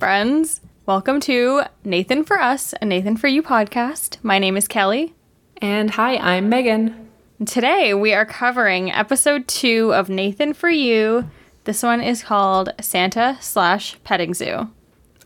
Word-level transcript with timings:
friends. 0.00 0.62
Welcome 0.86 1.20
to 1.20 1.64
Nathan 1.84 2.24
for 2.24 2.40
Us, 2.40 2.72
a 2.80 2.86
Nathan 2.86 3.18
for 3.18 3.28
You 3.28 3.42
podcast. 3.42 4.16
My 4.22 4.38
name 4.38 4.56
is 4.56 4.66
Kelly. 4.66 5.12
And 5.58 5.90
hi, 5.90 6.16
I'm 6.16 6.48
Megan. 6.48 7.10
Today 7.44 7.92
we 7.92 8.14
are 8.14 8.24
covering 8.24 8.90
episode 8.90 9.46
two 9.46 9.92
of 9.92 10.08
Nathan 10.08 10.54
for 10.54 10.70
You. 10.70 11.30
This 11.64 11.82
one 11.82 12.00
is 12.00 12.22
called 12.22 12.70
Santa 12.80 13.36
slash 13.42 14.02
Petting 14.02 14.32
Zoo. 14.32 14.70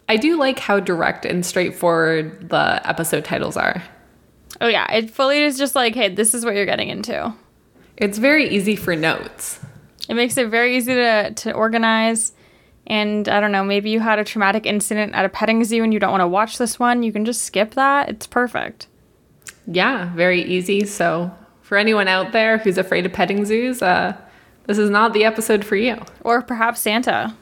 I 0.08 0.16
do 0.16 0.36
like 0.36 0.58
how 0.58 0.80
direct 0.80 1.24
and 1.24 1.46
straightforward 1.46 2.50
the 2.50 2.80
episode 2.84 3.24
titles 3.24 3.56
are. 3.56 3.80
Oh, 4.60 4.66
yeah. 4.66 4.92
It 4.92 5.08
fully 5.08 5.44
is 5.44 5.56
just 5.56 5.76
like, 5.76 5.94
hey, 5.94 6.12
this 6.12 6.34
is 6.34 6.44
what 6.44 6.56
you're 6.56 6.66
getting 6.66 6.88
into. 6.88 7.32
It's 7.96 8.18
very 8.18 8.48
easy 8.48 8.74
for 8.74 8.96
notes. 8.96 9.60
It 10.08 10.14
makes 10.14 10.36
it 10.36 10.48
very 10.48 10.76
easy 10.76 10.94
to, 10.94 11.32
to 11.32 11.52
organize. 11.52 12.32
And 12.86 13.28
I 13.28 13.40
don't 13.40 13.52
know, 13.52 13.64
maybe 13.64 13.90
you 13.90 14.00
had 14.00 14.18
a 14.18 14.24
traumatic 14.24 14.66
incident 14.66 15.14
at 15.14 15.24
a 15.24 15.28
petting 15.28 15.64
zoo 15.64 15.82
and 15.82 15.92
you 15.92 15.98
don't 15.98 16.10
want 16.10 16.20
to 16.20 16.28
watch 16.28 16.58
this 16.58 16.78
one. 16.78 17.02
You 17.02 17.12
can 17.12 17.24
just 17.24 17.42
skip 17.42 17.74
that. 17.74 18.08
It's 18.08 18.26
perfect. 18.26 18.88
Yeah, 19.66 20.12
very 20.14 20.42
easy. 20.42 20.84
So, 20.84 21.32
for 21.62 21.78
anyone 21.78 22.08
out 22.08 22.32
there 22.32 22.58
who's 22.58 22.76
afraid 22.76 23.06
of 23.06 23.12
petting 23.12 23.46
zoos, 23.46 23.80
uh, 23.80 24.14
this 24.66 24.76
is 24.78 24.90
not 24.90 25.14
the 25.14 25.24
episode 25.24 25.64
for 25.64 25.76
you. 25.76 25.96
Or 26.22 26.42
perhaps 26.42 26.80
Santa. 26.80 27.34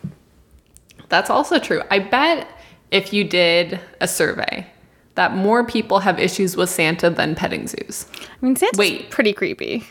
That's 1.09 1.31
also 1.31 1.59
true. 1.59 1.83
I 1.91 1.99
bet 1.99 2.47
if 2.93 3.13
you 3.13 3.25
did 3.25 3.81
a 4.01 4.07
survey, 4.07 4.67
that 5.15 5.35
more 5.35 5.65
people 5.65 5.99
have 6.01 6.19
issues 6.19 6.57
with 6.57 6.71
Santa 6.71 7.11
than 7.11 7.35
petting 7.35 7.67
zoos. 7.67 8.07
I 8.21 8.45
mean, 8.45 8.57
Santa's 8.57 8.79
Wait. 8.79 9.11
pretty 9.11 9.33
creepy. 9.33 9.85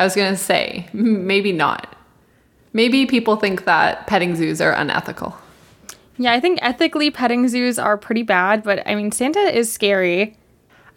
I 0.00 0.04
was 0.04 0.16
going 0.16 0.32
to 0.32 0.38
say, 0.38 0.88
maybe 0.92 1.52
not. 1.52 1.96
Maybe 2.74 3.06
people 3.06 3.36
think 3.36 3.64
that 3.64 4.06
petting 4.06 4.34
zoos 4.34 4.60
are 4.60 4.72
unethical. 4.72 5.38
Yeah, 6.18 6.32
I 6.32 6.40
think 6.40 6.58
ethically 6.60 7.10
petting 7.10 7.48
zoos 7.48 7.78
are 7.78 7.96
pretty 7.96 8.24
bad, 8.24 8.62
but 8.62 8.86
I 8.86 8.96
mean, 8.96 9.12
Santa 9.12 9.38
is 9.38 9.72
scary. 9.72 10.36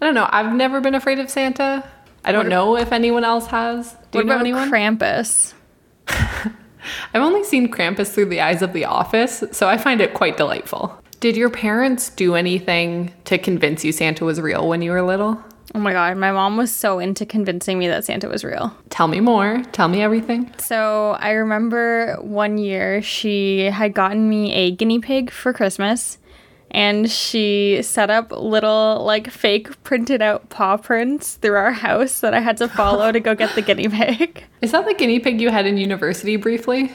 I 0.02 0.06
don't 0.06 0.16
know. 0.16 0.28
I've 0.30 0.54
never 0.54 0.82
been 0.82 0.96
afraid 0.96 1.20
of 1.20 1.30
Santa. 1.30 1.88
I 2.26 2.32
don't 2.32 2.46
what, 2.46 2.50
know 2.50 2.78
if 2.78 2.92
anyone 2.92 3.24
else 3.24 3.48
has. 3.48 3.96
Do 4.12 4.20
you 4.20 4.26
know 4.26 4.38
anyone? 4.38 4.70
Krampus? 4.70 5.54
I've 6.08 7.22
only 7.22 7.44
seen 7.44 7.72
Krampus 7.72 8.14
through 8.14 8.26
the 8.26 8.42
eyes 8.42 8.62
of 8.62 8.74
the 8.74 8.86
office, 8.86 9.44
so 9.52 9.68
I 9.68 9.78
find 9.78 10.02
it 10.02 10.14
quite 10.14 10.36
delightful. 10.36 11.00
Did 11.20 11.38
your 11.38 11.50
parents 11.50 12.10
do 12.10 12.36
anything 12.36 13.14
to 13.26 13.38
convince 13.38 13.84
you 13.84 13.92
Santa 13.92 14.26
was 14.26 14.42
real 14.42 14.68
when 14.68 14.82
you 14.82 14.92
were 14.92 15.02
little? 15.02 15.44
Oh 15.76 15.80
my 15.80 15.92
god, 15.92 16.18
my 16.18 16.32
mom 16.32 16.58
was 16.58 16.74
so 16.74 17.00
into 17.00 17.26
convincing 17.26 17.78
me 17.78 17.88
that 17.88 18.06
Santa 18.06 18.30
was 18.30 18.44
real. 18.44 18.76
Tell 18.90 19.08
me 19.08 19.20
more. 19.20 19.64
Tell 19.74 19.88
me 19.88 20.02
everything. 20.02 20.52
So, 20.60 21.18
I 21.20 21.32
remember 21.32 22.16
one 22.22 22.58
year 22.58 23.02
she 23.02 23.66
had 23.66 23.94
gotten 23.94 24.30
me 24.30 24.54
a 24.54 24.72
guinea 24.72 25.00
pig 25.00 25.30
for 25.30 25.52
Christmas 25.54 26.18
and 26.72 27.10
she 27.10 27.82
set 27.82 28.10
up 28.10 28.32
little 28.32 29.04
like 29.06 29.30
fake 29.30 29.82
printed 29.84 30.22
out 30.22 30.50
paw 30.50 30.78
prints 30.78 31.36
through 31.36 31.56
our 31.56 31.72
house 31.72 32.20
that 32.20 32.34
I 32.34 32.40
had 32.40 32.58
to 32.58 32.68
follow 32.68 33.12
to 33.12 33.20
go 33.20 33.36
get 33.36 33.56
the 33.56 33.62
guinea 33.62 33.88
pig. 33.90 34.44
Is 34.62 34.72
that 34.72 34.86
the 34.86 34.94
guinea 34.94 35.20
pig 35.20 35.40
you 35.40 35.50
had 35.50 35.66
in 35.66 35.78
university 35.78 36.36
briefly? 36.36 36.92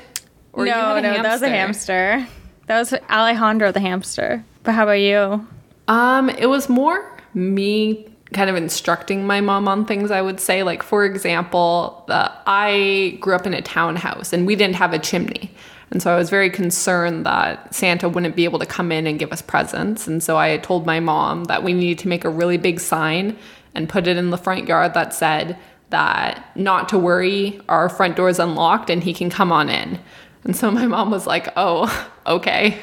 Or 0.52 0.66
no, 0.66 1.00
no, 1.00 1.02
hamster? 1.02 1.22
that 1.22 1.32
was 1.32 1.42
a 1.42 1.48
hamster. 1.48 2.26
That 2.66 2.78
was 2.78 2.92
Alejandro 3.10 3.72
the 3.72 3.80
hamster. 3.80 4.44
But 4.62 4.72
how 4.72 4.84
about 4.84 4.92
you? 4.92 5.46
Um, 5.88 6.28
it 6.30 6.46
was 6.46 6.68
more 6.68 7.18
me 7.34 8.11
kind 8.32 8.50
of 8.50 8.56
instructing 8.56 9.26
my 9.26 9.40
mom 9.40 9.68
on 9.68 9.84
things 9.84 10.10
i 10.10 10.20
would 10.20 10.40
say 10.40 10.62
like 10.62 10.82
for 10.82 11.04
example 11.04 12.04
uh, 12.08 12.28
i 12.46 13.16
grew 13.20 13.34
up 13.34 13.46
in 13.46 13.54
a 13.54 13.62
townhouse 13.62 14.32
and 14.32 14.46
we 14.46 14.56
didn't 14.56 14.76
have 14.76 14.92
a 14.92 14.98
chimney 14.98 15.50
and 15.92 16.02
so 16.02 16.10
I 16.10 16.16
was 16.16 16.30
very 16.30 16.48
concerned 16.48 17.26
that 17.26 17.74
Santa 17.74 18.08
wouldn't 18.08 18.34
be 18.34 18.44
able 18.44 18.58
to 18.58 18.66
come 18.66 18.90
in 18.90 19.06
and 19.06 19.18
give 19.18 19.30
us 19.30 19.42
presents. 19.42 20.08
And 20.08 20.22
so 20.22 20.38
I 20.38 20.56
told 20.56 20.86
my 20.86 21.00
mom 21.00 21.44
that 21.44 21.62
we 21.62 21.74
needed 21.74 21.98
to 21.98 22.08
make 22.08 22.24
a 22.24 22.30
really 22.30 22.56
big 22.56 22.80
sign 22.80 23.36
and 23.74 23.90
put 23.90 24.06
it 24.06 24.16
in 24.16 24.30
the 24.30 24.38
front 24.38 24.66
yard 24.66 24.94
that 24.94 25.12
said 25.12 25.58
that 25.90 26.50
not 26.56 26.88
to 26.88 26.98
worry, 26.98 27.60
our 27.68 27.90
front 27.90 28.16
door 28.16 28.30
is 28.30 28.38
unlocked 28.38 28.88
and 28.88 29.04
he 29.04 29.12
can 29.12 29.28
come 29.28 29.52
on 29.52 29.68
in. 29.68 30.00
And 30.44 30.56
so 30.56 30.70
my 30.70 30.86
mom 30.86 31.10
was 31.10 31.26
like, 31.26 31.48
oh, 31.56 32.10
okay, 32.26 32.78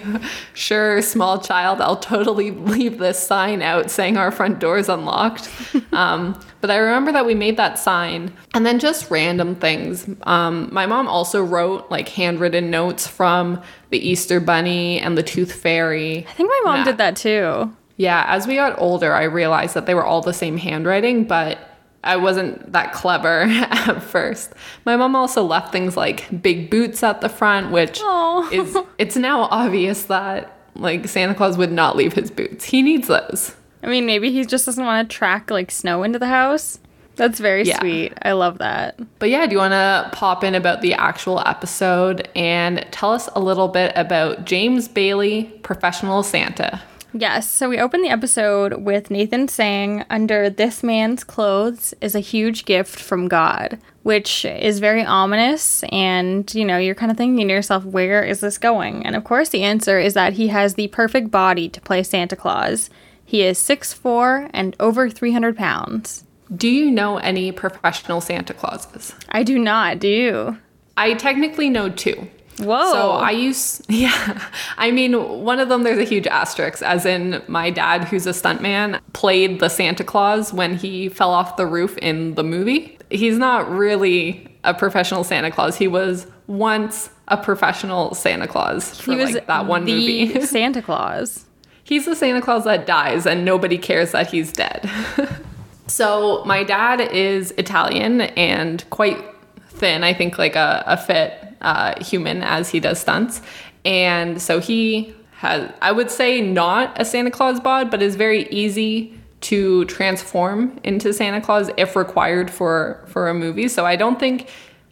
sure, 0.53 1.01
small 1.01 1.39
child, 1.39 1.81
I'll 1.81 1.97
totally 1.97 2.51
leave 2.51 2.99
this 2.99 3.21
sign 3.21 3.61
out 3.61 3.91
saying 3.91 4.17
our 4.17 4.31
front 4.31 4.59
door 4.59 4.77
is 4.77 4.87
unlocked. 4.87 5.49
um, 5.91 6.39
but 6.61 6.71
I 6.71 6.77
remember 6.77 7.11
that 7.11 7.25
we 7.25 7.35
made 7.35 7.57
that 7.57 7.77
sign 7.77 8.33
and 8.53 8.65
then 8.65 8.79
just 8.79 9.11
random 9.11 9.55
things. 9.55 10.09
Um, 10.23 10.69
my 10.71 10.85
mom 10.85 11.07
also 11.07 11.43
wrote 11.43 11.89
like 11.91 12.09
handwritten 12.09 12.69
notes 12.69 13.07
from 13.07 13.61
the 13.89 13.99
Easter 13.99 14.39
Bunny 14.39 14.99
and 14.99 15.17
the 15.17 15.23
Tooth 15.23 15.53
Fairy. 15.53 16.25
I 16.27 16.31
think 16.31 16.49
my 16.49 16.61
mom 16.63 16.77
yeah. 16.77 16.85
did 16.85 16.97
that 16.97 17.15
too. 17.15 17.73
Yeah, 17.97 18.23
as 18.29 18.47
we 18.47 18.55
got 18.55 18.79
older, 18.79 19.13
I 19.13 19.23
realized 19.23 19.73
that 19.73 19.85
they 19.85 19.93
were 19.93 20.05
all 20.05 20.21
the 20.21 20.31
same 20.31 20.55
handwriting, 20.55 21.25
but 21.25 21.68
I 22.03 22.15
wasn't 22.17 22.71
that 22.71 22.93
clever 22.93 23.41
at 23.49 24.01
first. 24.01 24.53
My 24.85 24.95
mom 24.95 25.15
also 25.15 25.43
left 25.43 25.71
things 25.71 25.97
like 25.97 26.41
big 26.41 26.69
boots 26.69 27.03
at 27.03 27.21
the 27.21 27.29
front, 27.29 27.71
which 27.71 27.99
Aww. 27.99 28.51
is 28.51 28.77
it's 28.97 29.15
now 29.15 29.43
obvious 29.43 30.03
that 30.03 30.55
like 30.75 31.07
Santa 31.07 31.35
Claus 31.35 31.57
would 31.57 31.71
not 31.71 31.95
leave 31.95 32.13
his 32.13 32.31
boots. 32.31 32.65
He 32.65 32.81
needs 32.81 33.07
those. 33.07 33.55
I 33.83 33.87
mean, 33.87 34.05
maybe 34.05 34.31
he 34.31 34.45
just 34.45 34.65
doesn't 34.65 34.83
want 34.83 35.09
to 35.09 35.15
track 35.15 35.49
like 35.49 35.71
snow 35.71 36.03
into 36.03 36.19
the 36.19 36.27
house. 36.27 36.79
That's 37.15 37.39
very 37.39 37.63
yeah. 37.63 37.79
sweet. 37.79 38.13
I 38.21 38.31
love 38.31 38.59
that. 38.59 38.97
But 39.19 39.29
yeah, 39.29 39.45
do 39.45 39.51
you 39.51 39.57
want 39.57 39.73
to 39.73 40.09
pop 40.13 40.41
in 40.41 40.55
about 40.55 40.81
the 40.81 40.93
actual 40.93 41.41
episode 41.45 42.29
and 42.33 42.85
tell 42.91 43.11
us 43.11 43.27
a 43.35 43.41
little 43.41 43.67
bit 43.67 43.91
about 43.97 44.45
James 44.45 44.87
Bailey, 44.87 45.43
professional 45.61 46.23
Santa? 46.23 46.81
Yes. 47.13 47.49
So 47.49 47.69
we 47.69 47.79
open 47.79 48.01
the 48.01 48.09
episode 48.09 48.83
with 48.83 49.09
Nathan 49.09 49.47
saying, 49.47 50.05
Under 50.09 50.49
this 50.49 50.83
man's 50.83 51.23
clothes 51.23 51.93
is 52.01 52.13
a 52.15 52.19
huge 52.19 52.65
gift 52.65 52.99
from 52.99 53.27
God, 53.27 53.79
which 54.03 54.45
is 54.45 54.79
very 54.79 55.03
ominous. 55.03 55.83
And, 55.91 56.53
you 56.53 56.65
know, 56.65 56.77
you're 56.77 56.95
kind 56.95 57.11
of 57.11 57.17
thinking 57.17 57.47
to 57.47 57.53
yourself, 57.53 57.83
where 57.83 58.23
is 58.23 58.41
this 58.41 58.57
going? 58.57 59.05
And 59.05 59.15
of 59.15 59.23
course, 59.23 59.49
the 59.49 59.63
answer 59.63 59.99
is 59.99 60.13
that 60.13 60.33
he 60.33 60.49
has 60.49 60.75
the 60.75 60.87
perfect 60.89 61.31
body 61.31 61.67
to 61.69 61.81
play 61.81 62.03
Santa 62.03 62.35
Claus. 62.35 62.89
He 63.25 63.43
is 63.43 63.59
6'4 63.59 64.49
and 64.53 64.75
over 64.79 65.09
300 65.09 65.57
pounds. 65.57 66.25
Do 66.55 66.67
you 66.67 66.89
know 66.89 67.17
any 67.17 67.51
professional 67.51 68.21
Santa 68.21 68.53
Clauses? 68.55 69.13
I 69.29 69.43
do 69.43 69.59
not. 69.59 69.99
Do 69.99 70.07
you? 70.07 70.57
I 70.97 71.13
technically 71.13 71.69
know 71.69 71.89
two. 71.89 72.27
Whoa. 72.59 72.91
So 72.91 73.11
I 73.11 73.31
use, 73.31 73.81
yeah. 73.89 74.47
I 74.77 74.91
mean, 74.91 75.13
one 75.43 75.59
of 75.59 75.69
them, 75.69 75.83
there's 75.83 75.99
a 75.99 76.03
huge 76.03 76.27
asterisk, 76.27 76.81
as 76.83 77.05
in 77.05 77.41
my 77.47 77.69
dad, 77.69 78.05
who's 78.05 78.27
a 78.27 78.31
stuntman, 78.31 78.99
played 79.13 79.59
the 79.59 79.69
Santa 79.69 80.03
Claus 80.03 80.53
when 80.53 80.75
he 80.75 81.09
fell 81.09 81.31
off 81.31 81.57
the 81.57 81.65
roof 81.65 81.97
in 81.97 82.35
the 82.35 82.43
movie. 82.43 82.97
He's 83.09 83.37
not 83.37 83.69
really 83.69 84.47
a 84.63 84.73
professional 84.73 85.23
Santa 85.23 85.51
Claus. 85.51 85.77
He 85.77 85.87
was 85.87 86.27
once 86.47 87.09
a 87.27 87.37
professional 87.37 88.13
Santa 88.13 88.47
Claus 88.47 88.99
for 88.99 89.11
he 89.11 89.17
was 89.17 89.33
like 89.33 89.47
that 89.47 89.65
one 89.67 89.85
the 89.85 89.93
movie. 90.25 90.41
Santa 90.45 90.81
Claus. 90.81 91.45
He's 91.83 92.05
the 92.05 92.15
Santa 92.15 92.41
Claus 92.41 92.65
that 92.65 92.85
dies 92.85 93.25
and 93.25 93.45
nobody 93.45 93.77
cares 93.77 94.11
that 94.11 94.29
he's 94.29 94.51
dead. 94.51 94.89
so 95.87 96.43
my 96.45 96.63
dad 96.63 97.01
is 97.01 97.51
Italian 97.57 98.21
and 98.21 98.87
quite 98.89 99.23
thin, 99.69 100.03
I 100.03 100.13
think 100.13 100.37
like 100.37 100.55
a, 100.55 100.83
a 100.85 100.97
fit 100.97 101.48
uh, 101.61 102.01
human 102.03 102.43
as 102.43 102.69
he 102.69 102.79
does 102.79 102.99
stunts. 102.99 103.41
And 103.85 104.41
so 104.41 104.59
he 104.59 105.13
has, 105.31 105.71
I 105.81 105.91
would 105.91 106.11
say, 106.11 106.41
not 106.41 106.99
a 106.99 107.05
Santa 107.05 107.31
Claus 107.31 107.59
bod, 107.59 107.89
but 107.89 108.01
is 108.01 108.15
very 108.15 108.47
easy 108.49 109.13
to 109.41 109.85
transform 109.85 110.77
into 110.83 111.13
Santa 111.13 111.39
Claus 111.39 111.69
if 111.77 111.95
required 111.95 112.51
for 112.51 113.03
for 113.07 113.29
a 113.29 113.33
movie. 113.33 113.67
So 113.67 113.85
I 113.85 113.95
don't 113.95 114.19
think 114.19 114.49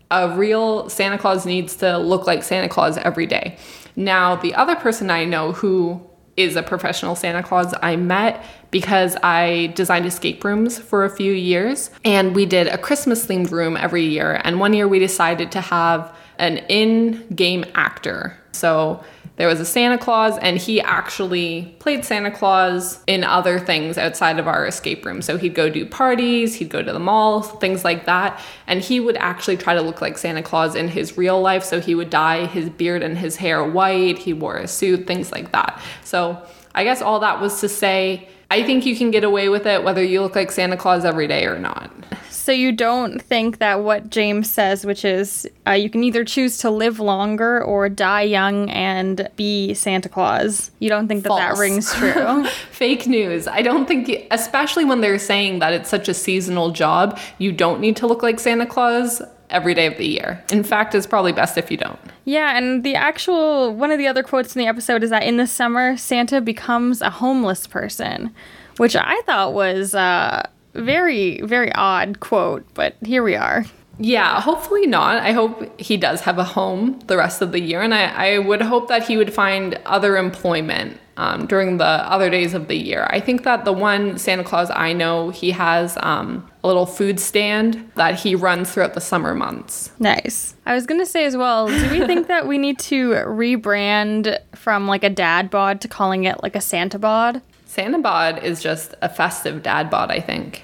a 0.10 0.36
real 0.38 0.90
Santa 0.90 1.18
Claus 1.18 1.46
needs 1.46 1.76
to 1.78 1.98
look 1.98 2.28
like 2.28 2.44
Santa 2.44 2.70
Claus 2.70 2.98
every 2.98 3.26
day. 3.26 3.58
Now, 3.96 4.36
the 4.36 4.56
other 4.56 4.76
person 4.76 5.10
I 5.10 5.26
know 5.26 5.52
who 5.52 6.02
is 6.38 6.56
a 6.56 6.64
professional 6.64 7.16
Santa 7.16 7.42
Claus 7.42 7.74
I 7.82 7.96
met 7.96 8.46
because 8.70 9.18
I 9.24 9.74
designed 9.76 10.06
escape 10.06 10.44
rooms 10.44 10.78
for 10.78 11.04
a 11.04 11.10
few 11.10 11.34
years 11.34 11.90
and 12.06 12.36
we 12.36 12.46
did 12.46 12.68
a 12.68 12.78
Christmas 12.78 13.26
themed 13.26 13.52
room 13.52 13.76
every 13.76 14.06
year. 14.06 14.40
And 14.44 14.60
one 14.60 14.74
year 14.74 14.88
we 14.88 15.00
decided 15.00 15.52
to 15.54 15.62
have 15.62 16.16
an 16.40 16.58
in 16.70 17.28
game 17.36 17.66
actor. 17.76 18.38
So 18.52 19.04
there 19.38 19.48
was 19.48 19.60
a 19.60 19.66
Santa 19.66 20.00
Claus, 20.00 20.36
and 20.40 20.58
he 20.58 20.82
actually 20.82 21.76
played 21.78 22.04
Santa 22.04 22.32
Claus 22.32 23.04
in 23.06 23.24
other 23.24 23.60
things 23.60 23.96
outside 23.96 24.40
of 24.40 24.48
our 24.48 24.66
escape 24.66 25.06
room. 25.06 25.22
So 25.22 25.38
he'd 25.38 25.54
go 25.54 25.70
do 25.70 25.86
parties, 25.86 26.56
he'd 26.56 26.72
go 26.72 26.82
to 26.82 26.92
the 26.92 27.00
mall, 27.00 27.44
things 27.44 27.86
like 27.86 28.06
that. 28.06 28.42
And 28.66 28.82
he 28.82 29.00
would 29.00 29.16
actually 29.18 29.58
try 29.58 29.76
to 29.76 29.82
look 29.82 30.02
like 30.02 30.18
Santa 30.18 30.42
Claus 30.42 30.74
in 30.74 30.88
his 30.88 31.20
real 31.20 31.40
life. 31.40 31.64
So 31.64 31.80
he 31.80 31.94
would 31.94 32.10
dye 32.10 32.48
his 32.48 32.68
beard 32.72 33.04
and 33.04 33.16
his 33.16 33.36
hair 33.36 33.64
white, 33.64 34.18
he 34.18 34.34
wore 34.34 34.58
a 34.58 34.68
suit, 34.68 35.06
things 35.06 35.32
like 35.32 35.52
that. 35.52 35.80
So 36.04 36.42
I 36.74 36.84
guess 36.84 37.04
all 37.04 37.20
that 37.20 37.40
was 37.40 37.62
to 37.62 37.70
say, 37.70 38.28
I 38.50 38.64
think 38.64 38.88
you 38.88 38.96
can 38.96 39.12
get 39.12 39.24
away 39.24 39.50
with 39.50 39.68
it 39.68 39.84
whether 39.84 40.04
you 40.04 40.22
look 40.22 40.36
like 40.36 40.52
Santa 40.52 40.78
Claus 40.78 41.06
every 41.06 41.28
day 41.28 41.46
or 41.46 41.60
not. 41.60 41.92
So 42.48 42.54
you 42.54 42.72
don't 42.72 43.22
think 43.22 43.58
that 43.58 43.84
what 43.84 44.10
James 44.10 44.50
says, 44.50 44.86
which 44.86 45.04
is 45.04 45.46
uh, 45.68 45.72
you 45.72 45.90
can 45.90 46.02
either 46.02 46.24
choose 46.24 46.60
to 46.60 46.70
live 46.70 46.98
longer 46.98 47.62
or 47.62 47.90
die 47.90 48.22
young 48.22 48.70
and 48.70 49.28
be 49.36 49.74
Santa 49.74 50.08
Claus. 50.08 50.72
You 50.80 50.88
don't 50.88 51.10
think 51.10 51.24
that 51.24 51.36
that 51.36 51.58
rings 51.58 51.94
true. 51.94 52.48
Fake 52.72 53.06
news. 53.06 53.50
I 53.50 53.62
don't 53.62 53.86
think, 53.86 54.28
especially 54.32 54.86
when 54.86 55.02
they're 55.02 55.20
saying 55.20 55.60
that 55.60 55.74
it's 55.74 55.90
such 55.90 56.08
a 56.08 56.14
seasonal 56.14 56.72
job, 56.72 57.20
you 57.38 57.52
don't 57.52 57.82
need 57.82 57.98
to 57.98 58.08
look 58.08 58.24
like 58.24 58.40
Santa 58.40 58.66
Claus 58.66 59.22
every 59.50 59.74
day 59.74 59.86
of 59.86 59.98
the 59.98 60.08
year. 60.08 60.42
In 60.50 60.64
fact, 60.64 60.96
it's 60.96 61.06
probably 61.06 61.34
best 61.34 61.58
if 61.58 61.70
you 61.70 61.76
don't. 61.76 62.00
yeah, 62.24 62.58
and 62.58 62.82
the 62.82 62.96
actual 62.96 63.76
one 63.76 63.92
of 63.92 63.98
the 63.98 64.08
other 64.08 64.24
quotes 64.24 64.56
in 64.56 64.60
the 64.62 64.68
episode 64.68 65.04
is 65.04 65.10
that 65.10 65.24
in 65.24 65.36
the 65.36 65.48
summer 65.48 65.98
Santa 65.98 66.40
becomes 66.40 67.02
a 67.02 67.10
homeless 67.10 67.68
person, 67.68 68.34
which 68.78 68.96
I 68.96 69.22
thought 69.26 69.54
was 69.54 69.94
uh, 69.94 70.48
very 70.78 71.42
very 71.42 71.72
odd 71.74 72.20
quote, 72.20 72.66
but 72.74 72.96
here 73.04 73.24
we 73.24 73.36
are. 73.36 73.66
Yeah, 74.00 74.40
hopefully 74.42 74.86
not. 74.86 75.18
I 75.24 75.32
hope 75.32 75.80
he 75.80 75.98
does 75.98 76.22
have 76.22 76.38
a 76.38 76.44
home 76.44 77.00
the 77.08 77.18
rest 77.18 77.42
of 77.42 77.52
the 77.52 77.60
year, 77.60 77.82
and 77.82 77.94
I, 77.94 78.36
I 78.36 78.38
would 78.40 78.62
hope 78.62 78.90
that 78.90 79.08
he 79.08 79.18
would 79.18 79.34
find 79.34 79.80
other 79.86 80.18
employment 80.18 81.00
um, 81.18 81.48
during 81.48 81.78
the 81.78 81.84
other 81.84 82.30
days 82.30 82.54
of 82.54 82.68
the 82.68 82.76
year. 82.76 83.08
I 83.10 83.20
think 83.20 83.44
that 83.44 83.66
the 83.66 83.74
one 83.74 84.18
Santa 84.20 84.44
Claus 84.44 84.70
I 84.70 84.94
know, 84.94 85.32
he 85.32 85.52
has 85.52 85.98
um, 86.02 86.48
a 86.64 86.68
little 86.68 86.86
food 86.86 87.20
stand 87.20 87.92
that 87.96 88.20
he 88.20 88.36
runs 88.36 88.72
throughout 88.72 88.94
the 88.94 89.02
summer 89.02 89.34
months. 89.34 89.92
Nice. 90.00 90.56
I 90.68 90.76
was 90.76 90.86
gonna 90.86 91.06
say 91.06 91.26
as 91.26 91.36
well. 91.36 91.68
Do 91.68 91.90
we 91.90 92.06
think 92.06 92.28
that 92.28 92.48
we 92.48 92.60
need 92.60 92.78
to 92.80 93.12
rebrand 93.12 94.38
from 94.56 94.88
like 94.88 95.04
a 95.04 95.10
dad 95.10 95.50
bod 95.50 95.82
to 95.82 95.88
calling 95.88 96.26
it 96.26 96.44
like 96.44 96.56
a 96.56 96.62
Santa 96.62 97.00
bod? 97.00 97.42
Santa 97.78 98.00
bod 98.00 98.44
is 98.44 98.60
just 98.60 98.96
a 99.04 99.08
festive 99.08 99.62
dad 99.62 99.92
bod, 99.92 100.10
I 100.10 100.20
think. 100.20 100.64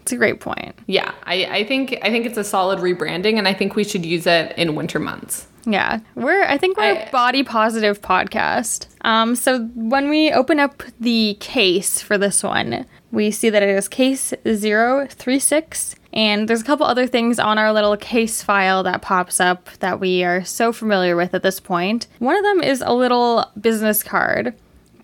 It's 0.00 0.12
a 0.12 0.16
great 0.16 0.40
point. 0.40 0.74
Yeah, 0.86 1.12
I, 1.24 1.44
I 1.58 1.64
think 1.64 1.98
I 2.00 2.08
think 2.08 2.24
it's 2.24 2.38
a 2.38 2.44
solid 2.44 2.78
rebranding, 2.78 3.36
and 3.36 3.46
I 3.46 3.52
think 3.52 3.76
we 3.76 3.84
should 3.84 4.06
use 4.06 4.26
it 4.26 4.56
in 4.56 4.74
winter 4.74 4.98
months. 4.98 5.46
Yeah, 5.66 6.00
we're. 6.14 6.42
I 6.42 6.56
think 6.56 6.78
we're 6.78 6.84
a 6.94 7.06
I- 7.06 7.10
body 7.10 7.42
positive 7.42 8.00
podcast. 8.00 8.86
Um, 9.02 9.36
so 9.36 9.64
when 9.74 10.08
we 10.08 10.32
open 10.32 10.58
up 10.58 10.82
the 10.98 11.36
case 11.38 12.00
for 12.00 12.16
this 12.16 12.42
one, 12.42 12.86
we 13.12 13.30
see 13.30 13.50
that 13.50 13.62
it 13.62 13.68
is 13.68 13.86
case 13.86 14.32
036, 14.46 15.96
and 16.14 16.48
there's 16.48 16.62
a 16.62 16.64
couple 16.64 16.86
other 16.86 17.06
things 17.06 17.38
on 17.38 17.58
our 17.58 17.74
little 17.74 17.96
case 17.98 18.42
file 18.42 18.82
that 18.84 19.02
pops 19.02 19.38
up 19.38 19.68
that 19.80 20.00
we 20.00 20.24
are 20.24 20.42
so 20.46 20.72
familiar 20.72 21.14
with 21.14 21.34
at 21.34 21.42
this 21.42 21.60
point. 21.60 22.06
One 22.20 22.36
of 22.36 22.42
them 22.42 22.62
is 22.62 22.80
a 22.80 22.94
little 22.94 23.50
business 23.60 24.02
card. 24.02 24.54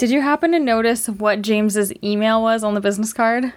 Did 0.01 0.09
you 0.09 0.23
happen 0.23 0.53
to 0.53 0.59
notice 0.59 1.11
what 1.11 1.43
James's 1.43 1.93
email 2.03 2.41
was 2.41 2.65
on 2.65 2.73
the 2.73 2.81
business 2.81 3.13
card? 3.13 3.53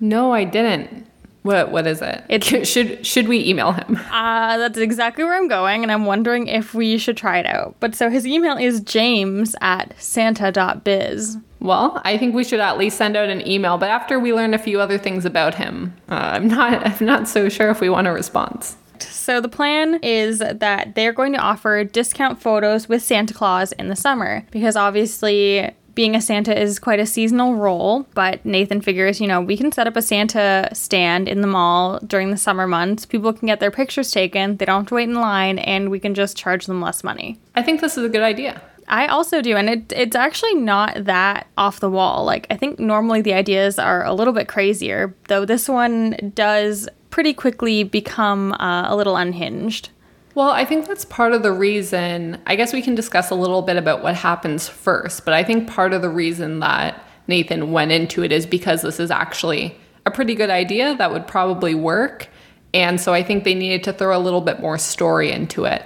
No, 0.00 0.32
I 0.32 0.42
didn't. 0.42 1.06
What 1.42 1.70
what 1.70 1.86
is 1.86 2.02
it? 2.02 2.24
It's- 2.28 2.66
should 2.66 3.06
should 3.06 3.28
we 3.28 3.46
email 3.46 3.70
him? 3.70 4.00
Uh, 4.10 4.56
that's 4.58 4.76
exactly 4.78 5.22
where 5.22 5.34
I'm 5.34 5.46
going, 5.46 5.84
and 5.84 5.92
I'm 5.92 6.04
wondering 6.04 6.48
if 6.48 6.74
we 6.74 6.98
should 6.98 7.16
try 7.16 7.38
it 7.38 7.46
out. 7.46 7.76
But 7.78 7.94
so 7.94 8.10
his 8.10 8.26
email 8.26 8.56
is 8.56 8.80
james 8.80 9.54
at 9.60 9.94
santa.biz. 9.96 11.38
Well, 11.60 12.02
I 12.04 12.18
think 12.18 12.34
we 12.34 12.42
should 12.42 12.58
at 12.60 12.76
least 12.76 12.98
send 12.98 13.16
out 13.16 13.28
an 13.28 13.46
email. 13.46 13.78
But 13.78 13.90
after 13.90 14.18
we 14.18 14.32
learn 14.34 14.52
a 14.52 14.58
few 14.58 14.80
other 14.80 14.98
things 14.98 15.24
about 15.24 15.54
him, 15.54 15.94
uh, 16.08 16.14
I'm 16.14 16.48
not 16.48 16.84
I'm 17.00 17.06
not 17.06 17.28
so 17.28 17.48
sure 17.48 17.70
if 17.70 17.80
we 17.80 17.88
want 17.88 18.08
a 18.08 18.12
response. 18.12 18.76
So 18.98 19.40
the 19.40 19.48
plan 19.48 20.00
is 20.02 20.40
that 20.40 20.96
they're 20.96 21.12
going 21.12 21.34
to 21.34 21.38
offer 21.38 21.84
discount 21.84 22.42
photos 22.42 22.88
with 22.88 23.00
Santa 23.00 23.32
Claus 23.32 23.70
in 23.72 23.88
the 23.88 23.96
summer 23.96 24.44
because 24.50 24.74
obviously 24.74 25.72
being 25.94 26.14
a 26.14 26.20
Santa 26.20 26.58
is 26.58 26.78
quite 26.78 27.00
a 27.00 27.06
seasonal 27.06 27.54
role, 27.54 28.06
but 28.14 28.44
Nathan 28.44 28.80
figures, 28.80 29.20
you 29.20 29.26
know, 29.26 29.40
we 29.40 29.56
can 29.56 29.72
set 29.72 29.86
up 29.86 29.96
a 29.96 30.02
Santa 30.02 30.68
stand 30.72 31.28
in 31.28 31.40
the 31.40 31.46
mall 31.46 31.98
during 32.06 32.30
the 32.30 32.36
summer 32.36 32.66
months. 32.66 33.06
People 33.06 33.32
can 33.32 33.46
get 33.46 33.60
their 33.60 33.70
pictures 33.70 34.10
taken, 34.10 34.56
they 34.56 34.64
don't 34.64 34.82
have 34.82 34.88
to 34.88 34.94
wait 34.94 35.08
in 35.08 35.14
line, 35.14 35.58
and 35.58 35.90
we 35.90 36.00
can 36.00 36.14
just 36.14 36.36
charge 36.36 36.66
them 36.66 36.80
less 36.80 37.04
money. 37.04 37.38
I 37.54 37.62
think 37.62 37.80
this 37.80 37.96
is 37.96 38.04
a 38.04 38.08
good 38.08 38.22
idea. 38.22 38.60
I 38.86 39.06
also 39.06 39.40
do, 39.40 39.56
and 39.56 39.70
it, 39.70 39.92
it's 39.96 40.16
actually 40.16 40.54
not 40.54 41.04
that 41.04 41.46
off 41.56 41.80
the 41.80 41.88
wall. 41.88 42.24
Like, 42.24 42.46
I 42.50 42.56
think 42.56 42.78
normally 42.78 43.22
the 43.22 43.32
ideas 43.32 43.78
are 43.78 44.04
a 44.04 44.12
little 44.12 44.34
bit 44.34 44.48
crazier, 44.48 45.14
though 45.28 45.44
this 45.44 45.68
one 45.68 46.32
does 46.34 46.88
pretty 47.10 47.32
quickly 47.32 47.84
become 47.84 48.52
uh, 48.52 48.90
a 48.90 48.96
little 48.96 49.16
unhinged. 49.16 49.88
Well, 50.34 50.50
I 50.50 50.64
think 50.64 50.88
that's 50.88 51.04
part 51.04 51.32
of 51.32 51.44
the 51.44 51.52
reason. 51.52 52.40
I 52.46 52.56
guess 52.56 52.72
we 52.72 52.82
can 52.82 52.96
discuss 52.96 53.30
a 53.30 53.36
little 53.36 53.62
bit 53.62 53.76
about 53.76 54.02
what 54.02 54.16
happens 54.16 54.68
first, 54.68 55.24
but 55.24 55.32
I 55.32 55.44
think 55.44 55.70
part 55.70 55.92
of 55.92 56.02
the 56.02 56.08
reason 56.08 56.58
that 56.58 57.00
Nathan 57.28 57.70
went 57.70 57.92
into 57.92 58.24
it 58.24 58.32
is 58.32 58.44
because 58.44 58.82
this 58.82 58.98
is 58.98 59.12
actually 59.12 59.76
a 60.04 60.10
pretty 60.10 60.34
good 60.34 60.50
idea 60.50 60.96
that 60.96 61.12
would 61.12 61.28
probably 61.28 61.74
work. 61.74 62.28
And 62.74 63.00
so 63.00 63.14
I 63.14 63.22
think 63.22 63.44
they 63.44 63.54
needed 63.54 63.84
to 63.84 63.92
throw 63.92 64.16
a 64.16 64.18
little 64.18 64.40
bit 64.40 64.58
more 64.58 64.76
story 64.76 65.30
into 65.30 65.64
it. 65.66 65.84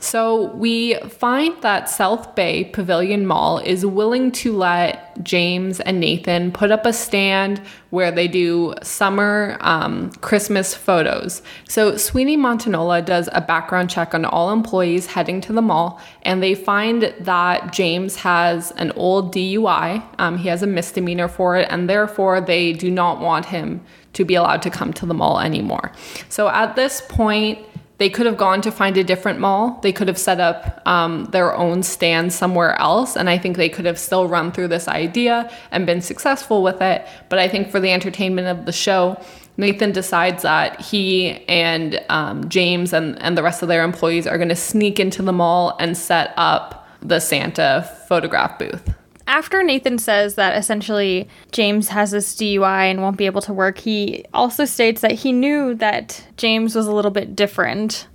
So 0.00 0.46
we 0.54 0.94
find 0.94 1.60
that 1.60 1.90
South 1.90 2.34
Bay 2.34 2.64
Pavilion 2.64 3.26
Mall 3.26 3.58
is 3.58 3.84
willing 3.84 4.32
to 4.32 4.56
let 4.56 5.22
James 5.22 5.78
and 5.78 6.00
Nathan 6.00 6.52
put 6.52 6.70
up 6.70 6.86
a 6.86 6.92
stand 6.92 7.60
where 7.90 8.10
they 8.10 8.26
do 8.26 8.74
summer 8.82 9.58
um, 9.60 10.10
Christmas 10.22 10.74
photos. 10.74 11.42
So 11.68 11.98
Sweeney 11.98 12.38
Montanola 12.38 13.04
does 13.04 13.28
a 13.32 13.42
background 13.42 13.90
check 13.90 14.14
on 14.14 14.24
all 14.24 14.52
employees 14.52 15.04
heading 15.04 15.42
to 15.42 15.52
the 15.52 15.62
mall, 15.62 16.00
and 16.22 16.42
they 16.42 16.54
find 16.54 17.14
that 17.20 17.72
James 17.72 18.16
has 18.16 18.70
an 18.72 18.92
old 18.92 19.34
DUI. 19.34 20.02
Um, 20.18 20.38
he 20.38 20.48
has 20.48 20.62
a 20.62 20.66
misdemeanor 20.66 21.28
for 21.28 21.58
it, 21.58 21.68
and 21.70 21.90
therefore 21.90 22.40
they 22.40 22.72
do 22.72 22.90
not 22.90 23.20
want 23.20 23.46
him 23.46 23.82
to 24.14 24.24
be 24.24 24.34
allowed 24.34 24.62
to 24.62 24.70
come 24.70 24.92
to 24.94 25.06
the 25.06 25.14
mall 25.14 25.40
anymore. 25.40 25.92
So 26.28 26.48
at 26.48 26.74
this 26.74 27.02
point, 27.08 27.58
they 28.00 28.08
could 28.08 28.24
have 28.24 28.38
gone 28.38 28.62
to 28.62 28.72
find 28.72 28.96
a 28.96 29.04
different 29.04 29.40
mall. 29.40 29.78
They 29.82 29.92
could 29.92 30.08
have 30.08 30.16
set 30.16 30.40
up 30.40 30.80
um, 30.86 31.26
their 31.32 31.54
own 31.54 31.82
stand 31.82 32.32
somewhere 32.32 32.74
else. 32.80 33.14
And 33.14 33.28
I 33.28 33.36
think 33.36 33.58
they 33.58 33.68
could 33.68 33.84
have 33.84 33.98
still 33.98 34.26
run 34.26 34.52
through 34.52 34.68
this 34.68 34.88
idea 34.88 35.52
and 35.70 35.84
been 35.84 36.00
successful 36.00 36.62
with 36.62 36.80
it. 36.80 37.06
But 37.28 37.38
I 37.38 37.46
think 37.46 37.70
for 37.70 37.78
the 37.78 37.92
entertainment 37.92 38.48
of 38.48 38.64
the 38.64 38.72
show, 38.72 39.22
Nathan 39.58 39.92
decides 39.92 40.44
that 40.44 40.80
he 40.80 41.44
and 41.46 42.02
um, 42.08 42.48
James 42.48 42.94
and, 42.94 43.20
and 43.20 43.36
the 43.36 43.42
rest 43.42 43.60
of 43.60 43.68
their 43.68 43.84
employees 43.84 44.26
are 44.26 44.38
going 44.38 44.48
to 44.48 44.56
sneak 44.56 44.98
into 44.98 45.20
the 45.20 45.34
mall 45.34 45.76
and 45.78 45.94
set 45.94 46.32
up 46.38 46.88
the 47.02 47.20
Santa 47.20 47.86
photograph 48.08 48.58
booth. 48.58 48.94
After 49.30 49.62
Nathan 49.62 49.98
says 49.98 50.34
that 50.34 50.56
essentially 50.56 51.28
James 51.52 51.90
has 51.90 52.10
this 52.10 52.34
DUI 52.34 52.90
and 52.90 53.00
won't 53.00 53.16
be 53.16 53.26
able 53.26 53.42
to 53.42 53.52
work, 53.52 53.78
he 53.78 54.24
also 54.34 54.64
states 54.64 55.02
that 55.02 55.12
he 55.12 55.30
knew 55.30 55.72
that 55.76 56.26
James 56.36 56.74
was 56.74 56.88
a 56.88 56.92
little 56.92 57.12
bit 57.12 57.36
different 57.36 58.08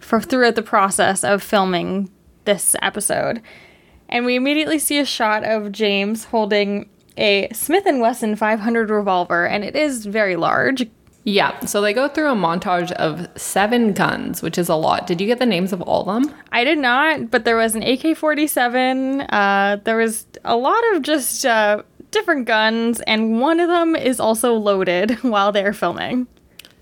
for 0.00 0.20
throughout 0.20 0.56
the 0.56 0.62
process 0.62 1.22
of 1.22 1.40
filming 1.40 2.10
this 2.46 2.74
episode. 2.82 3.42
And 4.08 4.26
we 4.26 4.34
immediately 4.34 4.80
see 4.80 4.98
a 4.98 5.04
shot 5.04 5.44
of 5.44 5.70
James 5.70 6.24
holding 6.24 6.88
a 7.16 7.48
Smith 7.52 7.84
& 7.84 7.86
Wesson 7.86 8.34
500 8.34 8.90
revolver 8.90 9.46
and 9.46 9.62
it 9.62 9.76
is 9.76 10.04
very 10.04 10.34
large. 10.34 10.88
Yeah, 11.28 11.58
so 11.64 11.80
they 11.80 11.92
go 11.92 12.06
through 12.06 12.30
a 12.30 12.36
montage 12.36 12.92
of 12.92 13.28
seven 13.36 13.92
guns, 13.92 14.42
which 14.42 14.56
is 14.56 14.68
a 14.68 14.76
lot. 14.76 15.08
Did 15.08 15.20
you 15.20 15.26
get 15.26 15.40
the 15.40 15.46
names 15.46 15.72
of 15.72 15.82
all 15.82 16.08
of 16.08 16.22
them? 16.22 16.32
I 16.52 16.62
did 16.62 16.78
not, 16.78 17.32
but 17.32 17.44
there 17.44 17.56
was 17.56 17.74
an 17.74 17.82
AK 17.82 18.16
47. 18.16 19.22
Uh, 19.22 19.80
there 19.82 19.96
was 19.96 20.24
a 20.44 20.56
lot 20.56 20.80
of 20.94 21.02
just 21.02 21.44
uh, 21.44 21.82
different 22.12 22.46
guns, 22.46 23.00
and 23.08 23.40
one 23.40 23.58
of 23.58 23.68
them 23.68 23.96
is 23.96 24.20
also 24.20 24.54
loaded 24.54 25.10
while 25.22 25.50
they're 25.50 25.72
filming. 25.72 26.28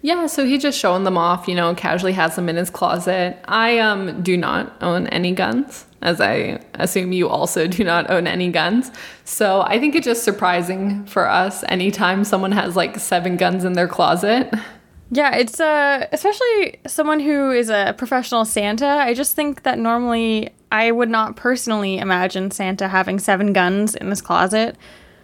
Yeah, 0.03 0.27
so 0.27 0.45
he 0.45 0.59
just 0.59 0.79
showing 0.79 1.05
them 1.05 1.17
off, 1.17 1.49
you 1.49 1.55
know, 1.55 1.75
casually 1.75 2.13
has 2.13 2.37
them 2.37 2.51
in 2.51 2.57
his 2.57 2.69
closet. 2.69 3.39
I 3.47 3.79
um 3.79 4.23
do 4.23 4.37
not 4.37 4.77
own 4.83 5.07
any 5.07 5.33
guns, 5.33 5.87
as 6.05 6.21
I 6.21 6.61
assume 6.75 7.13
you 7.13 7.29
also 7.29 7.67
do 7.67 7.83
not 7.83 8.11
own 8.11 8.27
any 8.27 8.51
guns. 8.51 8.93
So 9.25 9.63
I 9.63 9.81
think 9.81 9.95
it's 9.95 10.05
just 10.05 10.23
surprising 10.23 11.05
for 11.07 11.29
us 11.29 11.65
anytime 11.69 12.23
someone 12.25 12.53
has 12.53 12.77
like 12.77 12.99
seven 12.99 13.37
guns 13.37 13.65
in 13.65 13.73
their 13.73 13.89
closet. 13.89 14.53
Yeah, 15.11 15.35
it's 15.35 15.61
uh, 15.61 16.07
especially 16.13 16.81
someone 16.87 17.21
who 17.21 17.51
is 17.51 17.71
a 17.71 17.95
professional 17.97 18.45
Santa. 18.45 18.87
I 18.87 19.15
just 19.15 19.35
think 19.35 19.63
that 19.63 19.79
normally 19.79 20.51
I 20.73 20.91
would 20.91 21.11
not 21.11 21.37
personally 21.37 21.99
imagine 21.99 22.51
Santa 22.51 22.89
having 22.89 23.19
seven 23.19 23.53
guns 23.53 23.95
in 23.95 24.09
his 24.09 24.21
closet. 24.21 24.77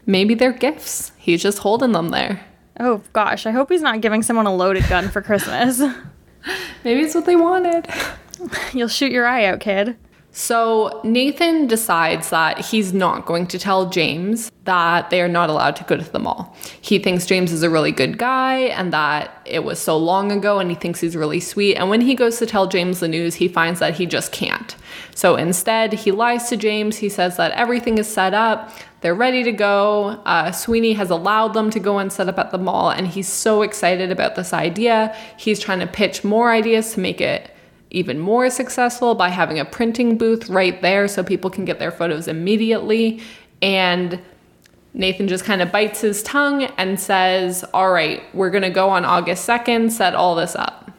Maybe 0.06 0.34
they're 0.34 0.52
gifts. 0.52 1.12
He's 1.18 1.42
just 1.42 1.58
holding 1.58 1.92
them 1.92 2.08
there. 2.08 2.44
Oh 2.78 3.02
gosh, 3.12 3.46
I 3.46 3.50
hope 3.50 3.70
he's 3.70 3.82
not 3.82 4.00
giving 4.00 4.22
someone 4.22 4.46
a 4.46 4.54
loaded 4.54 4.88
gun 4.88 5.08
for 5.08 5.20
Christmas. 5.22 5.80
Maybe 6.84 7.02
it's 7.02 7.14
what 7.14 7.26
they 7.26 7.36
wanted. 7.36 7.86
You'll 8.72 8.88
shoot 8.88 9.12
your 9.12 9.26
eye 9.26 9.44
out, 9.44 9.60
kid. 9.60 9.96
So 10.32 11.00
Nathan 11.02 11.66
decides 11.66 12.30
that 12.30 12.58
he's 12.64 12.92
not 12.92 13.26
going 13.26 13.46
to 13.48 13.58
tell 13.58 13.90
James 13.90 14.52
that 14.64 15.10
they 15.10 15.20
are 15.20 15.28
not 15.28 15.50
allowed 15.50 15.74
to 15.76 15.84
go 15.84 15.96
to 15.96 16.12
the 16.12 16.20
mall. 16.20 16.56
He 16.80 17.00
thinks 17.00 17.26
James 17.26 17.50
is 17.50 17.64
a 17.64 17.70
really 17.70 17.90
good 17.90 18.16
guy 18.16 18.58
and 18.58 18.92
that 18.92 19.42
it 19.44 19.64
was 19.64 19.80
so 19.80 19.96
long 19.96 20.30
ago 20.30 20.60
and 20.60 20.70
he 20.70 20.76
thinks 20.76 21.00
he's 21.00 21.16
really 21.16 21.40
sweet. 21.40 21.74
And 21.76 21.90
when 21.90 22.00
he 22.00 22.14
goes 22.14 22.38
to 22.38 22.46
tell 22.46 22.68
James 22.68 23.00
the 23.00 23.08
news, 23.08 23.34
he 23.34 23.48
finds 23.48 23.80
that 23.80 23.94
he 23.94 24.06
just 24.06 24.30
can't. 24.30 24.76
So 25.16 25.34
instead, 25.34 25.92
he 25.92 26.12
lies 26.12 26.48
to 26.50 26.56
James. 26.56 26.96
He 26.96 27.08
says 27.08 27.36
that 27.36 27.50
everything 27.52 27.98
is 27.98 28.06
set 28.06 28.32
up, 28.32 28.72
they're 29.00 29.14
ready 29.14 29.42
to 29.44 29.52
go. 29.52 30.20
Uh, 30.24 30.52
Sweeney 30.52 30.92
has 30.92 31.10
allowed 31.10 31.54
them 31.54 31.70
to 31.70 31.80
go 31.80 31.98
and 31.98 32.12
set 32.12 32.28
up 32.28 32.38
at 32.38 32.50
the 32.50 32.58
mall, 32.58 32.90
and 32.90 33.08
he's 33.08 33.28
so 33.28 33.62
excited 33.62 34.12
about 34.12 34.34
this 34.34 34.52
idea. 34.52 35.16
He's 35.38 35.58
trying 35.58 35.80
to 35.80 35.86
pitch 35.86 36.22
more 36.22 36.50
ideas 36.50 36.94
to 36.94 37.00
make 37.00 37.20
it 37.20 37.50
even 37.90 38.18
more 38.18 38.50
successful 38.50 39.14
by 39.14 39.28
having 39.28 39.58
a 39.58 39.64
printing 39.64 40.16
booth 40.16 40.48
right 40.48 40.80
there 40.80 41.08
so 41.08 41.22
people 41.22 41.50
can 41.50 41.64
get 41.64 41.78
their 41.78 41.90
photos 41.90 42.28
immediately. 42.28 43.20
And 43.62 44.20
Nathan 44.94 45.28
just 45.28 45.44
kind 45.44 45.62
of 45.62 45.72
bites 45.72 46.00
his 46.00 46.22
tongue 46.22 46.64
and 46.76 46.98
says, 46.98 47.64
All 47.74 47.90
right, 47.90 48.22
we're 48.34 48.50
going 48.50 48.62
to 48.62 48.70
go 48.70 48.90
on 48.90 49.04
August 49.04 49.48
2nd, 49.48 49.90
set 49.90 50.14
all 50.14 50.34
this 50.34 50.54
up. 50.56 50.90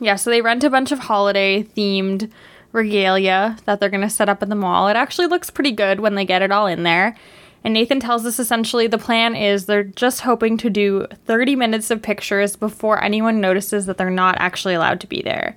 Yeah, 0.00 0.16
so 0.16 0.30
they 0.30 0.42
rent 0.42 0.64
a 0.64 0.70
bunch 0.70 0.90
of 0.90 0.98
holiday 0.98 1.62
themed 1.62 2.30
regalia 2.72 3.56
that 3.66 3.78
they're 3.78 3.88
going 3.88 4.00
to 4.00 4.10
set 4.10 4.28
up 4.28 4.42
in 4.42 4.48
the 4.48 4.56
mall. 4.56 4.88
It 4.88 4.96
actually 4.96 5.26
looks 5.26 5.50
pretty 5.50 5.72
good 5.72 6.00
when 6.00 6.14
they 6.14 6.24
get 6.24 6.42
it 6.42 6.50
all 6.50 6.66
in 6.66 6.82
there. 6.82 7.16
And 7.64 7.74
Nathan 7.74 8.00
tells 8.00 8.26
us 8.26 8.40
essentially 8.40 8.88
the 8.88 8.98
plan 8.98 9.36
is 9.36 9.66
they're 9.66 9.84
just 9.84 10.22
hoping 10.22 10.56
to 10.58 10.70
do 10.70 11.06
30 11.26 11.54
minutes 11.54 11.92
of 11.92 12.02
pictures 12.02 12.56
before 12.56 13.02
anyone 13.02 13.40
notices 13.40 13.86
that 13.86 13.98
they're 13.98 14.10
not 14.10 14.34
actually 14.38 14.74
allowed 14.74 15.00
to 15.00 15.06
be 15.06 15.22
there 15.22 15.56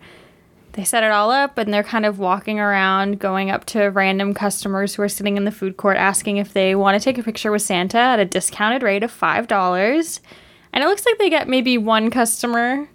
they 0.76 0.84
set 0.84 1.04
it 1.06 1.12
all 1.12 1.32
up 1.32 1.58
and 1.58 1.74
they're 1.74 1.84
kind 1.84 2.06
of 2.06 2.20
walking 2.20 2.60
around, 2.60 3.18
going 3.18 3.50
up 3.50 3.64
to 3.66 3.86
random 3.86 4.34
customers 4.34 4.94
who 4.94 5.02
are 5.02 5.10
sitting 5.10 5.38
in 5.38 5.46
the 5.46 5.52
food 5.52 5.78
court 5.78 5.96
asking 5.96 6.36
if 6.36 6.52
they 6.52 6.76
want 6.76 7.00
to 7.00 7.04
take 7.04 7.18
a 7.18 7.24
picture 7.24 7.50
with 7.50 7.62
Santa 7.62 7.98
at 7.98 8.20
a 8.20 8.26
discounted 8.26 8.84
rate 8.84 9.02
of 9.02 9.12
$5. 9.12 10.20
And 10.74 10.84
it 10.84 10.88
looks 10.88 11.06
like 11.06 11.18
they 11.18 11.30
get 11.30 11.48
maybe 11.48 11.78
one 11.78 12.10
customer. 12.10 12.90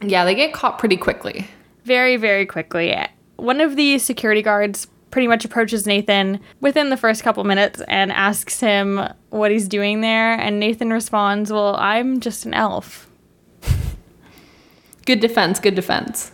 Yeah, 0.00 0.24
they 0.24 0.36
get 0.36 0.52
caught 0.52 0.78
pretty 0.78 0.96
quickly. 0.96 1.48
Very, 1.84 2.16
very 2.16 2.46
quickly. 2.46 2.96
One 3.34 3.60
of 3.60 3.74
the 3.74 3.98
security 3.98 4.40
guards 4.40 4.86
pretty 5.10 5.26
much 5.26 5.44
approaches 5.44 5.88
Nathan 5.88 6.38
within 6.60 6.90
the 6.90 6.96
first 6.96 7.24
couple 7.24 7.42
minutes 7.42 7.82
and 7.88 8.12
asks 8.12 8.60
him 8.60 9.08
what 9.30 9.50
he's 9.50 9.66
doing 9.66 10.02
there. 10.02 10.34
And 10.38 10.60
Nathan 10.60 10.92
responds, 10.92 11.50
Well, 11.50 11.74
I'm 11.76 12.20
just 12.20 12.46
an 12.46 12.54
elf. 12.54 13.10
good 15.04 15.18
defense, 15.18 15.58
good 15.58 15.74
defense 15.74 16.30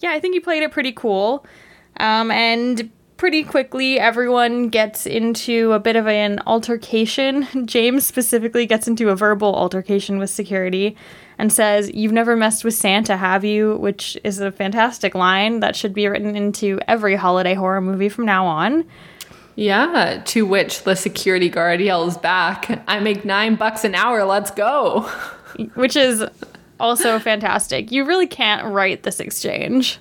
yeah, 0.00 0.10
I 0.10 0.20
think 0.20 0.34
he 0.34 0.40
played 0.40 0.62
it 0.62 0.70
pretty 0.70 0.92
cool. 0.92 1.44
Um, 1.98 2.30
and 2.30 2.90
pretty 3.16 3.42
quickly, 3.42 3.98
everyone 3.98 4.68
gets 4.68 5.04
into 5.04 5.72
a 5.72 5.80
bit 5.80 5.96
of 5.96 6.06
an 6.06 6.40
altercation. 6.46 7.46
James 7.66 8.06
specifically 8.06 8.64
gets 8.64 8.88
into 8.88 9.10
a 9.10 9.16
verbal 9.16 9.54
altercation 9.54 10.18
with 10.18 10.30
security 10.30 10.96
and 11.36 11.52
says, 11.52 11.90
You've 11.92 12.12
never 12.12 12.36
messed 12.36 12.64
with 12.64 12.74
Santa, 12.74 13.16
have 13.16 13.44
you? 13.44 13.76
Which 13.76 14.16
is 14.24 14.40
a 14.40 14.50
fantastic 14.50 15.14
line 15.14 15.60
that 15.60 15.76
should 15.76 15.92
be 15.92 16.06
written 16.06 16.36
into 16.36 16.80
every 16.88 17.16
holiday 17.16 17.54
horror 17.54 17.80
movie 17.80 18.08
from 18.08 18.24
now 18.24 18.46
on. 18.46 18.84
Yeah, 19.56 20.22
to 20.26 20.46
which 20.46 20.84
the 20.84 20.94
security 20.94 21.48
guard 21.48 21.80
yells 21.80 22.16
back, 22.16 22.84
I 22.86 23.00
make 23.00 23.24
nine 23.24 23.56
bucks 23.56 23.82
an 23.82 23.96
hour, 23.96 24.24
let's 24.24 24.52
go. 24.52 25.00
Which 25.74 25.96
is 25.96 26.24
also 26.80 27.18
fantastic. 27.18 27.90
You 27.92 28.04
really 28.04 28.26
can't 28.26 28.66
write 28.66 29.02
this 29.02 29.20
exchange. 29.20 29.98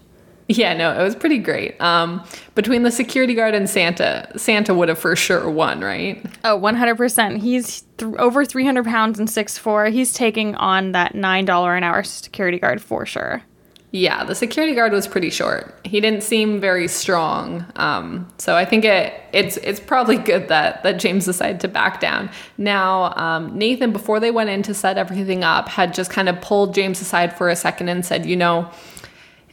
Yeah, 0.49 0.73
no, 0.73 0.97
it 0.97 1.03
was 1.03 1.15
pretty 1.15 1.39
great. 1.39 1.79
Um, 1.81 2.23
between 2.55 2.83
the 2.83 2.91
security 2.91 3.33
guard 3.33 3.53
and 3.53 3.69
Santa, 3.69 4.31
Santa 4.37 4.73
would 4.73 4.87
have 4.87 4.97
for 4.97 5.13
sure 5.15 5.49
won, 5.49 5.81
right? 5.81 6.25
Oh, 6.45 6.57
100%. 6.57 7.39
He's 7.41 7.81
th- 7.97 8.13
over 8.17 8.45
300 8.45 8.85
pounds 8.85 9.19
and 9.19 9.29
six 9.29 9.59
6'4. 9.59 9.91
He's 9.91 10.13
taking 10.13 10.55
on 10.55 10.93
that 10.93 11.13
$9 11.13 11.77
an 11.77 11.83
hour 11.83 12.03
security 12.03 12.59
guard 12.59 12.81
for 12.81 13.05
sure. 13.05 13.43
Yeah, 13.91 14.25
the 14.25 14.35
security 14.35 14.75
guard 14.75 14.91
was 14.91 15.07
pretty 15.07 15.29
short. 15.29 15.79
He 15.85 16.01
didn't 16.01 16.21
seem 16.21 16.59
very 16.59 16.89
strong. 16.89 17.65
Um, 17.77 18.27
so 18.37 18.55
I 18.55 18.65
think 18.65 18.83
it 18.83 19.13
it's 19.31 19.57
it's 19.57 19.79
probably 19.79 20.17
good 20.31 20.49
that 20.49 20.83
that 20.83 20.99
James 20.99 21.25
decided 21.25 21.61
to 21.61 21.67
back 21.67 22.01
down. 22.01 22.29
Now 22.57 23.13
um, 23.15 23.57
Nathan, 23.57 23.93
before 23.93 24.19
they 24.19 24.31
went 24.31 24.49
in 24.49 24.61
to 24.63 24.73
set 24.73 24.97
everything 24.97 25.43
up, 25.43 25.69
had 25.69 25.93
just 25.93 26.11
kind 26.11 26.27
of 26.27 26.41
pulled 26.41 26.73
James 26.73 27.01
aside 27.01 27.37
for 27.37 27.49
a 27.49 27.55
second 27.55 27.87
and 27.87 28.05
said, 28.05 28.25
you 28.25 28.35
know, 28.35 28.69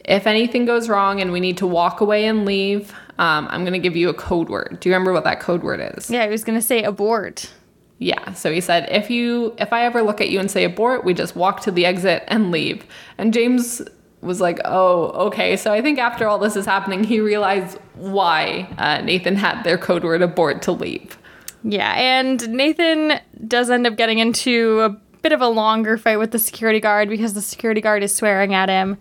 if 0.03 0.27
anything 0.27 0.65
goes 0.65 0.89
wrong 0.89 1.21
and 1.21 1.31
we 1.31 1.39
need 1.39 1.57
to 1.57 1.67
walk 1.67 2.01
away 2.01 2.25
and 2.25 2.45
leave, 2.45 2.91
um, 3.17 3.47
I'm 3.49 3.61
going 3.61 3.73
to 3.73 3.79
give 3.79 3.95
you 3.95 4.09
a 4.09 4.13
code 4.13 4.49
word. 4.49 4.77
Do 4.81 4.89
you 4.89 4.93
remember 4.93 5.13
what 5.13 5.23
that 5.23 5.39
code 5.39 5.63
word 5.63 5.79
is? 5.97 6.11
Yeah, 6.11 6.25
he 6.25 6.29
was 6.29 6.43
going 6.43 6.59
to 6.59 6.65
say 6.65 6.83
abort. 6.83 7.51
Yeah, 7.97 8.33
so 8.33 8.51
he 8.51 8.59
said, 8.59 8.89
if 8.91 9.09
you 9.09 9.55
if 9.57 9.71
I 9.71 9.85
ever 9.85 10.01
look 10.01 10.19
at 10.19 10.29
you 10.29 10.41
and 10.41 10.51
say 10.51 10.65
abort, 10.65 11.05
we 11.05 11.13
just 11.13 11.37
walk 11.37 11.61
to 11.61 11.71
the 11.71 11.85
exit 11.85 12.23
and 12.27 12.51
leave. 12.51 12.85
And 13.17 13.33
James 13.33 13.81
was 14.25 14.41
like, 14.41 14.59
oh, 14.65 15.27
okay. 15.27 15.55
So 15.55 15.71
I 15.71 15.81
think 15.81 15.99
after 15.99 16.27
all 16.27 16.39
this 16.39 16.55
is 16.55 16.65
happening, 16.65 17.03
he 17.03 17.19
realized 17.19 17.77
why 17.95 18.67
uh, 18.77 19.01
Nathan 19.01 19.35
had 19.35 19.63
their 19.63 19.77
code 19.77 20.03
word 20.03 20.21
abort 20.21 20.61
to 20.63 20.71
leave. 20.71 21.17
Yeah, 21.63 21.93
and 21.93 22.47
Nathan 22.49 23.19
does 23.47 23.69
end 23.69 23.87
up 23.87 23.95
getting 23.95 24.19
into 24.19 24.81
a 24.81 24.89
bit 25.21 25.31
of 25.31 25.41
a 25.41 25.47
longer 25.47 25.97
fight 25.97 26.17
with 26.17 26.31
the 26.31 26.37
security 26.37 26.79
guard 26.79 27.09
because 27.09 27.33
the 27.33 27.41
security 27.41 27.81
guard 27.81 28.03
is 28.03 28.15
swearing 28.15 28.53
at 28.53 28.69
him. 28.69 28.97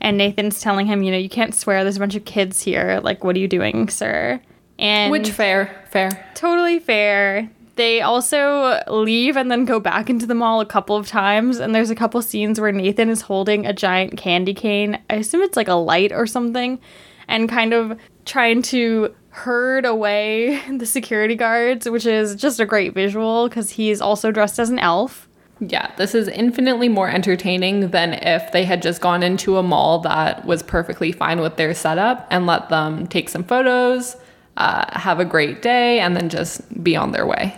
And 0.00 0.18
Nathan's 0.18 0.60
telling 0.60 0.86
him, 0.86 1.02
you 1.02 1.12
know, 1.12 1.18
you 1.18 1.28
can't 1.28 1.54
swear. 1.54 1.82
There's 1.82 1.96
a 1.96 2.00
bunch 2.00 2.14
of 2.14 2.24
kids 2.24 2.62
here. 2.62 3.00
Like, 3.02 3.24
what 3.24 3.36
are 3.36 3.38
you 3.38 3.48
doing, 3.48 3.88
sir? 3.88 4.40
And 4.78 5.10
which 5.10 5.30
fair, 5.30 5.84
fair, 5.90 6.10
totally 6.34 6.78
fair. 6.78 7.50
They 7.78 8.00
also 8.00 8.82
leave 8.88 9.36
and 9.36 9.52
then 9.52 9.64
go 9.64 9.78
back 9.78 10.10
into 10.10 10.26
the 10.26 10.34
mall 10.34 10.60
a 10.60 10.66
couple 10.66 10.96
of 10.96 11.06
times. 11.06 11.60
And 11.60 11.72
there's 11.72 11.90
a 11.90 11.94
couple 11.94 12.20
scenes 12.22 12.60
where 12.60 12.72
Nathan 12.72 13.08
is 13.08 13.20
holding 13.20 13.66
a 13.66 13.72
giant 13.72 14.16
candy 14.16 14.52
cane. 14.52 15.00
I 15.08 15.14
assume 15.14 15.42
it's 15.42 15.56
like 15.56 15.68
a 15.68 15.74
light 15.74 16.10
or 16.10 16.26
something. 16.26 16.80
And 17.28 17.48
kind 17.48 17.72
of 17.72 17.96
trying 18.24 18.62
to 18.62 19.14
herd 19.28 19.84
away 19.84 20.60
the 20.76 20.86
security 20.86 21.36
guards, 21.36 21.88
which 21.88 22.04
is 22.04 22.34
just 22.34 22.58
a 22.58 22.66
great 22.66 22.94
visual 22.94 23.48
because 23.48 23.70
he's 23.70 24.00
also 24.00 24.32
dressed 24.32 24.58
as 24.58 24.70
an 24.70 24.80
elf. 24.80 25.28
Yeah, 25.60 25.94
this 25.94 26.16
is 26.16 26.26
infinitely 26.26 26.88
more 26.88 27.08
entertaining 27.08 27.90
than 27.90 28.14
if 28.14 28.50
they 28.50 28.64
had 28.64 28.82
just 28.82 29.00
gone 29.00 29.22
into 29.22 29.56
a 29.56 29.62
mall 29.62 30.00
that 30.00 30.44
was 30.44 30.64
perfectly 30.64 31.12
fine 31.12 31.40
with 31.40 31.56
their 31.56 31.74
setup 31.74 32.26
and 32.28 32.44
let 32.44 32.70
them 32.70 33.06
take 33.06 33.28
some 33.28 33.44
photos, 33.44 34.16
uh, 34.56 34.98
have 34.98 35.20
a 35.20 35.24
great 35.24 35.62
day, 35.62 36.00
and 36.00 36.16
then 36.16 36.28
just 36.28 36.82
be 36.82 36.96
on 36.96 37.12
their 37.12 37.24
way. 37.24 37.56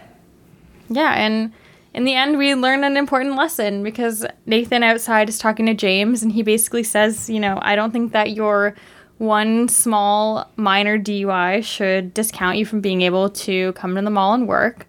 Yeah, 0.91 1.15
and 1.15 1.53
in 1.95 2.05
the 2.05 2.15
end, 2.15 2.37
we 2.37 2.55
learn 2.55 2.85
an 2.85 2.97
important 2.97 3.37
lesson 3.37 3.83
because 3.83 4.27
Nathan 4.45 4.83
outside 4.83 5.29
is 5.29 5.39
talking 5.39 5.67
to 5.67 5.75
James, 5.75 6.23
and 6.23 6.33
he 6.33 6.43
basically 6.43 6.83
says, 6.83 7.31
you 7.31 7.41
know, 7.41 7.59
I 7.63 7.77
don't 7.77 7.93
think 7.93 8.13
that 8.13 8.33
your 8.33 8.75
one 9.19 9.69
small 9.69 10.51
minor 10.57 10.99
DUI 10.99 11.65
should 11.65 12.13
discount 12.13 12.59
you 12.59 12.67
from 12.67 12.81
being 12.81 13.03
able 13.03 13.31
to 13.31 13.73
come 13.75 13.95
to 13.95 14.03
the 14.03 14.11
mall 14.11 14.35
and 14.35 14.49
work. 14.49 14.87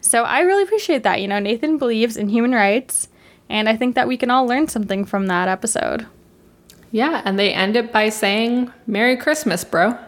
So 0.00 0.24
I 0.24 0.40
really 0.40 0.62
appreciate 0.62 1.02
that. 1.02 1.20
You 1.20 1.28
know, 1.28 1.38
Nathan 1.38 1.78
believes 1.78 2.16
in 2.16 2.28
human 2.28 2.52
rights, 2.52 3.08
and 3.48 3.68
I 3.68 3.76
think 3.76 3.94
that 3.94 4.08
we 4.08 4.16
can 4.16 4.30
all 4.30 4.46
learn 4.46 4.68
something 4.68 5.04
from 5.04 5.28
that 5.28 5.48
episode. 5.48 6.06
Yeah, 6.90 7.22
and 7.24 7.38
they 7.38 7.52
end 7.52 7.76
it 7.76 7.92
by 7.92 8.10
saying, 8.10 8.72
Merry 8.86 9.16
Christmas, 9.16 9.64
bro. 9.64 9.98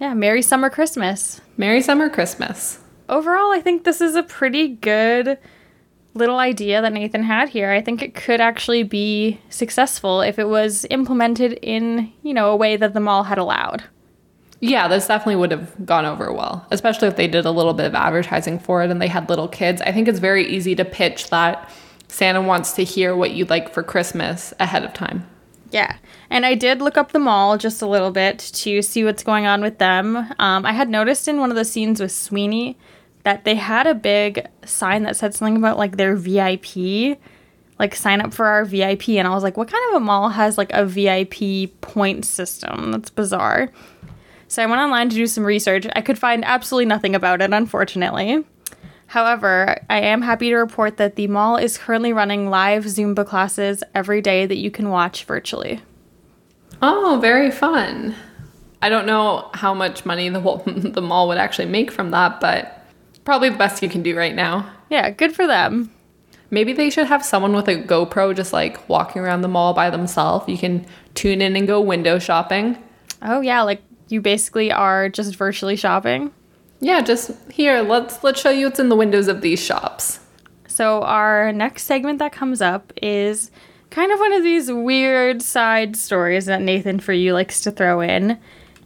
Yeah, 0.00 0.14
Merry 0.14 0.42
Summer 0.42 0.70
Christmas. 0.70 1.40
Merry 1.56 1.80
Summer 1.80 2.08
Christmas 2.08 2.80
overall, 3.10 3.52
I 3.52 3.60
think 3.60 3.84
this 3.84 4.00
is 4.00 4.14
a 4.14 4.22
pretty 4.22 4.68
good 4.68 5.38
little 6.14 6.38
idea 6.38 6.80
that 6.82 6.92
Nathan 6.92 7.22
had 7.22 7.48
here. 7.48 7.70
I 7.70 7.80
think 7.80 8.02
it 8.02 8.14
could 8.14 8.40
actually 8.40 8.82
be 8.82 9.40
successful 9.48 10.22
if 10.22 10.38
it 10.38 10.48
was 10.48 10.86
implemented 10.90 11.52
in, 11.62 12.12
you 12.22 12.34
know, 12.34 12.50
a 12.50 12.56
way 12.56 12.76
that 12.76 12.94
the 12.94 13.00
mall 13.00 13.24
had 13.24 13.38
allowed. 13.38 13.84
Yeah, 14.60 14.88
this 14.88 15.06
definitely 15.06 15.36
would 15.36 15.52
have 15.52 15.86
gone 15.86 16.04
over 16.04 16.32
well, 16.32 16.66
especially 16.70 17.08
if 17.08 17.16
they 17.16 17.28
did 17.28 17.46
a 17.46 17.50
little 17.50 17.72
bit 17.72 17.86
of 17.86 17.94
advertising 17.94 18.58
for 18.58 18.82
it 18.82 18.90
and 18.90 19.00
they 19.00 19.08
had 19.08 19.28
little 19.28 19.48
kids. 19.48 19.80
I 19.82 19.92
think 19.92 20.06
it's 20.06 20.18
very 20.18 20.46
easy 20.46 20.74
to 20.74 20.84
pitch 20.84 21.30
that 21.30 21.70
Santa 22.08 22.42
wants 22.42 22.72
to 22.72 22.84
hear 22.84 23.16
what 23.16 23.30
you'd 23.30 23.48
like 23.48 23.72
for 23.72 23.82
Christmas 23.82 24.52
ahead 24.60 24.84
of 24.84 24.92
time. 24.92 25.26
Yeah. 25.70 25.96
And 26.28 26.44
I 26.44 26.56
did 26.56 26.82
look 26.82 26.98
up 26.98 27.12
the 27.12 27.18
mall 27.18 27.56
just 27.56 27.80
a 27.80 27.86
little 27.86 28.10
bit 28.10 28.38
to 28.38 28.82
see 28.82 29.04
what's 29.04 29.22
going 29.22 29.46
on 29.46 29.62
with 29.62 29.78
them. 29.78 30.16
Um, 30.38 30.66
I 30.66 30.72
had 30.72 30.88
noticed 30.90 31.28
in 31.28 31.38
one 31.38 31.50
of 31.50 31.56
the 31.56 31.64
scenes 31.64 32.00
with 32.00 32.12
Sweeney 32.12 32.76
that 33.24 33.44
they 33.44 33.54
had 33.54 33.86
a 33.86 33.94
big 33.94 34.46
sign 34.64 35.02
that 35.02 35.16
said 35.16 35.34
something 35.34 35.56
about 35.56 35.78
like 35.78 35.96
their 35.96 36.16
VIP, 36.16 37.18
like 37.78 37.94
sign 37.94 38.20
up 38.20 38.32
for 38.32 38.46
our 38.46 38.64
VIP. 38.64 39.10
And 39.10 39.26
I 39.26 39.34
was 39.34 39.42
like, 39.42 39.56
what 39.56 39.68
kind 39.68 39.84
of 39.90 39.96
a 39.96 40.04
mall 40.04 40.30
has 40.30 40.56
like 40.56 40.72
a 40.72 40.86
VIP 40.86 41.80
point 41.80 42.24
system? 42.24 42.92
That's 42.92 43.10
bizarre. 43.10 43.70
So 44.48 44.62
I 44.62 44.66
went 44.66 44.80
online 44.80 45.08
to 45.10 45.16
do 45.16 45.26
some 45.26 45.44
research. 45.44 45.86
I 45.94 46.00
could 46.00 46.18
find 46.18 46.44
absolutely 46.44 46.86
nothing 46.86 47.14
about 47.14 47.40
it, 47.40 47.52
unfortunately. 47.52 48.44
However, 49.06 49.76
I 49.90 50.00
am 50.00 50.22
happy 50.22 50.50
to 50.50 50.56
report 50.56 50.96
that 50.96 51.16
the 51.16 51.26
mall 51.26 51.56
is 51.56 51.76
currently 51.76 52.12
running 52.12 52.48
live 52.48 52.84
Zumba 52.84 53.26
classes 53.26 53.82
every 53.94 54.20
day 54.22 54.46
that 54.46 54.58
you 54.58 54.70
can 54.70 54.88
watch 54.88 55.24
virtually. 55.24 55.80
Oh, 56.82 57.18
very 57.20 57.50
fun. 57.50 58.14
I 58.82 58.88
don't 58.88 59.06
know 59.06 59.50
how 59.52 59.74
much 59.74 60.06
money 60.06 60.28
the 60.28 60.40
the 60.94 61.02
mall 61.02 61.28
would 61.28 61.38
actually 61.38 61.66
make 61.66 61.90
from 61.90 62.10
that, 62.12 62.40
but 62.40 62.79
probably 63.24 63.50
the 63.50 63.58
best 63.58 63.82
you 63.82 63.88
can 63.88 64.02
do 64.02 64.16
right 64.16 64.34
now. 64.34 64.70
Yeah, 64.88 65.10
good 65.10 65.34
for 65.34 65.46
them. 65.46 65.92
Maybe 66.50 66.72
they 66.72 66.90
should 66.90 67.06
have 67.06 67.24
someone 67.24 67.52
with 67.52 67.68
a 67.68 67.76
GoPro 67.76 68.34
just 68.34 68.52
like 68.52 68.88
walking 68.88 69.22
around 69.22 69.42
the 69.42 69.48
mall 69.48 69.72
by 69.72 69.88
themselves. 69.88 70.48
You 70.48 70.58
can 70.58 70.84
tune 71.14 71.40
in 71.40 71.54
and 71.54 71.66
go 71.66 71.80
window 71.80 72.18
shopping. 72.18 72.76
Oh, 73.22 73.40
yeah, 73.40 73.62
like 73.62 73.82
you 74.08 74.20
basically 74.20 74.72
are 74.72 75.08
just 75.08 75.36
virtually 75.36 75.76
shopping. 75.76 76.32
Yeah, 76.80 77.02
just 77.02 77.30
here, 77.50 77.82
let's 77.82 78.24
let's 78.24 78.40
show 78.40 78.50
you 78.50 78.66
what's 78.66 78.80
in 78.80 78.88
the 78.88 78.96
windows 78.96 79.28
of 79.28 79.42
these 79.42 79.62
shops. 79.62 80.18
So 80.66 81.02
our 81.02 81.52
next 81.52 81.84
segment 81.84 82.18
that 82.20 82.32
comes 82.32 82.62
up 82.62 82.92
is 83.02 83.50
kind 83.90 84.10
of 84.10 84.18
one 84.18 84.32
of 84.32 84.42
these 84.42 84.72
weird 84.72 85.42
side 85.42 85.94
stories 85.94 86.46
that 86.46 86.62
Nathan 86.62 87.00
for 87.00 87.12
you 87.12 87.34
likes 87.34 87.60
to 87.62 87.70
throw 87.70 88.00
in. 88.00 88.38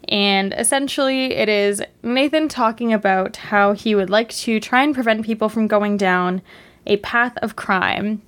And 0.09 0.53
essentially, 0.55 1.33
it 1.33 1.49
is 1.49 1.83
Nathan 2.03 2.49
talking 2.49 2.93
about 2.93 3.37
how 3.37 3.73
he 3.73 3.95
would 3.95 4.11
like 4.11 4.31
to 4.31 4.61
try 4.61 4.83
and 4.83 4.95
prevent 4.95 5.25
people 5.25 5.49
from 5.49 5.67
going 5.67 5.97
down 5.97 6.43
a 6.87 6.99
path 6.99 7.37
of 7.39 7.57
crime. 7.57 8.23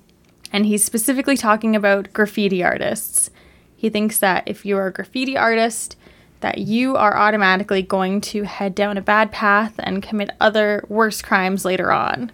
And 0.51 0.65
he's 0.65 0.83
specifically 0.83 1.37
talking 1.37 1.75
about 1.75 2.13
graffiti 2.13 2.63
artists. 2.63 3.29
He 3.75 3.89
thinks 3.89 4.19
that 4.19 4.47
if 4.47 4.65
you're 4.65 4.87
a 4.87 4.93
graffiti 4.93 5.37
artist, 5.37 5.97
that 6.39 6.59
you 6.59 6.95
are 6.95 7.17
automatically 7.17 7.81
going 7.81 8.21
to 8.21 8.43
head 8.43 8.75
down 8.75 8.97
a 8.97 9.01
bad 9.01 9.31
path 9.31 9.73
and 9.79 10.03
commit 10.03 10.31
other 10.39 10.83
worse 10.87 11.21
crimes 11.21 11.65
later 11.65 11.91
on. 11.91 12.31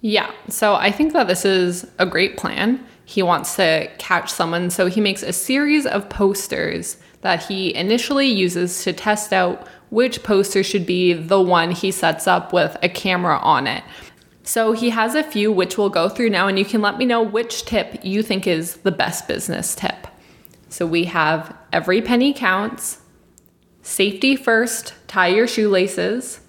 Yeah, 0.00 0.30
so 0.48 0.74
I 0.74 0.92
think 0.92 1.12
that 1.14 1.26
this 1.26 1.44
is 1.44 1.86
a 1.98 2.06
great 2.06 2.36
plan. 2.36 2.84
He 3.04 3.22
wants 3.22 3.56
to 3.56 3.88
catch 3.98 4.30
someone, 4.30 4.70
so 4.70 4.86
he 4.86 5.00
makes 5.00 5.22
a 5.22 5.32
series 5.32 5.86
of 5.86 6.08
posters 6.08 6.98
that 7.26 7.42
he 7.42 7.74
initially 7.74 8.28
uses 8.28 8.84
to 8.84 8.92
test 8.92 9.32
out 9.32 9.66
which 9.90 10.22
poster 10.22 10.62
should 10.62 10.86
be 10.86 11.12
the 11.12 11.40
one 11.40 11.72
he 11.72 11.90
sets 11.90 12.28
up 12.28 12.52
with 12.52 12.76
a 12.84 12.88
camera 12.88 13.36
on 13.38 13.66
it. 13.66 13.82
So 14.44 14.70
he 14.70 14.90
has 14.90 15.16
a 15.16 15.24
few 15.24 15.50
which 15.50 15.76
we'll 15.76 15.90
go 15.90 16.08
through 16.08 16.30
now, 16.30 16.46
and 16.46 16.56
you 16.56 16.64
can 16.64 16.82
let 16.82 16.98
me 16.98 17.04
know 17.04 17.20
which 17.20 17.64
tip 17.64 17.98
you 18.04 18.22
think 18.22 18.46
is 18.46 18.76
the 18.76 18.92
best 18.92 19.26
business 19.26 19.74
tip. 19.74 20.06
So 20.68 20.86
we 20.86 21.06
have 21.06 21.52
every 21.72 22.00
penny 22.00 22.32
counts, 22.32 23.00
safety 23.82 24.36
first, 24.36 24.94
tie 25.08 25.26
your 25.26 25.48
shoelaces, 25.48 26.40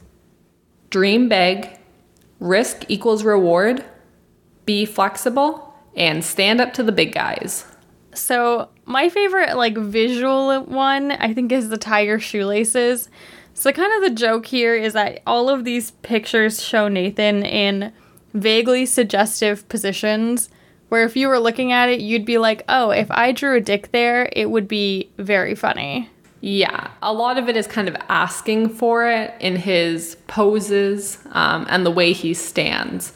dream 0.91 1.27
big, 1.27 1.69
risk 2.39 2.85
equals 2.87 3.23
reward, 3.23 3.83
be 4.65 4.85
flexible, 4.85 5.73
and 5.95 6.23
stand 6.23 6.61
up 6.61 6.75
to 6.75 6.83
the 6.83 6.91
big 6.91 7.13
guys. 7.13 7.65
So 8.13 8.69
my 8.87 9.09
favorite 9.09 9.55
like 9.55 9.77
visual 9.77 10.63
one 10.63 11.11
I 11.11 11.33
think 11.33 11.51
is 11.51 11.69
the 11.69 11.77
tiger 11.77 12.19
shoelaces. 12.19 13.09
So 13.53 13.71
kind 13.71 13.93
of 13.95 14.09
the 14.09 14.15
joke 14.15 14.45
here 14.45 14.75
is 14.75 14.93
that 14.93 15.21
all 15.27 15.49
of 15.49 15.63
these 15.63 15.91
pictures 15.91 16.63
show 16.63 16.87
Nathan 16.87 17.43
in 17.43 17.91
vaguely 18.33 18.85
suggestive 18.85 19.67
positions 19.67 20.49
where 20.89 21.03
if 21.03 21.17
you 21.17 21.27
were 21.27 21.39
looking 21.39 21.71
at 21.71 21.89
it 21.89 21.99
you'd 21.99 22.25
be 22.25 22.37
like, 22.37 22.63
"Oh, 22.69 22.91
if 22.91 23.11
I 23.11 23.33
drew 23.33 23.57
a 23.57 23.61
dick 23.61 23.91
there, 23.91 24.29
it 24.31 24.49
would 24.49 24.67
be 24.67 25.09
very 25.17 25.53
funny." 25.53 26.09
Yeah, 26.39 26.91
a 27.01 27.11
lot 27.11 27.37
of 27.37 27.49
it 27.49 27.57
is 27.57 27.67
kind 27.67 27.89
of 27.89 27.97
asking 28.09 28.69
for 28.69 29.09
it 29.09 29.33
in 29.39 29.55
his 29.55 30.15
poses 30.27 31.17
um, 31.31 31.65
and 31.69 31.85
the 31.85 31.91
way 31.91 32.13
he 32.13 32.33
stands. 32.33 33.11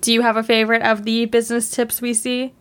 Do 0.00 0.12
you 0.12 0.22
have 0.22 0.36
a 0.36 0.42
favorite 0.42 0.82
of 0.82 1.04
the 1.04 1.24
business 1.24 1.70
tips 1.70 2.02
we 2.02 2.12
see? 2.12 2.52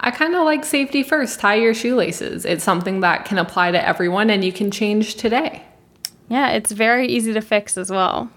I 0.00 0.10
kind 0.10 0.34
of 0.34 0.44
like 0.44 0.64
safety 0.64 1.02
first. 1.02 1.40
Tie 1.40 1.56
your 1.56 1.74
shoelaces. 1.74 2.44
It's 2.44 2.64
something 2.64 3.00
that 3.00 3.24
can 3.24 3.38
apply 3.38 3.72
to 3.72 3.86
everyone 3.86 4.30
and 4.30 4.44
you 4.44 4.52
can 4.52 4.70
change 4.70 5.16
today. 5.16 5.62
Yeah, 6.28 6.50
it's 6.50 6.72
very 6.72 7.08
easy 7.08 7.32
to 7.32 7.40
fix 7.40 7.76
as 7.76 7.90
well. 7.90 8.30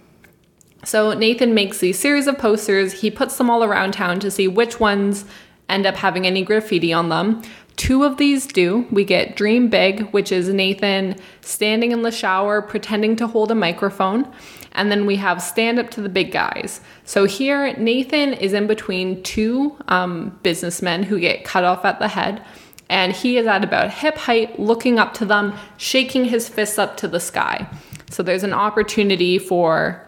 So 0.83 1.13
Nathan 1.13 1.53
makes 1.53 1.79
these 1.79 1.99
series 1.99 2.25
of 2.25 2.39
posters. 2.39 3.01
He 3.01 3.11
puts 3.11 3.37
them 3.37 3.49
all 3.49 3.63
around 3.63 3.93
town 3.93 4.19
to 4.21 4.31
see 4.31 4.47
which 4.47 4.79
ones 4.79 5.25
end 5.69 5.85
up 5.85 5.95
having 5.95 6.25
any 6.27 6.43
graffiti 6.43 6.91
on 6.91 7.09
them. 7.09 7.41
Two 7.77 8.03
of 8.03 8.17
these 8.17 8.45
do. 8.45 8.85
We 8.91 9.05
get 9.05 9.35
Dream 9.35 9.69
Big, 9.69 10.09
which 10.11 10.31
is 10.31 10.49
Nathan 10.49 11.15
standing 11.41 11.91
in 11.91 12.01
the 12.01 12.11
shower 12.11 12.61
pretending 12.61 13.15
to 13.15 13.27
hold 13.27 13.49
a 13.49 13.55
microphone. 13.55 14.31
And 14.73 14.91
then 14.91 15.05
we 15.05 15.15
have 15.17 15.41
Stand 15.41 15.79
Up 15.79 15.89
to 15.91 16.01
the 16.01 16.09
Big 16.09 16.31
Guys. 16.31 16.81
So 17.05 17.25
here, 17.25 17.73
Nathan 17.77 18.33
is 18.33 18.53
in 18.53 18.67
between 18.67 19.23
two 19.23 19.77
um, 19.87 20.37
businessmen 20.43 21.03
who 21.03 21.19
get 21.19 21.43
cut 21.43 21.63
off 21.63 21.83
at 21.83 21.99
the 21.99 22.07
head. 22.07 22.43
And 22.89 23.13
he 23.13 23.37
is 23.37 23.47
at 23.47 23.63
about 23.63 23.89
hip 23.89 24.17
height, 24.17 24.59
looking 24.59 24.99
up 24.99 25.13
to 25.15 25.25
them, 25.25 25.53
shaking 25.77 26.25
his 26.25 26.49
fists 26.49 26.77
up 26.77 26.97
to 26.97 27.07
the 27.07 27.19
sky. 27.19 27.67
So 28.09 28.21
there's 28.21 28.43
an 28.43 28.53
opportunity 28.53 29.39
for 29.39 30.05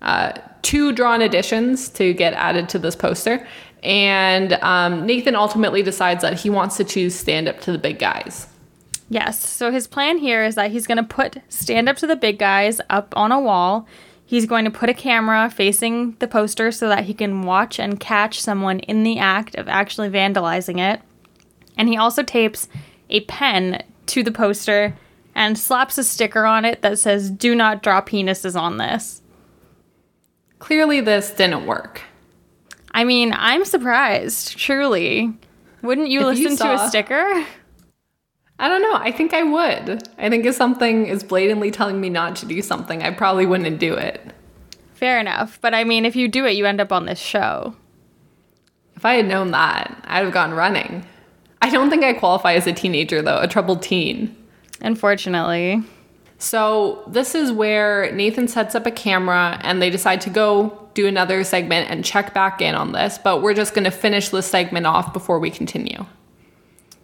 uh, 0.00 0.32
two 0.62 0.92
drawn 0.92 1.20
additions 1.20 1.90
to 1.90 2.14
get 2.14 2.32
added 2.32 2.68
to 2.70 2.78
this 2.78 2.96
poster. 2.96 3.46
And 3.84 4.54
um, 4.54 5.04
Nathan 5.06 5.36
ultimately 5.36 5.82
decides 5.82 6.22
that 6.22 6.40
he 6.40 6.50
wants 6.50 6.76
to 6.78 6.84
choose 6.84 7.14
stand 7.14 7.48
up 7.48 7.60
to 7.60 7.72
the 7.72 7.78
big 7.78 7.98
guys. 7.98 8.48
Yes. 9.10 9.46
So 9.46 9.70
his 9.70 9.86
plan 9.86 10.18
here 10.18 10.42
is 10.42 10.54
that 10.54 10.70
he's 10.70 10.86
going 10.86 10.96
to 10.96 11.04
put 11.04 11.38
stand 11.48 11.88
up 11.88 11.96
to 11.98 12.06
the 12.06 12.16
big 12.16 12.38
guys 12.38 12.80
up 12.88 13.12
on 13.16 13.30
a 13.30 13.40
wall. 13.40 13.86
He's 14.26 14.46
going 14.46 14.64
to 14.64 14.70
put 14.70 14.88
a 14.88 14.94
camera 14.94 15.50
facing 15.50 16.12
the 16.12 16.26
poster 16.26 16.72
so 16.72 16.88
that 16.88 17.04
he 17.04 17.12
can 17.12 17.42
watch 17.42 17.78
and 17.78 18.00
catch 18.00 18.40
someone 18.40 18.80
in 18.80 19.02
the 19.02 19.18
act 19.18 19.54
of 19.56 19.68
actually 19.68 20.08
vandalizing 20.08 20.80
it. 20.80 21.02
And 21.76 21.88
he 21.88 21.96
also 21.96 22.22
tapes 22.22 22.68
a 23.10 23.20
pen 23.22 23.82
to 24.06 24.22
the 24.22 24.32
poster 24.32 24.96
and 25.34 25.58
slaps 25.58 25.98
a 25.98 26.04
sticker 26.04 26.46
on 26.46 26.64
it 26.64 26.80
that 26.82 26.98
says, 26.98 27.30
Do 27.30 27.54
not 27.54 27.82
draw 27.82 28.00
penises 28.00 28.58
on 28.58 28.78
this. 28.78 29.20
Clearly, 30.58 31.00
this 31.00 31.30
didn't 31.30 31.66
work. 31.66 32.00
I 32.94 33.02
mean, 33.02 33.34
I'm 33.36 33.64
surprised, 33.64 34.56
truly. 34.56 35.36
Wouldn't 35.82 36.08
you 36.08 36.20
if 36.20 36.26
listen 36.26 36.42
you 36.52 36.56
saw, 36.56 36.76
to 36.76 36.84
a 36.84 36.88
sticker? 36.88 37.44
I 38.58 38.68
don't 38.68 38.82
know. 38.82 38.94
I 38.94 39.10
think 39.10 39.34
I 39.34 39.42
would. 39.42 40.08
I 40.16 40.30
think 40.30 40.46
if 40.46 40.54
something 40.54 41.06
is 41.06 41.24
blatantly 41.24 41.72
telling 41.72 42.00
me 42.00 42.08
not 42.08 42.36
to 42.36 42.46
do 42.46 42.62
something, 42.62 43.02
I 43.02 43.10
probably 43.10 43.46
wouldn't 43.46 43.80
do 43.80 43.94
it. 43.94 44.32
Fair 44.94 45.18
enough. 45.18 45.58
But 45.60 45.74
I 45.74 45.82
mean, 45.82 46.06
if 46.06 46.14
you 46.14 46.28
do 46.28 46.46
it, 46.46 46.52
you 46.52 46.66
end 46.66 46.80
up 46.80 46.92
on 46.92 47.04
this 47.04 47.18
show. 47.18 47.74
If 48.94 49.04
I 49.04 49.14
had 49.14 49.26
known 49.26 49.50
that, 49.50 50.00
I'd 50.04 50.24
have 50.24 50.32
gone 50.32 50.54
running. 50.54 51.04
I 51.60 51.70
don't 51.70 51.90
think 51.90 52.04
I 52.04 52.12
qualify 52.12 52.54
as 52.54 52.68
a 52.68 52.72
teenager, 52.72 53.22
though, 53.22 53.40
a 53.40 53.48
troubled 53.48 53.82
teen. 53.82 54.36
Unfortunately. 54.82 55.82
So, 56.38 57.02
this 57.08 57.34
is 57.34 57.50
where 57.50 58.12
Nathan 58.12 58.46
sets 58.46 58.76
up 58.76 58.86
a 58.86 58.90
camera 58.92 59.58
and 59.62 59.82
they 59.82 59.90
decide 59.90 60.20
to 60.22 60.30
go 60.30 60.83
do 60.94 61.06
another 61.06 61.44
segment 61.44 61.90
and 61.90 62.04
check 62.04 62.32
back 62.32 62.60
in 62.60 62.74
on 62.74 62.92
this, 62.92 63.18
but 63.18 63.42
we're 63.42 63.54
just 63.54 63.74
going 63.74 63.84
to 63.84 63.90
finish 63.90 64.28
this 64.30 64.46
segment 64.46 64.86
off 64.86 65.12
before 65.12 65.38
we 65.38 65.50
continue. 65.50 66.06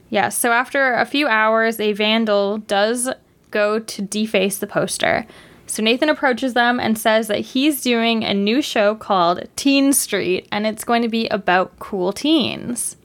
Yes, 0.08 0.36
so 0.36 0.52
after 0.52 0.94
a 0.94 1.04
few 1.04 1.28
hours, 1.28 1.78
a 1.78 1.92
vandal 1.92 2.58
does 2.58 3.08
go 3.50 3.78
to 3.78 4.02
deface 4.02 4.58
the 4.58 4.66
poster. 4.66 5.26
So 5.66 5.84
Nathan 5.84 6.08
approaches 6.08 6.54
them 6.54 6.80
and 6.80 6.98
says 6.98 7.28
that 7.28 7.40
he's 7.40 7.80
doing 7.80 8.24
a 8.24 8.34
new 8.34 8.60
show 8.60 8.96
called 8.96 9.48
Teen 9.54 9.92
Street 9.92 10.48
and 10.50 10.66
it's 10.66 10.82
going 10.82 11.02
to 11.02 11.08
be 11.08 11.28
about 11.28 11.78
cool 11.78 12.12
teens. 12.12 12.96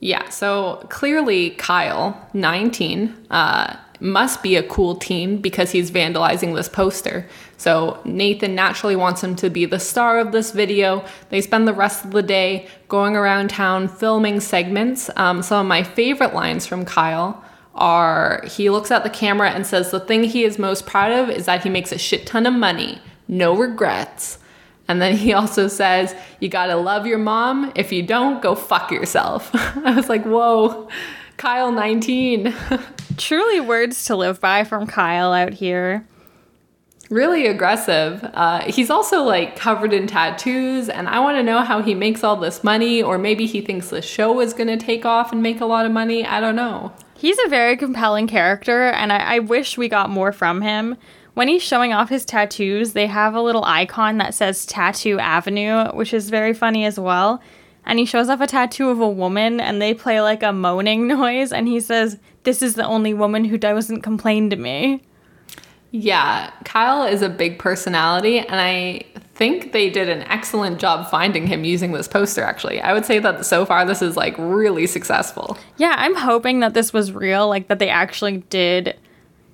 Yeah, 0.00 0.28
so 0.30 0.84
clearly 0.88 1.50
Kyle, 1.50 2.20
19, 2.32 3.14
uh, 3.30 3.76
must 4.00 4.42
be 4.42 4.56
a 4.56 4.62
cool 4.62 4.96
teen 4.96 5.40
because 5.40 5.70
he's 5.70 5.90
vandalizing 5.90 6.56
this 6.56 6.68
poster. 6.68 7.28
So 7.60 8.00
Nathan 8.06 8.54
naturally 8.54 8.96
wants 8.96 9.22
him 9.22 9.36
to 9.36 9.50
be 9.50 9.66
the 9.66 9.78
star 9.78 10.18
of 10.18 10.32
this 10.32 10.50
video. 10.50 11.04
They 11.28 11.42
spend 11.42 11.68
the 11.68 11.74
rest 11.74 12.06
of 12.06 12.12
the 12.12 12.22
day 12.22 12.68
going 12.88 13.16
around 13.16 13.50
town 13.50 13.86
filming 13.86 14.40
segments. 14.40 15.10
Um, 15.14 15.42
some 15.42 15.60
of 15.60 15.68
my 15.68 15.82
favorite 15.82 16.32
lines 16.32 16.66
from 16.66 16.86
Kyle 16.86 17.44
are 17.74 18.42
he 18.46 18.70
looks 18.70 18.90
at 18.90 19.04
the 19.04 19.10
camera 19.10 19.50
and 19.50 19.66
says 19.66 19.90
the 19.90 20.00
thing 20.00 20.24
he 20.24 20.42
is 20.42 20.58
most 20.58 20.86
proud 20.86 21.12
of 21.12 21.28
is 21.28 21.44
that 21.44 21.62
he 21.62 21.68
makes 21.68 21.92
a 21.92 21.98
shit 21.98 22.26
ton 22.26 22.46
of 22.46 22.54
money, 22.54 22.98
no 23.28 23.54
regrets. 23.54 24.38
And 24.88 25.02
then 25.02 25.18
he 25.18 25.32
also 25.34 25.68
says, 25.68 26.14
You 26.40 26.48
gotta 26.48 26.76
love 26.76 27.06
your 27.06 27.18
mom. 27.18 27.72
If 27.74 27.92
you 27.92 28.02
don't, 28.02 28.40
go 28.40 28.54
fuck 28.54 28.90
yourself. 28.90 29.50
I 29.54 29.94
was 29.94 30.08
like, 30.08 30.24
Whoa, 30.24 30.88
Kyle 31.36 31.72
19. 31.72 32.54
Truly 33.18 33.60
words 33.60 34.02
to 34.06 34.16
live 34.16 34.40
by 34.40 34.64
from 34.64 34.86
Kyle 34.86 35.34
out 35.34 35.52
here. 35.52 36.06
Really 37.10 37.48
aggressive. 37.48 38.22
Uh, 38.22 38.60
he's 38.70 38.88
also 38.88 39.24
like 39.24 39.56
covered 39.56 39.92
in 39.92 40.06
tattoos, 40.06 40.88
and 40.88 41.08
I 41.08 41.18
want 41.18 41.38
to 41.38 41.42
know 41.42 41.62
how 41.62 41.82
he 41.82 41.92
makes 41.92 42.22
all 42.22 42.36
this 42.36 42.62
money, 42.62 43.02
or 43.02 43.18
maybe 43.18 43.46
he 43.46 43.60
thinks 43.60 43.88
the 43.88 44.00
show 44.00 44.40
is 44.40 44.54
going 44.54 44.68
to 44.68 44.76
take 44.76 45.04
off 45.04 45.32
and 45.32 45.42
make 45.42 45.60
a 45.60 45.66
lot 45.66 45.86
of 45.86 45.90
money. 45.90 46.24
I 46.24 46.38
don't 46.38 46.54
know. 46.54 46.92
He's 47.16 47.36
a 47.44 47.48
very 47.48 47.76
compelling 47.76 48.28
character, 48.28 48.90
and 48.90 49.12
I, 49.12 49.36
I 49.36 49.38
wish 49.40 49.76
we 49.76 49.88
got 49.88 50.08
more 50.08 50.30
from 50.30 50.62
him. 50.62 50.96
When 51.34 51.48
he's 51.48 51.64
showing 51.64 51.92
off 51.92 52.10
his 52.10 52.24
tattoos, 52.24 52.92
they 52.92 53.08
have 53.08 53.34
a 53.34 53.42
little 53.42 53.64
icon 53.64 54.18
that 54.18 54.32
says 54.32 54.64
Tattoo 54.64 55.18
Avenue, 55.18 55.86
which 55.92 56.14
is 56.14 56.30
very 56.30 56.54
funny 56.54 56.84
as 56.84 56.98
well 56.98 57.42
and 57.84 57.98
he 57.98 58.04
shows 58.04 58.28
off 58.28 58.40
a 58.40 58.46
tattoo 58.46 58.90
of 58.90 59.00
a 59.00 59.08
woman 59.08 59.58
and 59.58 59.80
they 59.80 59.94
play 59.94 60.20
like 60.20 60.42
a 60.42 60.52
moaning 60.52 61.06
noise 61.08 61.52
and 61.52 61.66
he 61.66 61.80
says 61.80 62.18
this 62.42 62.62
is 62.62 62.74
the 62.74 62.84
only 62.84 63.14
woman 63.14 63.44
who 63.44 63.58
doesn't 63.58 64.02
complain 64.02 64.50
to 64.50 64.56
me 64.56 65.02
yeah 65.90 66.50
kyle 66.64 67.04
is 67.04 67.22
a 67.22 67.28
big 67.28 67.58
personality 67.58 68.38
and 68.38 68.60
i 68.60 69.02
think 69.34 69.72
they 69.72 69.88
did 69.88 70.08
an 70.08 70.22
excellent 70.24 70.78
job 70.78 71.10
finding 71.10 71.46
him 71.46 71.64
using 71.64 71.92
this 71.92 72.06
poster 72.06 72.42
actually 72.42 72.80
i 72.80 72.92
would 72.92 73.06
say 73.06 73.18
that 73.18 73.44
so 73.44 73.64
far 73.64 73.84
this 73.84 74.02
is 74.02 74.16
like 74.16 74.34
really 74.38 74.86
successful 74.86 75.56
yeah 75.78 75.94
i'm 75.98 76.14
hoping 76.14 76.60
that 76.60 76.74
this 76.74 76.92
was 76.92 77.12
real 77.12 77.48
like 77.48 77.68
that 77.68 77.78
they 77.78 77.88
actually 77.88 78.38
did 78.50 78.96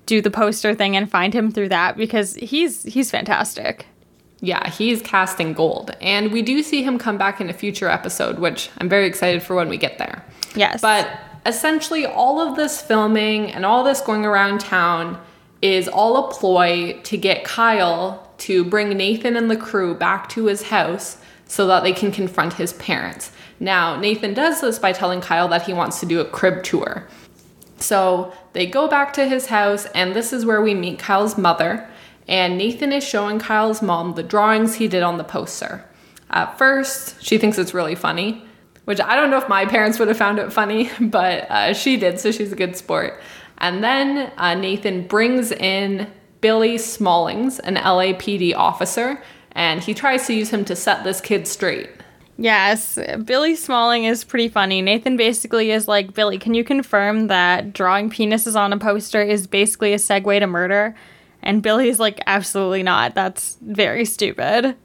do 0.07 0.21
the 0.21 0.31
poster 0.31 0.73
thing 0.73 0.97
and 0.97 1.11
find 1.11 1.33
him 1.33 1.51
through 1.51 1.69
that 1.69 1.95
because 1.95 2.33
he's 2.35 2.81
he's 2.81 3.11
fantastic. 3.11 3.85
Yeah, 4.39 4.69
he's 4.69 5.01
casting 5.01 5.53
gold. 5.53 5.91
And 5.99 6.31
we 6.31 6.41
do 6.41 6.63
see 6.63 6.83
him 6.83 6.97
come 6.97 7.17
back 7.17 7.41
in 7.41 7.49
a 7.49 7.53
future 7.53 7.89
episode, 7.89 8.39
which 8.39 8.69
I'm 8.77 8.87
very 8.87 9.05
excited 9.05 9.43
for 9.43 9.55
when 9.55 9.67
we 9.67 9.77
get 9.77 9.97
there. 9.97 10.23
Yes. 10.55 10.79
But 10.81 11.09
essentially, 11.45 12.05
all 12.05 12.39
of 12.39 12.55
this 12.55 12.81
filming 12.81 13.51
and 13.51 13.65
all 13.65 13.83
this 13.83 13.99
going 14.01 14.25
around 14.25 14.59
town 14.59 15.19
is 15.61 15.87
all 15.87 16.17
a 16.17 16.31
ploy 16.31 16.99
to 17.03 17.17
get 17.17 17.43
Kyle 17.43 18.31
to 18.39 18.63
bring 18.63 18.89
Nathan 18.89 19.35
and 19.35 19.49
the 19.49 19.57
crew 19.57 19.95
back 19.95 20.29
to 20.29 20.45
his 20.45 20.63
house 20.63 21.17
so 21.45 21.67
that 21.67 21.83
they 21.83 21.93
can 21.93 22.11
confront 22.11 22.53
his 22.53 22.73
parents. 22.73 23.31
Now, 23.59 23.99
Nathan 23.99 24.33
does 24.33 24.61
this 24.61 24.77
by 24.77 24.91
telling 24.91 25.21
Kyle 25.21 25.47
that 25.47 25.63
he 25.63 25.73
wants 25.73 25.99
to 26.01 26.05
do 26.05 26.19
a 26.19 26.25
crib 26.25 26.63
tour. 26.63 27.07
So 27.79 28.33
they 28.53 28.65
go 28.65 28.87
back 28.87 29.13
to 29.13 29.27
his 29.27 29.47
house, 29.47 29.85
and 29.95 30.15
this 30.15 30.33
is 30.33 30.45
where 30.45 30.61
we 30.61 30.73
meet 30.73 30.99
Kyle's 30.99 31.37
mother. 31.37 31.87
And 32.27 32.57
Nathan 32.57 32.91
is 32.91 33.03
showing 33.03 33.39
Kyle's 33.39 33.81
mom 33.81 34.15
the 34.15 34.23
drawings 34.23 34.75
he 34.75 34.87
did 34.87 35.03
on 35.03 35.17
the 35.17 35.23
poster. 35.23 35.85
At 36.29 36.57
first, 36.57 37.23
she 37.23 37.37
thinks 37.37 37.57
it's 37.57 37.73
really 37.73 37.95
funny, 37.95 38.43
which 38.85 38.99
I 38.99 39.15
don't 39.15 39.29
know 39.29 39.37
if 39.37 39.47
my 39.47 39.65
parents 39.65 39.97
would 39.97 40.09
have 40.09 40.17
found 40.17 40.39
it 40.39 40.51
funny, 40.51 40.89
but 40.99 41.49
uh, 41.49 41.73
she 41.73 41.97
did, 41.97 42.19
so 42.19 42.31
she's 42.31 42.51
a 42.51 42.55
good 42.55 42.75
sport. 42.75 43.19
And 43.59 43.83
then 43.83 44.31
uh, 44.37 44.53
Nathan 44.53 45.07
brings 45.07 45.51
in 45.51 46.07
Billy 46.41 46.77
Smallings, 46.77 47.59
an 47.59 47.75
LAPD 47.75 48.55
officer, 48.55 49.21
and 49.51 49.81
he 49.81 49.93
tries 49.93 50.27
to 50.27 50.33
use 50.33 50.51
him 50.51 50.63
to 50.65 50.75
set 50.75 51.03
this 51.03 51.19
kid 51.19 51.47
straight. 51.47 51.89
Yes, 52.37 52.99
Billy 53.25 53.55
Smalling 53.55 54.03
is 54.03 54.23
pretty 54.23 54.47
funny. 54.47 54.81
Nathan 54.83 55.17
basically 55.17 55.71
is 55.71 55.87
like, 55.87 56.13
Billy, 56.13 56.37
can 56.37 56.53
you 56.53 56.63
confirm 56.63 57.27
that 57.27 57.73
drawing 57.73 58.11
penises 58.11 58.55
on 58.55 58.71
a 58.71 58.77
poster 58.77 59.21
is 59.23 59.47
basically 59.47 59.93
a 59.93 59.97
segue 59.97 60.39
to 60.39 60.45
murder? 60.45 60.95
And 61.41 61.63
Billy's 61.63 61.99
like, 61.99 62.19
absolutely 62.27 62.83
not. 62.83 63.15
That's 63.15 63.57
very 63.61 64.05
stupid. 64.05 64.75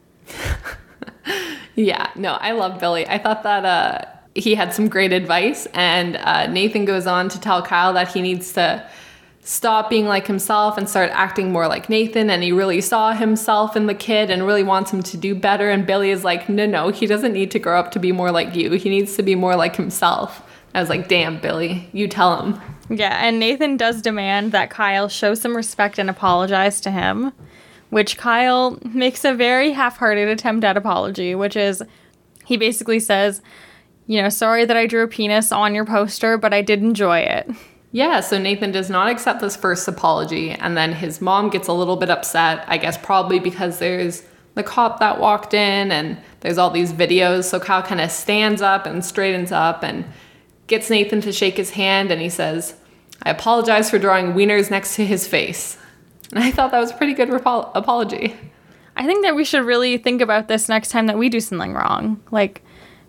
yeah, 1.75 2.09
no, 2.15 2.33
I 2.33 2.53
love 2.53 2.79
Billy. 2.79 3.07
I 3.07 3.19
thought 3.19 3.43
that 3.43 3.65
uh, 3.65 4.05
he 4.35 4.55
had 4.55 4.73
some 4.73 4.87
great 4.87 5.13
advice, 5.13 5.67
and 5.73 6.15
uh, 6.17 6.47
Nathan 6.47 6.85
goes 6.85 7.07
on 7.07 7.29
to 7.29 7.39
tell 7.39 7.61
Kyle 7.61 7.93
that 7.93 8.09
he 8.09 8.21
needs 8.21 8.53
to 8.53 8.87
stop 9.45 9.89
being 9.89 10.05
like 10.05 10.25
himself 10.25 10.77
and 10.77 10.87
start 10.87 11.11
acting 11.13 11.51
more 11.51 11.67
like 11.67 11.89
Nathan. 11.89 12.29
And 12.29 12.41
he 12.43 12.51
really 12.51 12.81
saw 12.81 13.13
himself 13.13 13.75
in 13.75 13.87
the 13.87 13.93
kid 13.93 14.29
and 14.29 14.47
really 14.47 14.63
wants 14.63 14.91
him 14.91 15.03
to 15.03 15.17
do 15.17 15.35
better. 15.35 15.69
And 15.69 15.85
Billy 15.85 16.11
is 16.11 16.23
like, 16.23 16.47
no, 16.47 16.65
no, 16.65 16.89
he 16.89 17.05
doesn't 17.05 17.33
need 17.33 17.51
to 17.51 17.59
grow 17.59 17.79
up 17.79 17.91
to 17.91 17.99
be 17.99 18.11
more 18.11 18.31
like 18.31 18.55
you. 18.55 18.71
He 18.71 18.89
needs 18.89 19.15
to 19.17 19.23
be 19.23 19.35
more 19.35 19.55
like 19.55 19.75
himself. 19.75 20.41
I 20.73 20.79
was 20.79 20.89
like, 20.89 21.07
damn, 21.07 21.39
Billy, 21.39 21.89
you 21.91 22.07
tell 22.07 22.41
him. 22.41 22.59
Yeah, 22.89 23.25
and 23.25 23.39
Nathan 23.39 23.77
does 23.77 24.01
demand 24.01 24.51
that 24.53 24.69
Kyle 24.69 25.07
show 25.07 25.35
some 25.35 25.55
respect 25.55 25.99
and 25.99 26.09
apologize 26.09 26.81
to 26.81 26.91
him, 26.91 27.31
which 27.89 28.17
Kyle 28.17 28.79
makes 28.83 29.23
a 29.23 29.33
very 29.33 29.71
half 29.71 29.97
hearted 29.97 30.29
attempt 30.29 30.63
at 30.63 30.77
apology, 30.77 31.35
which 31.35 31.55
is 31.55 31.83
he 32.45 32.57
basically 32.57 32.99
says, 32.99 33.41
you 34.07 34.21
know, 34.21 34.29
sorry 34.29 34.65
that 34.65 34.77
I 34.77 34.85
drew 34.85 35.03
a 35.03 35.07
penis 35.07 35.51
on 35.51 35.75
your 35.75 35.85
poster, 35.85 36.37
but 36.37 36.53
I 36.53 36.61
did 36.61 36.81
enjoy 36.81 37.19
it. 37.19 37.49
Yeah, 37.91 38.21
so 38.21 38.39
Nathan 38.39 38.71
does 38.71 38.89
not 38.89 39.07
accept 39.07 39.39
this 39.39 39.55
first 39.55 39.87
apology, 39.87 40.51
and 40.51 40.75
then 40.75 40.93
his 40.93 41.21
mom 41.21 41.49
gets 41.49 41.67
a 41.67 41.73
little 41.73 41.95
bit 41.95 42.09
upset, 42.09 42.65
I 42.67 42.77
guess 42.77 42.97
probably 42.97 43.39
because 43.39 43.77
there's 43.77 44.23
the 44.55 44.63
cop 44.63 44.99
that 44.99 45.19
walked 45.19 45.53
in 45.53 45.91
and 45.91 46.17
there's 46.41 46.57
all 46.57 46.69
these 46.69 46.91
videos. 46.91 47.45
So 47.45 47.59
Kyle 47.59 47.83
kind 47.83 48.01
of 48.01 48.11
stands 48.11 48.61
up 48.61 48.85
and 48.85 49.05
straightens 49.05 49.51
up 49.51 49.83
and 49.83 50.05
gets 50.67 50.89
Nathan 50.89 51.21
to 51.21 51.31
shake 51.31 51.57
his 51.57 51.71
hand, 51.71 52.11
and 52.11 52.21
he 52.21 52.29
says, 52.29 52.75
I 53.21 53.29
apologize 53.29 53.89
for 53.89 53.99
drawing 53.99 54.33
wieners 54.33 54.71
next 54.71 54.95
to 54.95 55.05
his 55.05 55.27
face. 55.27 55.77
And 56.31 56.43
I 56.43 56.51
thought 56.51 56.71
that 56.71 56.79
was 56.79 56.91
a 56.91 56.95
pretty 56.95 57.13
good 57.13 57.29
repo- 57.29 57.69
apology. 57.75 58.35
I 58.95 59.05
think 59.05 59.23
that 59.23 59.35
we 59.35 59.43
should 59.43 59.65
really 59.65 59.97
think 59.97 60.21
about 60.21 60.47
this 60.47 60.67
next 60.67 60.89
time 60.89 61.07
that 61.07 61.17
we 61.17 61.29
do 61.29 61.39
something 61.39 61.73
wrong. 61.73 62.21
Like, 62.31 62.63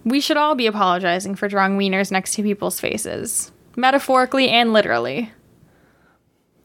we 0.04 0.20
should 0.20 0.36
all 0.36 0.54
be 0.54 0.66
apologizing 0.66 1.34
for 1.34 1.48
drawing 1.48 1.76
wieners 1.78 2.10
next 2.10 2.34
to 2.34 2.42
people's 2.42 2.80
faces 2.80 3.50
metaphorically 3.76 4.48
and 4.48 4.72
literally. 4.72 5.32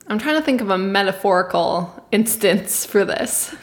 I'm 0.07 0.19
trying 0.19 0.35
to 0.35 0.41
think 0.41 0.61
of 0.61 0.69
a 0.69 0.77
metaphorical 0.77 2.05
instance 2.11 2.85
for 2.85 3.05
this. 3.05 3.55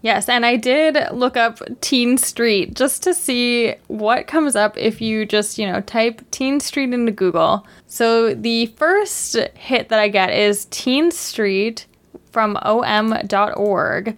Yes, 0.00 0.28
and 0.28 0.46
I 0.46 0.56
did 0.56 0.96
look 1.12 1.36
up 1.36 1.60
Teen 1.80 2.18
Street 2.18 2.74
just 2.74 3.02
to 3.02 3.12
see 3.12 3.74
what 3.88 4.28
comes 4.28 4.54
up 4.54 4.76
if 4.78 5.00
you 5.00 5.26
just, 5.26 5.58
you 5.58 5.66
know, 5.66 5.80
type 5.80 6.22
Teen 6.30 6.60
Street 6.60 6.94
into 6.94 7.10
Google. 7.10 7.66
So 7.88 8.32
the 8.32 8.66
first 8.66 9.36
hit 9.54 9.88
that 9.88 9.98
I 9.98 10.08
get 10.08 10.30
is 10.30 10.66
Teen 10.66 11.10
Street 11.10 11.86
from 12.30 12.56
om.org. 12.62 14.16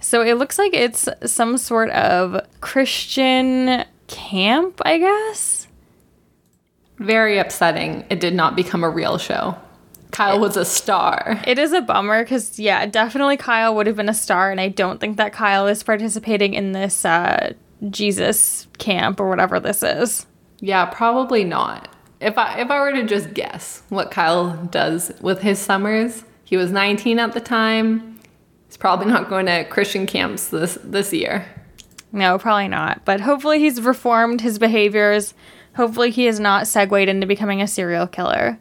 So 0.00 0.22
it 0.22 0.34
looks 0.34 0.58
like 0.58 0.72
it's 0.72 1.08
some 1.24 1.58
sort 1.58 1.90
of 1.90 2.40
Christian 2.60 3.84
camp, 4.08 4.80
I 4.84 4.98
guess. 4.98 5.66
Very 6.98 7.38
upsetting. 7.38 8.04
It 8.10 8.20
did 8.20 8.34
not 8.34 8.56
become 8.56 8.82
a 8.82 8.90
real 8.90 9.18
show. 9.18 9.56
Kyle 10.12 10.40
was 10.40 10.56
a 10.56 10.64
star. 10.64 11.42
It 11.46 11.58
is 11.58 11.72
a 11.72 11.82
bummer 11.82 12.22
because, 12.22 12.58
yeah, 12.58 12.86
definitely 12.86 13.36
Kyle 13.36 13.74
would 13.74 13.86
have 13.86 13.96
been 13.96 14.08
a 14.08 14.14
star, 14.14 14.50
and 14.50 14.60
I 14.60 14.68
don't 14.68 14.98
think 14.98 15.18
that 15.18 15.32
Kyle 15.34 15.66
is 15.66 15.82
participating 15.82 16.54
in 16.54 16.72
this 16.72 17.04
uh, 17.04 17.52
Jesus 17.90 18.66
camp 18.78 19.20
or 19.20 19.28
whatever 19.28 19.60
this 19.60 19.82
is. 19.82 20.26
Yeah, 20.60 20.86
probably 20.86 21.44
not. 21.44 21.88
If 22.20 22.38
I 22.38 22.60
if 22.60 22.70
I 22.70 22.80
were 22.80 22.92
to 22.92 23.04
just 23.04 23.34
guess 23.34 23.82
what 23.90 24.10
Kyle 24.10 24.56
does 24.70 25.12
with 25.20 25.42
his 25.42 25.58
summers, 25.58 26.24
he 26.44 26.56
was 26.56 26.72
19 26.72 27.18
at 27.18 27.34
the 27.34 27.40
time. 27.40 28.18
He's 28.66 28.78
probably 28.78 29.06
not 29.06 29.28
going 29.28 29.46
to 29.46 29.64
Christian 29.64 30.06
camps 30.06 30.48
this 30.48 30.78
this 30.82 31.12
year. 31.12 31.46
No, 32.16 32.38
probably 32.38 32.68
not. 32.68 33.04
But 33.04 33.20
hopefully 33.20 33.60
he's 33.60 33.80
reformed 33.80 34.40
his 34.40 34.58
behaviors 34.58 35.34
Hopefully, 35.76 36.10
he 36.10 36.24
has 36.24 36.40
not 36.40 36.66
segued 36.66 37.08
into 37.08 37.26
becoming 37.26 37.60
a 37.60 37.66
serial 37.68 38.06
killer. 38.06 38.58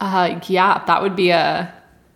Uh, 0.00 0.40
yeah, 0.48 0.84
that 0.86 1.00
would 1.02 1.14
be 1.14 1.30
a 1.30 1.72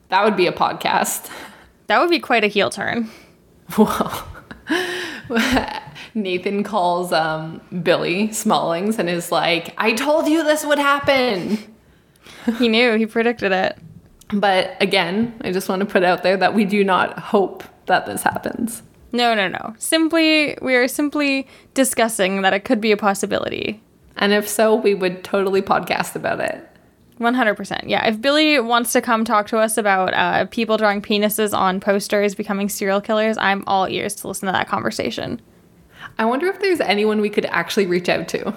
that 0.08 0.24
would 0.24 0.36
be 0.36 0.46
a 0.46 0.52
podcast. 0.52 1.30
That 1.88 2.00
would 2.00 2.10
be 2.10 2.20
quite 2.20 2.42
a 2.42 2.46
heel 2.46 2.70
turn. 2.70 3.10
Well, 3.76 4.26
Nathan 6.14 6.62
calls 6.62 7.12
um, 7.12 7.60
Billy 7.82 8.28
Smallings 8.28 8.98
and 8.98 9.10
is 9.10 9.30
like, 9.30 9.74
"I 9.76 9.92
told 9.92 10.26
you 10.26 10.42
this 10.42 10.64
would 10.64 10.78
happen." 10.78 11.58
he 12.56 12.68
knew. 12.68 12.96
He 12.96 13.04
predicted 13.04 13.52
it. 13.52 13.76
But 14.32 14.74
again, 14.80 15.38
I 15.42 15.52
just 15.52 15.68
want 15.68 15.80
to 15.80 15.86
put 15.86 16.02
out 16.02 16.22
there 16.22 16.36
that 16.38 16.54
we 16.54 16.64
do 16.64 16.82
not 16.82 17.18
hope 17.18 17.62
that 17.86 18.06
this 18.06 18.22
happens. 18.22 18.82
No, 19.12 19.34
no, 19.34 19.46
no. 19.46 19.74
Simply, 19.78 20.56
we 20.62 20.74
are 20.74 20.88
simply 20.88 21.46
discussing 21.74 22.42
that 22.42 22.54
it 22.54 22.64
could 22.64 22.80
be 22.80 22.92
a 22.92 22.96
possibility. 22.96 23.80
And 24.16 24.32
if 24.32 24.48
so, 24.48 24.74
we 24.74 24.94
would 24.94 25.22
totally 25.22 25.62
podcast 25.62 26.16
about 26.16 26.40
it. 26.40 26.68
100%. 27.20 27.84
Yeah. 27.86 28.06
If 28.06 28.20
Billy 28.20 28.58
wants 28.58 28.92
to 28.92 29.00
come 29.00 29.24
talk 29.24 29.46
to 29.48 29.58
us 29.58 29.76
about 29.76 30.14
uh, 30.14 30.46
people 30.46 30.76
drawing 30.76 31.00
penises 31.00 31.56
on 31.56 31.78
posters 31.78 32.34
becoming 32.34 32.68
serial 32.68 33.00
killers, 33.00 33.36
I'm 33.38 33.62
all 33.66 33.86
ears 33.88 34.14
to 34.16 34.28
listen 34.28 34.46
to 34.46 34.52
that 34.52 34.68
conversation. 34.68 35.40
I 36.18 36.24
wonder 36.24 36.46
if 36.48 36.60
there's 36.60 36.80
anyone 36.80 37.20
we 37.20 37.30
could 37.30 37.46
actually 37.46 37.86
reach 37.86 38.08
out 38.08 38.28
to. 38.28 38.54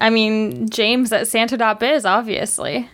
I 0.00 0.10
mean, 0.10 0.68
James 0.70 1.12
at 1.12 1.28
Santa.biz, 1.28 2.04
obviously. 2.04 2.88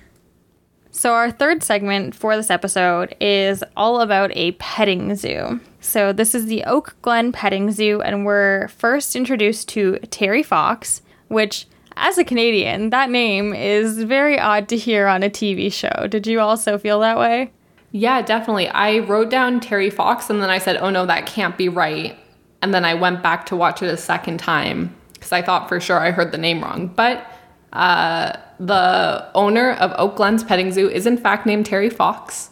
So, 0.97 1.13
our 1.13 1.31
third 1.31 1.63
segment 1.63 2.15
for 2.15 2.37
this 2.37 2.49
episode 2.49 3.15
is 3.21 3.63
all 3.77 4.01
about 4.01 4.31
a 4.35 4.53
petting 4.53 5.15
zoo. 5.15 5.61
So, 5.79 6.11
this 6.11 6.35
is 6.35 6.47
the 6.47 6.65
Oak 6.65 6.97
Glen 7.03 7.33
Petting 7.33 7.71
Zoo, 7.71 8.01
and 8.01 8.25
we're 8.25 8.69
first 8.69 9.15
introduced 9.15 9.69
to 9.69 9.99
Terry 10.11 10.43
Fox, 10.43 11.03
which 11.29 11.67
as 11.99 12.17
a 12.17 12.25
Canadian, 12.25 12.89
that 12.91 13.11
name 13.11 13.53
is 13.53 14.05
very 14.05 14.41
odd 14.41 14.71
to 14.71 14.77
hear 14.79 15.07
on 15.07 15.23
a 15.23 15.29
TV 15.29 15.71
show. 15.71 16.07
Did 16.07 16.27
you 16.27 16.41
also 16.41 16.79
feel 16.79 17.01
that 17.01 17.19
way? 17.19 17.53
Yeah, 17.93 18.23
definitely. 18.23 18.69
I 18.69 19.01
wrote 19.01 19.29
down 19.29 19.61
Terry 19.61 19.91
Fox 19.91 20.31
and 20.31 20.41
then 20.41 20.49
I 20.49 20.57
said, 20.57 20.79
oh 20.79 20.89
no, 20.89 21.05
that 21.05 21.27
can't 21.27 21.59
be 21.59 21.69
right. 21.69 22.19
And 22.63 22.73
then 22.73 22.87
I 22.87 22.95
went 22.95 23.23
back 23.23 23.45
to 23.47 23.57
watch 23.57 23.83
it 23.83 23.93
a 23.93 23.99
second 23.99 24.39
time 24.39 24.97
because 25.13 25.31
I 25.31 25.43
thought 25.43 25.69
for 25.69 25.79
sure 25.79 26.01
I 26.01 26.11
heard 26.11 26.33
the 26.33 26.39
name 26.39 26.63
wrong. 26.63 26.87
But 26.87 27.31
uh, 27.75 28.33
the 28.59 29.27
owner 29.35 29.73
of 29.73 29.93
Oak 29.97 30.17
Glen's 30.17 30.45
Petting 30.45 30.73
Zoo 30.73 30.89
is 30.89 31.07
in 31.07 31.17
fact 31.17 31.47
named 31.47 31.67
Terry 31.67 31.91
Fox. 31.91 32.51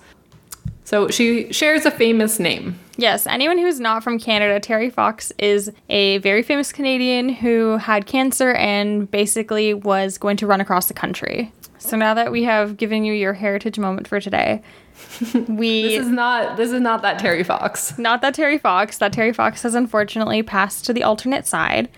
So 0.85 1.09
she 1.09 1.53
shares 1.53 1.87
a 1.87 1.91
famous 1.91 2.39
name. 2.39 2.79
Yes, 2.97 3.27
anyone 3.27 3.59
who's 3.59 3.81
not 3.81 4.05
from 4.05 4.19
Canada, 4.19 4.61
Terry 4.61 4.91
Fox 4.91 5.33
is 5.39 5.73
a 5.89 6.19
very 6.19 6.43
famous 6.43 6.73
Canadian 6.73 7.29
who 7.29 7.79
had 7.79 8.07
cancer 8.07 8.53
and 8.53 9.11
basically 9.11 9.75
was 9.75 10.19
going 10.19 10.37
to 10.37 10.47
run 10.47 10.61
across 10.61 10.87
the 10.87 10.95
country. 10.95 11.53
So 11.79 11.97
now 11.97 12.15
that 12.15 12.31
we 12.31 12.45
have 12.45 12.77
given 12.77 13.05
you 13.05 13.13
your 13.13 13.33
heritage 13.33 13.79
moment 13.79 14.07
for 14.09 14.21
today, 14.21 14.63
we 15.49 15.83
This 15.83 16.07
is 16.07 16.09
not 16.09 16.57
this 16.57 16.71
is 16.71 16.81
not 16.81 17.03
that 17.03 17.19
Terry 17.19 17.45
Fox. 17.45 17.99
Not 17.99 18.23
that 18.23 18.35
Terry 18.35 18.59
Fox. 18.59 18.99
That 18.99 19.13
Terry 19.13 19.33
Fox 19.33 19.63
has 19.63 19.75
unfortunately 19.75 20.43
passed 20.43 20.85
to 20.87 20.93
the 20.93 21.03
alternate 21.03 21.47
side. 21.47 21.89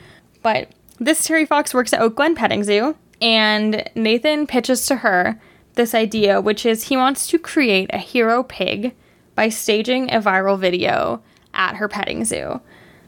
But 0.43 0.71
this 0.99 1.25
Terry 1.25 1.45
Fox 1.45 1.75
works 1.75 1.93
at 1.93 2.01
Oak 2.01 2.17
Glen 2.17 2.35
Petting 2.35 2.65
Zoo 2.65 2.97
and 3.21 3.89
Nathan 3.95 4.47
pitches 4.47 4.87
to 4.87 4.97
her 4.97 5.41
this 5.75 5.95
idea, 5.95 6.41
which 6.41 6.67
is 6.67 6.85
he 6.85 6.97
wants 6.97 7.27
to 7.29 7.39
create 7.39 7.91
a 7.93 7.99
hero 7.99 8.43
pig 8.43 8.95
by 9.35 9.49
staging 9.49 10.11
a 10.13 10.21
viral 10.21 10.59
video 10.59 11.23
at 11.55 11.77
her 11.77 11.89
petting 11.89 12.25
zoo. 12.25 12.61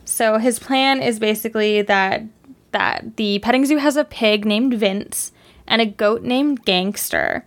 So 0.04 0.38
his 0.38 0.58
plan 0.58 1.02
is 1.02 1.18
basically 1.18 1.82
that 1.82 2.22
that 2.70 3.16
the 3.16 3.38
petting 3.38 3.64
zoo 3.64 3.78
has 3.78 3.96
a 3.96 4.04
pig 4.04 4.44
named 4.44 4.74
Vince 4.74 5.32
and 5.66 5.80
a 5.80 5.86
goat 5.86 6.22
named 6.22 6.64
Gangster. 6.64 7.44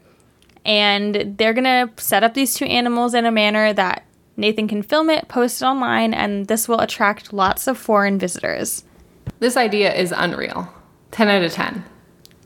And 0.65 1.35
they're 1.37 1.53
going 1.53 1.63
to 1.63 1.91
set 2.01 2.23
up 2.23 2.33
these 2.33 2.53
two 2.53 2.65
animals 2.65 3.13
in 3.13 3.25
a 3.25 3.31
manner 3.31 3.71
that 3.73 4.03
Nathan 4.37 4.67
can 4.67 4.81
film 4.81 5.09
it, 5.09 5.27
post 5.27 5.61
it 5.61 5.65
online, 5.65 6.13
and 6.13 6.47
this 6.47 6.67
will 6.67 6.79
attract 6.79 7.33
lots 7.33 7.67
of 7.67 7.77
foreign 7.77 8.17
visitors. 8.17 8.83
This 9.39 9.57
idea 9.57 9.93
is 9.93 10.13
unreal. 10.15 10.71
10 11.11 11.27
out 11.27 11.43
of 11.43 11.51
10. 11.51 11.83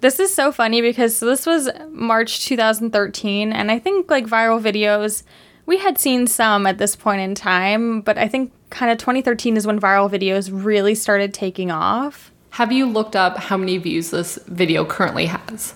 This 0.01 0.19
is 0.19 0.33
so 0.33 0.51
funny 0.51 0.81
because 0.81 1.19
this 1.19 1.45
was 1.45 1.69
March 1.89 2.45
2013, 2.45 3.51
and 3.51 3.71
I 3.71 3.79
think 3.79 4.09
like 4.11 4.25
viral 4.25 4.61
videos, 4.61 5.23
we 5.65 5.77
had 5.77 5.97
seen 5.97 6.27
some 6.27 6.67
at 6.67 6.77
this 6.77 6.95
point 6.95 7.21
in 7.21 7.33
time, 7.33 8.01
but 8.01 8.17
I 8.17 8.27
think 8.27 8.51
kind 8.69 8.91
of 8.91 8.97
2013 8.97 9.57
is 9.57 9.65
when 9.65 9.79
viral 9.79 10.09
videos 10.09 10.49
really 10.51 10.95
started 10.95 11.33
taking 11.33 11.71
off. 11.71 12.31
Have 12.51 12.71
you 12.71 12.85
looked 12.85 13.15
up 13.15 13.37
how 13.37 13.57
many 13.57 13.77
views 13.77 14.11
this 14.11 14.37
video 14.47 14.85
currently 14.85 15.25
has? 15.25 15.73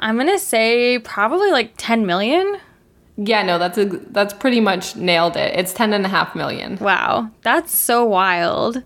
I'm 0.00 0.16
gonna 0.16 0.38
say 0.38 0.98
probably 0.98 1.50
like 1.50 1.74
10 1.78 2.04
million. 2.06 2.58
Yeah, 3.16 3.42
no, 3.42 3.58
that's 3.58 3.78
a, 3.78 3.86
that's 3.86 4.34
pretty 4.34 4.60
much 4.60 4.96
nailed 4.96 5.36
it. 5.36 5.54
It's 5.58 5.72
10 5.72 5.92
and 5.92 6.04
a 6.04 6.08
half 6.08 6.34
million. 6.34 6.76
Wow, 6.78 7.30
that's 7.42 7.74
so 7.74 8.04
wild. 8.04 8.82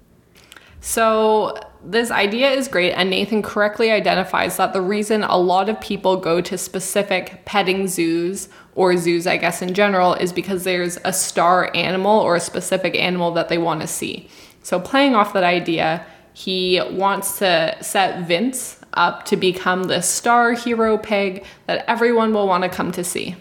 So 0.81 1.59
this 1.89 2.11
idea 2.11 2.51
is 2.51 2.67
great, 2.67 2.93
and 2.93 3.11
Nathan 3.11 3.43
correctly 3.43 3.93
identifies 3.93 4.57
that 4.57 4.73
the 4.73 4.81
reason 4.81 5.23
a 5.23 5.37
lot 5.37 5.69
of 5.69 5.81
people 5.81 6.17
go 6.17 6.41
to 6.41 6.59
specific 6.59 7.45
petting 7.45 7.87
zoos 7.87 8.49
or 8.75 8.97
zoos, 8.97 9.27
I 9.27 9.37
guess, 9.37 9.63
in 9.63 9.73
general, 9.73 10.15
is 10.15 10.33
because 10.33 10.65
there's 10.65 10.99
a 11.05 11.13
star 11.13 11.71
animal 11.75 12.21
or 12.21 12.35
a 12.35 12.41
specific 12.41 12.97
animal 12.97 13.31
that 13.33 13.49
they 13.49 13.59
want 13.59 13.83
to 13.83 13.87
see. 13.87 14.29
So, 14.63 14.81
playing 14.81 15.15
off 15.15 15.33
that 15.35 15.45
idea, 15.45 16.05
he 16.35 16.83
wants 16.91 17.39
to 17.39 17.77
set 17.81 18.27
Vince 18.27 18.81
up 18.95 19.25
to 19.27 19.37
become 19.37 19.85
the 19.85 20.03
star 20.03 20.53
hero 20.53 20.99
pig 20.99 21.45
that 21.67 21.85
everyone 21.87 22.35
will 22.35 22.49
want 22.49 22.65
to 22.65 22.69
come 22.69 22.91
to 22.93 23.05
see. 23.05 23.37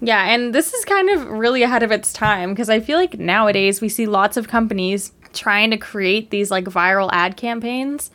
Yeah, 0.00 0.24
and 0.24 0.54
this 0.54 0.74
is 0.74 0.84
kind 0.84 1.08
of 1.10 1.28
really 1.28 1.62
ahead 1.62 1.82
of 1.82 1.92
its 1.92 2.12
time 2.12 2.50
because 2.50 2.68
I 2.68 2.80
feel 2.80 2.98
like 2.98 3.18
nowadays 3.18 3.80
we 3.80 3.88
see 3.88 4.06
lots 4.06 4.36
of 4.36 4.48
companies 4.48 5.12
trying 5.34 5.70
to 5.70 5.76
create 5.76 6.30
these 6.30 6.50
like 6.50 6.64
viral 6.64 7.10
ad 7.12 7.36
campaigns. 7.36 8.10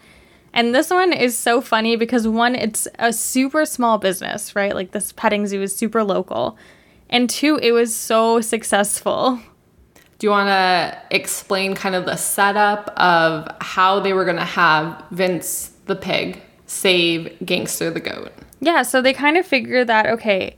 And 0.53 0.73
this 0.73 0.89
one 0.89 1.13
is 1.13 1.37
so 1.37 1.61
funny 1.61 1.95
because 1.95 2.27
one, 2.27 2.55
it's 2.55 2.87
a 2.97 3.13
super 3.13 3.65
small 3.65 3.97
business, 3.97 4.55
right? 4.55 4.73
Like 4.73 4.91
this 4.91 5.11
petting 5.11 5.45
zoo 5.47 5.61
is 5.61 5.75
super 5.75 6.03
local. 6.03 6.57
And 7.09 7.29
two, 7.29 7.59
it 7.61 7.71
was 7.71 7.95
so 7.95 8.41
successful. 8.41 9.39
Do 10.17 10.27
you 10.27 10.31
want 10.31 10.49
to 10.49 11.15
explain 11.15 11.75
kind 11.75 11.95
of 11.95 12.05
the 12.05 12.17
setup 12.17 12.89
of 12.97 13.47
how 13.61 13.99
they 13.99 14.13
were 14.13 14.25
going 14.25 14.37
to 14.37 14.43
have 14.43 15.03
Vince 15.11 15.71
the 15.85 15.95
pig 15.95 16.41
save 16.65 17.37
Gangster 17.45 17.89
the 17.89 17.99
goat? 17.99 18.31
Yeah, 18.59 18.83
so 18.83 19.01
they 19.01 19.13
kind 19.13 19.37
of 19.37 19.45
figured 19.45 19.87
that, 19.87 20.07
okay, 20.07 20.57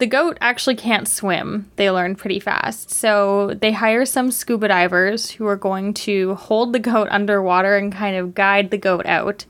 the 0.00 0.06
goat 0.06 0.38
actually 0.40 0.76
can't 0.76 1.06
swim, 1.06 1.70
they 1.76 1.90
learn 1.90 2.16
pretty 2.16 2.40
fast. 2.40 2.90
So 2.90 3.54
they 3.60 3.72
hire 3.72 4.04
some 4.04 4.30
scuba 4.30 4.68
divers 4.68 5.30
who 5.30 5.46
are 5.46 5.56
going 5.56 5.94
to 5.94 6.34
hold 6.34 6.72
the 6.72 6.78
goat 6.78 7.08
underwater 7.10 7.76
and 7.76 7.92
kind 7.92 8.16
of 8.16 8.34
guide 8.34 8.70
the 8.70 8.78
goat 8.78 9.06
out. 9.06 9.44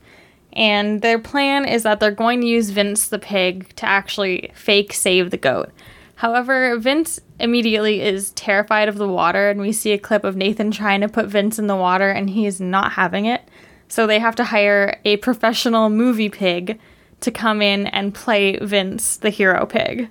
And 0.53 1.01
their 1.01 1.17
plan 1.17 1.65
is 1.65 1.83
that 1.83 2.01
they're 2.01 2.11
going 2.11 2.41
to 2.41 2.47
use 2.47 2.69
Vince 2.69 3.07
the 3.07 3.17
pig 3.17 3.73
to 3.77 3.85
actually 3.85 4.51
fake 4.53 4.91
save 4.93 5.31
the 5.31 5.37
goat. 5.37 5.71
However, 6.15 6.77
Vince 6.77 7.19
immediately 7.39 8.01
is 8.01 8.31
terrified 8.31 8.89
of 8.89 8.97
the 8.97 9.07
water, 9.07 9.49
and 9.49 9.61
we 9.61 9.71
see 9.71 9.93
a 9.93 9.97
clip 9.97 10.23
of 10.25 10.35
Nathan 10.35 10.69
trying 10.69 11.01
to 11.01 11.07
put 11.07 11.27
Vince 11.27 11.57
in 11.57 11.67
the 11.67 11.75
water, 11.75 12.11
and 12.11 12.29
he 12.29 12.45
is 12.45 12.59
not 12.59 12.91
having 12.91 13.25
it. 13.25 13.41
So 13.87 14.05
they 14.05 14.19
have 14.19 14.35
to 14.35 14.43
hire 14.43 14.99
a 15.05 15.17
professional 15.17 15.89
movie 15.89 16.29
pig 16.29 16.79
to 17.21 17.31
come 17.31 17.61
in 17.61 17.87
and 17.87 18.13
play 18.13 18.57
Vince, 18.57 19.17
the 19.17 19.29
hero 19.29 19.65
pig. 19.65 20.09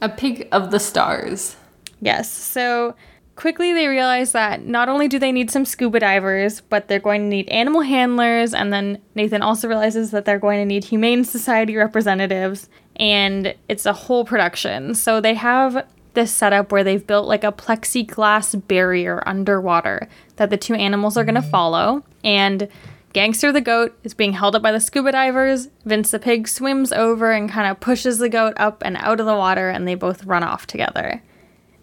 A 0.00 0.08
pig 0.08 0.48
of 0.52 0.70
the 0.70 0.80
stars. 0.80 1.56
Yes. 2.00 2.30
So 2.30 2.94
quickly 3.36 3.72
they 3.72 3.86
realize 3.86 4.32
that 4.32 4.64
not 4.64 4.88
only 4.88 5.08
do 5.08 5.18
they 5.18 5.32
need 5.32 5.50
some 5.50 5.64
scuba 5.64 6.00
divers, 6.00 6.60
but 6.60 6.88
they're 6.88 6.98
going 6.98 7.22
to 7.22 7.28
need 7.28 7.48
animal 7.48 7.82
handlers. 7.82 8.52
And 8.52 8.72
then 8.72 9.00
Nathan 9.14 9.42
also 9.42 9.68
realizes 9.68 10.10
that 10.10 10.24
they're 10.24 10.38
going 10.38 10.58
to 10.58 10.64
need 10.64 10.84
Humane 10.84 11.24
Society 11.24 11.76
representatives. 11.76 12.68
And 12.96 13.54
it's 13.68 13.86
a 13.86 13.92
whole 13.92 14.24
production. 14.24 14.94
So 14.94 15.20
they 15.20 15.34
have 15.34 15.86
this 16.14 16.32
setup 16.32 16.72
where 16.72 16.82
they've 16.82 17.06
built 17.06 17.28
like 17.28 17.44
a 17.44 17.52
plexiglass 17.52 18.66
barrier 18.66 19.22
underwater 19.26 20.08
that 20.36 20.50
the 20.50 20.56
two 20.56 20.74
animals 20.74 21.16
are 21.16 21.24
going 21.24 21.36
to 21.36 21.40
mm-hmm. 21.40 21.50
follow. 21.50 22.04
And 22.24 22.68
Gangster 23.12 23.52
the 23.52 23.60
goat 23.60 23.98
is 24.02 24.14
being 24.14 24.34
held 24.34 24.54
up 24.54 24.62
by 24.62 24.72
the 24.72 24.80
scuba 24.80 25.12
divers. 25.12 25.68
Vince 25.84 26.10
the 26.10 26.18
pig 26.18 26.46
swims 26.46 26.92
over 26.92 27.32
and 27.32 27.50
kind 27.50 27.70
of 27.70 27.80
pushes 27.80 28.18
the 28.18 28.28
goat 28.28 28.54
up 28.56 28.82
and 28.84 28.96
out 28.98 29.20
of 29.20 29.26
the 29.26 29.34
water, 29.34 29.70
and 29.70 29.88
they 29.88 29.94
both 29.94 30.24
run 30.24 30.42
off 30.42 30.66
together. 30.66 31.22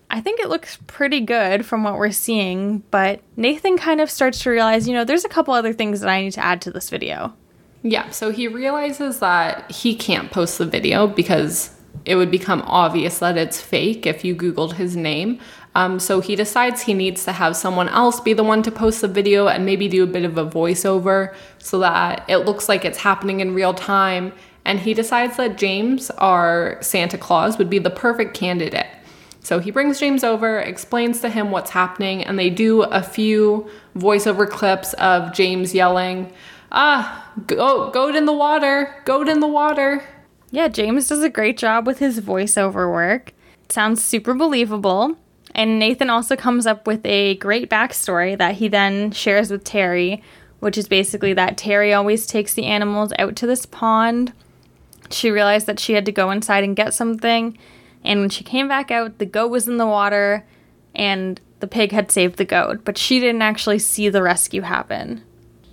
I 0.09 0.21
think 0.21 0.39
it 0.39 0.49
looks 0.49 0.77
pretty 0.87 1.21
good 1.21 1.65
from 1.65 1.83
what 1.83 1.97
we're 1.97 2.11
seeing, 2.11 2.79
but 2.91 3.21
Nathan 3.35 3.77
kind 3.77 3.99
of 3.99 4.11
starts 4.11 4.43
to 4.43 4.51
realize, 4.51 4.87
you 4.87 4.93
know, 4.93 5.03
there's 5.03 5.25
a 5.25 5.29
couple 5.29 5.53
other 5.53 5.73
things 5.73 5.99
that 5.99 6.09
I 6.09 6.21
need 6.21 6.33
to 6.33 6.45
add 6.45 6.61
to 6.61 6.71
this 6.71 6.89
video. 6.89 7.33
Yeah, 7.81 8.09
so 8.11 8.31
he 8.31 8.47
realizes 8.47 9.19
that 9.19 9.69
he 9.71 9.95
can't 9.95 10.31
post 10.31 10.57
the 10.57 10.65
video 10.65 11.07
because 11.07 11.75
it 12.05 12.15
would 12.15 12.31
become 12.31 12.61
obvious 12.65 13.19
that 13.19 13.37
it's 13.37 13.59
fake 13.59 14.05
if 14.05 14.23
you 14.23 14.35
Googled 14.35 14.73
his 14.73 14.95
name. 14.95 15.39
Um, 15.75 15.99
so 15.99 16.21
he 16.21 16.37
decides 16.37 16.81
he 16.81 16.93
needs 16.93 17.25
to 17.25 17.33
have 17.33 17.55
someone 17.55 17.89
else 17.89 18.21
be 18.21 18.33
the 18.33 18.43
one 18.43 18.63
to 18.63 18.71
post 18.71 19.01
the 19.01 19.09
video 19.09 19.47
and 19.47 19.65
maybe 19.65 19.89
do 19.89 20.03
a 20.03 20.07
bit 20.07 20.23
of 20.23 20.37
a 20.37 20.45
voiceover 20.45 21.35
so 21.59 21.79
that 21.79 22.23
it 22.29 22.37
looks 22.37 22.69
like 22.69 22.85
it's 22.85 22.97
happening 22.97 23.41
in 23.41 23.53
real 23.53 23.73
time. 23.73 24.31
And 24.63 24.79
he 24.79 24.93
decides 24.93 25.35
that 25.37 25.57
James, 25.57 26.09
our 26.11 26.77
Santa 26.81 27.17
Claus, 27.17 27.57
would 27.57 27.69
be 27.69 27.77
the 27.77 27.89
perfect 27.89 28.33
candidate. 28.33 28.87
So 29.41 29.59
he 29.59 29.69
brings 29.69 29.99
James 29.99 30.23
over, 30.23 30.59
explains 30.59 31.19
to 31.21 31.29
him 31.29 31.51
what's 31.51 31.69
happening, 31.69 32.23
and 32.23 32.39
they 32.39 32.49
do 32.49 32.81
a 32.81 33.03
few 33.03 33.69
voiceover 33.95 34.49
clips 34.49 34.93
of 34.93 35.33
James 35.33 35.75
yelling, 35.75 36.33
Ah, 36.71 37.31
go, 37.45 37.91
goat 37.91 38.15
in 38.15 38.25
the 38.25 38.33
water, 38.33 38.95
goat 39.05 39.29
in 39.29 39.41
the 39.41 39.47
water. 39.47 40.03
Yeah, 40.49 40.67
James 40.67 41.09
does 41.09 41.21
a 41.21 41.29
great 41.29 41.57
job 41.57 41.85
with 41.85 41.99
his 41.99 42.21
voiceover 42.21 42.91
work. 42.91 43.33
Sounds 43.69 44.03
super 44.03 44.33
believable. 44.33 45.17
And 45.55 45.79
Nathan 45.79 46.09
also 46.09 46.35
comes 46.35 46.67
up 46.67 46.85
with 46.85 47.03
a 47.05 47.35
great 47.37 47.69
backstory 47.69 48.37
that 48.37 48.55
he 48.55 48.67
then 48.67 49.11
shares 49.11 49.49
with 49.49 49.63
Terry, 49.63 50.21
which 50.59 50.77
is 50.77 50.89
basically 50.89 51.33
that 51.33 51.57
Terry 51.57 51.93
always 51.93 52.27
takes 52.27 52.53
the 52.53 52.65
animals 52.65 53.13
out 53.17 53.37
to 53.37 53.47
this 53.47 53.65
pond. 53.65 54.33
She 55.09 55.31
realized 55.31 55.65
that 55.67 55.79
she 55.79 55.93
had 55.93 56.05
to 56.07 56.11
go 56.11 56.29
inside 56.29 56.65
and 56.65 56.75
get 56.75 56.93
something. 56.93 57.57
And 58.03 58.19
when 58.19 58.29
she 58.29 58.43
came 58.43 58.67
back 58.67 58.91
out, 58.91 59.17
the 59.17 59.25
goat 59.25 59.49
was 59.49 59.67
in 59.67 59.77
the 59.77 59.87
water 59.87 60.45
and 60.93 61.39
the 61.61 61.67
pig 61.67 61.93
had 61.93 62.11
saved 62.11 62.37
the 62.37 62.45
goat, 62.45 62.81
but 62.83 62.97
she 62.97 63.21
didn't 63.21 63.41
actually 63.41 63.79
see 63.79 64.09
the 64.09 64.21
rescue 64.21 64.61
happen. 64.61 65.23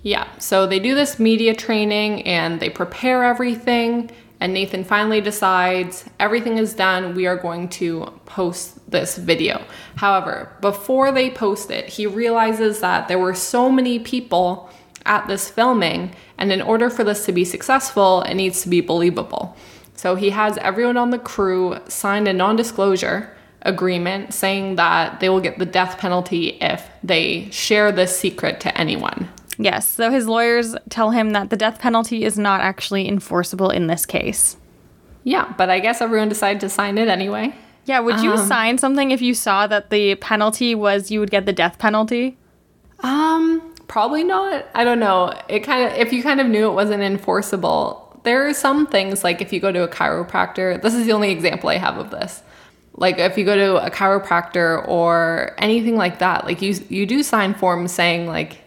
Yeah, 0.01 0.27
so 0.37 0.65
they 0.65 0.79
do 0.79 0.95
this 0.95 1.19
media 1.19 1.53
training 1.53 2.23
and 2.23 2.59
they 2.59 2.69
prepare 2.69 3.23
everything. 3.23 4.11
And 4.43 4.53
Nathan 4.53 4.83
finally 4.83 5.21
decides 5.21 6.03
everything 6.19 6.57
is 6.57 6.73
done. 6.73 7.15
We 7.15 7.27
are 7.27 7.37
going 7.37 7.69
to 7.79 8.11
post 8.25 8.91
this 8.91 9.17
video. 9.17 9.63
However, 9.95 10.51
before 10.59 11.13
they 11.13 11.29
post 11.29 11.71
it, 11.71 11.87
he 11.87 12.05
realizes 12.07 12.81
that 12.81 13.07
there 13.07 13.19
were 13.19 13.35
so 13.35 13.71
many 13.71 13.99
people 13.99 14.69
at 15.05 15.29
this 15.29 15.49
filming, 15.49 16.13
and 16.37 16.51
in 16.51 16.61
order 16.61 16.89
for 16.89 17.05
this 17.05 17.25
to 17.25 17.31
be 17.31 17.45
successful, 17.45 18.23
it 18.23 18.33
needs 18.33 18.61
to 18.63 18.67
be 18.67 18.81
believable. 18.81 19.55
So 19.95 20.15
he 20.15 20.31
has 20.31 20.57
everyone 20.57 20.97
on 20.97 21.11
the 21.11 21.19
crew 21.19 21.77
sign 21.87 22.27
a 22.27 22.33
non 22.33 22.57
disclosure 22.57 23.33
agreement 23.61 24.33
saying 24.33 24.75
that 24.75 25.21
they 25.21 25.29
will 25.29 25.39
get 25.39 25.57
the 25.57 25.65
death 25.65 25.97
penalty 25.97 26.57
if 26.59 26.89
they 27.01 27.49
share 27.51 27.93
this 27.93 28.19
secret 28.19 28.59
to 28.59 28.77
anyone. 28.77 29.29
Yes, 29.57 29.87
so 29.87 30.09
his 30.09 30.27
lawyers 30.27 30.75
tell 30.89 31.11
him 31.11 31.31
that 31.31 31.49
the 31.49 31.57
death 31.57 31.79
penalty 31.79 32.23
is 32.23 32.37
not 32.37 32.61
actually 32.61 33.07
enforceable 33.07 33.69
in 33.69 33.87
this 33.87 34.05
case. 34.05 34.57
Yeah, 35.23 35.53
but 35.57 35.69
I 35.69 35.79
guess 35.79 36.01
everyone 36.01 36.29
decided 36.29 36.59
to 36.61 36.69
sign 36.69 36.97
it 36.97 37.07
anyway. 37.07 37.55
Yeah, 37.85 37.99
would 37.99 38.21
you 38.21 38.31
um, 38.31 38.47
sign 38.47 38.77
something 38.77 39.11
if 39.11 39.21
you 39.21 39.33
saw 39.33 39.67
that 39.67 39.89
the 39.89 40.15
penalty 40.15 40.73
was 40.73 41.11
you 41.11 41.19
would 41.19 41.31
get 41.31 41.45
the 41.45 41.53
death 41.53 41.79
penalty? 41.79 42.37
Um, 43.01 43.73
probably 43.87 44.23
not. 44.23 44.65
I 44.73 44.83
don't 44.83 44.99
know. 44.99 45.33
It 45.49 45.61
kind 45.61 45.91
of 45.91 45.97
if 45.97 46.13
you 46.13 46.23
kind 46.23 46.39
of 46.39 46.47
knew 46.47 46.69
it 46.69 46.73
wasn't 46.73 47.03
enforceable. 47.03 47.99
There 48.23 48.47
are 48.47 48.53
some 48.53 48.87
things 48.87 49.23
like 49.23 49.41
if 49.41 49.51
you 49.51 49.59
go 49.59 49.71
to 49.71 49.83
a 49.83 49.87
chiropractor, 49.87 50.81
this 50.81 50.93
is 50.93 51.05
the 51.05 51.11
only 51.11 51.31
example 51.31 51.69
I 51.69 51.77
have 51.77 51.97
of 51.97 52.09
this. 52.09 52.41
Like 52.95 53.17
if 53.17 53.37
you 53.37 53.43
go 53.43 53.55
to 53.55 53.85
a 53.85 53.91
chiropractor 53.91 54.87
or 54.87 55.53
anything 55.57 55.97
like 55.97 56.19
that, 56.19 56.45
like 56.45 56.61
you 56.61 56.75
you 56.87 57.05
do 57.05 57.21
sign 57.21 57.53
forms 57.53 57.91
saying 57.91 58.27
like 58.27 58.62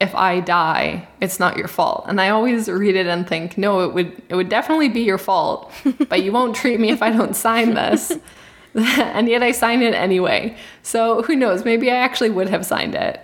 if 0.00 0.14
I 0.14 0.40
die, 0.40 1.06
it's 1.20 1.38
not 1.38 1.56
your 1.56 1.68
fault. 1.68 2.06
And 2.08 2.20
I 2.20 2.30
always 2.30 2.68
read 2.68 2.96
it 2.96 3.06
and 3.06 3.28
think, 3.28 3.58
no, 3.58 3.80
it 3.80 3.92
would 3.92 4.22
it 4.28 4.34
would 4.34 4.48
definitely 4.48 4.88
be 4.88 5.02
your 5.02 5.18
fault, 5.18 5.70
but 6.08 6.22
you 6.22 6.32
won't 6.32 6.56
treat 6.56 6.80
me 6.80 6.90
if 6.90 7.02
I 7.02 7.10
don't 7.10 7.36
sign 7.36 7.74
this. 7.74 8.12
and 8.74 9.28
yet 9.28 9.42
I 9.42 9.52
sign 9.52 9.82
it 9.82 9.94
anyway. 9.94 10.56
So 10.82 11.22
who 11.22 11.36
knows? 11.36 11.64
Maybe 11.64 11.90
I 11.90 11.96
actually 11.96 12.30
would 12.30 12.48
have 12.48 12.64
signed 12.64 12.94
it. 12.94 13.22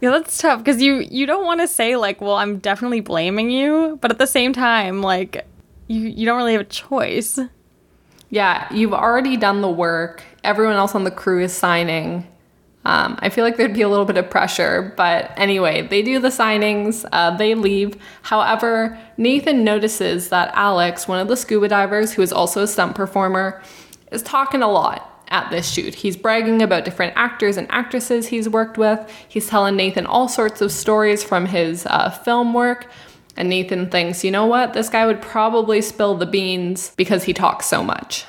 Yeah, 0.00 0.10
that's 0.10 0.38
tough 0.38 0.58
because 0.58 0.82
you 0.82 1.06
you 1.10 1.26
don't 1.26 1.44
want 1.44 1.60
to 1.60 1.68
say 1.68 1.96
like, 1.96 2.20
well, 2.20 2.36
I'm 2.36 2.58
definitely 2.58 3.00
blaming 3.00 3.50
you, 3.50 3.98
but 4.00 4.10
at 4.10 4.18
the 4.18 4.26
same 4.26 4.52
time, 4.52 5.02
like, 5.02 5.46
you 5.86 6.00
you 6.00 6.26
don't 6.26 6.36
really 6.36 6.52
have 6.52 6.62
a 6.62 6.64
choice. 6.64 7.38
Yeah, 8.30 8.72
you've 8.72 8.92
already 8.92 9.36
done 9.36 9.60
the 9.60 9.70
work. 9.70 10.22
Everyone 10.44 10.76
else 10.76 10.94
on 10.94 11.04
the 11.04 11.10
crew 11.10 11.42
is 11.42 11.52
signing. 11.52 12.26
Um, 12.88 13.18
I 13.20 13.28
feel 13.28 13.44
like 13.44 13.58
there'd 13.58 13.74
be 13.74 13.82
a 13.82 13.88
little 13.88 14.06
bit 14.06 14.16
of 14.16 14.30
pressure, 14.30 14.94
but 14.96 15.30
anyway, 15.36 15.86
they 15.86 16.00
do 16.00 16.18
the 16.18 16.28
signings, 16.28 17.04
uh, 17.12 17.36
they 17.36 17.54
leave. 17.54 17.98
However, 18.22 18.98
Nathan 19.18 19.62
notices 19.62 20.30
that 20.30 20.50
Alex, 20.54 21.06
one 21.06 21.20
of 21.20 21.28
the 21.28 21.36
scuba 21.36 21.68
divers 21.68 22.14
who 22.14 22.22
is 22.22 22.32
also 22.32 22.62
a 22.62 22.66
stunt 22.66 22.94
performer, 22.94 23.62
is 24.10 24.22
talking 24.22 24.62
a 24.62 24.70
lot 24.70 25.22
at 25.28 25.50
this 25.50 25.70
shoot. 25.70 25.96
He's 25.96 26.16
bragging 26.16 26.62
about 26.62 26.86
different 26.86 27.12
actors 27.14 27.58
and 27.58 27.70
actresses 27.70 28.28
he's 28.28 28.48
worked 28.48 28.78
with. 28.78 28.98
He's 29.28 29.46
telling 29.46 29.76
Nathan 29.76 30.06
all 30.06 30.26
sorts 30.26 30.62
of 30.62 30.72
stories 30.72 31.22
from 31.22 31.44
his 31.44 31.84
uh, 31.84 32.08
film 32.08 32.54
work. 32.54 32.86
And 33.36 33.50
Nathan 33.50 33.90
thinks, 33.90 34.24
you 34.24 34.30
know 34.30 34.46
what? 34.46 34.72
This 34.72 34.88
guy 34.88 35.04
would 35.04 35.20
probably 35.20 35.82
spill 35.82 36.14
the 36.14 36.24
beans 36.24 36.94
because 36.96 37.24
he 37.24 37.34
talks 37.34 37.66
so 37.66 37.84
much. 37.84 38.24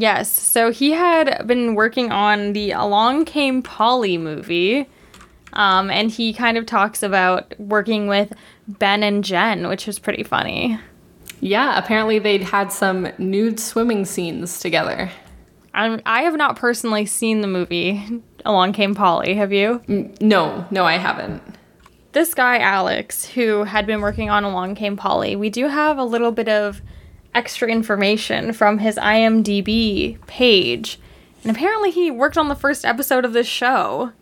Yes. 0.00 0.32
So 0.32 0.72
he 0.72 0.92
had 0.92 1.46
been 1.46 1.74
working 1.74 2.10
on 2.10 2.54
the 2.54 2.70
Along 2.70 3.26
Came 3.26 3.62
Polly 3.62 4.16
movie. 4.16 4.88
Um, 5.52 5.90
and 5.90 6.10
he 6.10 6.32
kind 6.32 6.56
of 6.56 6.64
talks 6.64 7.02
about 7.02 7.52
working 7.60 8.06
with 8.06 8.32
Ben 8.66 9.02
and 9.02 9.22
Jen, 9.22 9.68
which 9.68 9.86
was 9.86 9.98
pretty 9.98 10.22
funny. 10.22 10.78
Yeah, 11.40 11.76
apparently 11.76 12.18
they'd 12.18 12.44
had 12.44 12.72
some 12.72 13.12
nude 13.18 13.60
swimming 13.60 14.06
scenes 14.06 14.58
together. 14.60 15.10
I'm, 15.74 16.00
I 16.06 16.22
have 16.22 16.36
not 16.36 16.56
personally 16.56 17.04
seen 17.04 17.42
the 17.42 17.46
movie 17.46 18.22
Along 18.46 18.72
Came 18.72 18.94
Polly. 18.94 19.34
Have 19.34 19.52
you? 19.52 19.82
No, 20.18 20.66
no, 20.70 20.86
I 20.86 20.96
haven't. 20.96 21.42
This 22.12 22.32
guy, 22.32 22.58
Alex, 22.58 23.26
who 23.26 23.64
had 23.64 23.86
been 23.86 24.00
working 24.00 24.30
on 24.30 24.44
Along 24.44 24.74
Came 24.74 24.96
Polly, 24.96 25.36
we 25.36 25.50
do 25.50 25.68
have 25.68 25.98
a 25.98 26.04
little 26.04 26.32
bit 26.32 26.48
of 26.48 26.80
extra 27.34 27.68
information 27.68 28.52
from 28.52 28.78
his 28.78 28.96
IMDb 28.96 30.24
page. 30.26 30.98
And 31.42 31.54
apparently, 31.54 31.90
he 31.90 32.10
worked 32.10 32.36
on 32.36 32.48
the 32.48 32.54
first 32.54 32.84
episode 32.84 33.24
of 33.24 33.32
this 33.32 33.46
show. 33.46 34.12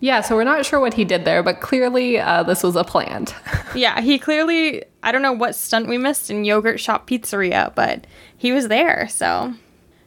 Yeah, 0.00 0.20
so 0.20 0.34
we're 0.34 0.44
not 0.44 0.66
sure 0.66 0.80
what 0.80 0.94
he 0.94 1.04
did 1.04 1.24
there, 1.24 1.44
but 1.44 1.60
clearly 1.60 2.18
uh, 2.18 2.42
this 2.42 2.64
was 2.64 2.74
a 2.74 2.82
plant. 2.82 3.34
yeah, 3.74 4.00
he 4.00 4.18
clearly, 4.18 4.82
I 5.02 5.12
don't 5.12 5.22
know 5.22 5.32
what 5.32 5.54
stunt 5.54 5.88
we 5.88 5.96
missed 5.96 6.28
in 6.28 6.44
Yogurt 6.44 6.80
Shop 6.80 7.08
Pizzeria, 7.08 7.72
but 7.76 8.06
he 8.36 8.50
was 8.50 8.66
there, 8.66 9.08
so 9.08 9.54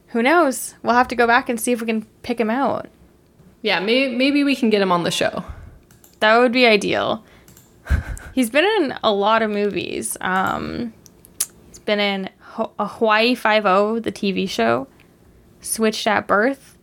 who 0.07 0.21
knows? 0.21 0.75
We'll 0.83 0.95
have 0.95 1.07
to 1.07 1.15
go 1.15 1.25
back 1.25 1.47
and 1.47 1.59
see 1.59 1.71
if 1.71 1.79
we 1.79 1.87
can 1.87 2.03
pick 2.23 2.39
him 2.39 2.49
out. 2.49 2.89
Yeah, 3.61 3.79
maybe, 3.79 4.15
maybe 4.15 4.43
we 4.43 4.55
can 4.55 4.69
get 4.69 4.81
him 4.81 4.91
on 4.91 5.03
the 5.03 5.11
show. 5.11 5.45
That 6.19 6.37
would 6.39 6.51
be 6.51 6.65
ideal. 6.65 7.23
he's 8.33 8.49
been 8.49 8.65
in 8.65 8.97
a 9.01 9.13
lot 9.13 9.41
of 9.41 9.49
movies. 9.49 10.17
Um, 10.19 10.93
been 11.85 11.99
in 11.99 12.29
Hawaii 12.39 13.35
Five 13.35 13.65
O, 13.65 13.99
the 13.99 14.11
TV 14.11 14.49
show, 14.49 14.87
Switched 15.61 16.07
at 16.07 16.27
Birth, 16.27 16.77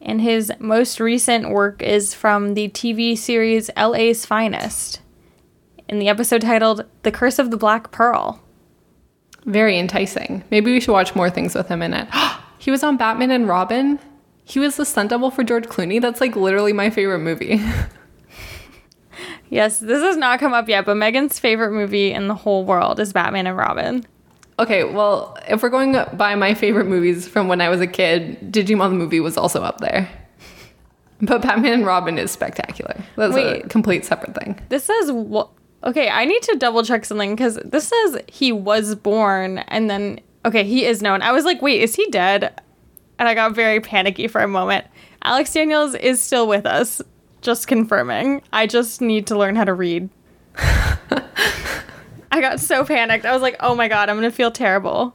and 0.00 0.20
his 0.20 0.52
most 0.58 1.00
recent 1.00 1.50
work 1.50 1.82
is 1.82 2.14
from 2.14 2.54
the 2.54 2.68
TV 2.68 3.16
series 3.16 3.70
LA's 3.76 4.26
Finest, 4.26 5.00
in 5.88 5.98
the 5.98 6.08
episode 6.08 6.42
titled 6.42 6.84
"The 7.02 7.12
Curse 7.12 7.38
of 7.38 7.50
the 7.50 7.56
Black 7.56 7.90
Pearl." 7.90 8.40
Very 9.44 9.78
enticing. 9.78 10.42
Maybe 10.50 10.72
we 10.72 10.80
should 10.80 10.92
watch 10.92 11.14
more 11.14 11.30
things 11.30 11.54
with 11.54 11.68
him 11.68 11.82
in 11.82 11.92
it. 11.92 12.08
he 12.58 12.70
was 12.70 12.82
on 12.82 12.96
Batman 12.96 13.30
and 13.30 13.48
Robin. 13.48 13.98
He 14.44 14.58
was 14.58 14.76
the 14.76 14.84
stunt 14.84 15.10
double 15.10 15.30
for 15.30 15.42
George 15.42 15.66
Clooney. 15.66 16.00
That's 16.00 16.20
like 16.20 16.36
literally 16.36 16.72
my 16.72 16.90
favorite 16.90 17.20
movie. 17.20 17.60
yes, 19.54 19.78
this 19.78 20.02
has 20.02 20.16
not 20.16 20.40
come 20.40 20.52
up 20.52 20.68
yet, 20.68 20.84
but 20.84 20.96
Megan's 20.96 21.38
favorite 21.38 21.72
movie 21.72 22.12
in 22.12 22.28
the 22.28 22.34
whole 22.34 22.64
world 22.64 23.00
is 23.00 23.12
Batman 23.12 23.46
and 23.46 23.56
Robin. 23.56 24.04
Okay, 24.58 24.84
well, 24.84 25.38
if 25.48 25.62
we're 25.62 25.70
going 25.70 25.96
by 26.12 26.34
my 26.34 26.54
favorite 26.54 26.86
movies 26.86 27.26
from 27.26 27.48
when 27.48 27.60
I 27.60 27.68
was 27.68 27.80
a 27.80 27.86
kid, 27.86 28.52
Digimon 28.52 28.90
the 28.90 28.96
movie 28.96 29.20
was 29.20 29.36
also 29.36 29.62
up 29.62 29.78
there. 29.78 30.08
But 31.22 31.42
Batman 31.42 31.72
and 31.72 31.86
Robin 31.86 32.18
is 32.18 32.32
spectacular. 32.32 32.96
That's 33.16 33.34
Wait, 33.34 33.64
a 33.64 33.68
complete 33.68 34.04
separate 34.04 34.34
thing. 34.34 34.60
This 34.68 34.84
says 34.84 35.12
what? 35.12 35.48
Okay, 35.84 36.10
I 36.10 36.24
need 36.24 36.42
to 36.42 36.56
double 36.56 36.82
check 36.82 37.04
something 37.04 37.34
because 37.34 37.54
this 37.64 37.88
says 37.88 38.18
he 38.26 38.50
was 38.50 38.96
born 38.96 39.58
and 39.58 39.88
then 39.88 40.20
okay, 40.44 40.64
he 40.64 40.84
is 40.84 41.00
known. 41.00 41.22
I 41.22 41.30
was 41.30 41.44
like, 41.44 41.62
wait, 41.62 41.80
is 41.80 41.94
he 41.94 42.04
dead? 42.10 42.60
And 43.18 43.28
I 43.28 43.34
got 43.34 43.54
very 43.54 43.80
panicky 43.80 44.26
for 44.26 44.42
a 44.42 44.48
moment. 44.48 44.86
Alex 45.22 45.52
Daniels 45.52 45.94
is 45.94 46.20
still 46.20 46.48
with 46.48 46.66
us. 46.66 47.00
Just 47.44 47.68
confirming. 47.68 48.40
I 48.54 48.66
just 48.66 49.02
need 49.02 49.26
to 49.26 49.36
learn 49.36 49.54
how 49.54 49.64
to 49.64 49.74
read. 49.74 50.08
I 50.56 52.40
got 52.40 52.58
so 52.58 52.86
panicked. 52.86 53.26
I 53.26 53.34
was 53.34 53.42
like, 53.42 53.56
"Oh 53.60 53.74
my 53.74 53.86
god, 53.86 54.08
I'm 54.08 54.16
going 54.16 54.28
to 54.28 54.34
feel 54.34 54.50
terrible." 54.50 55.14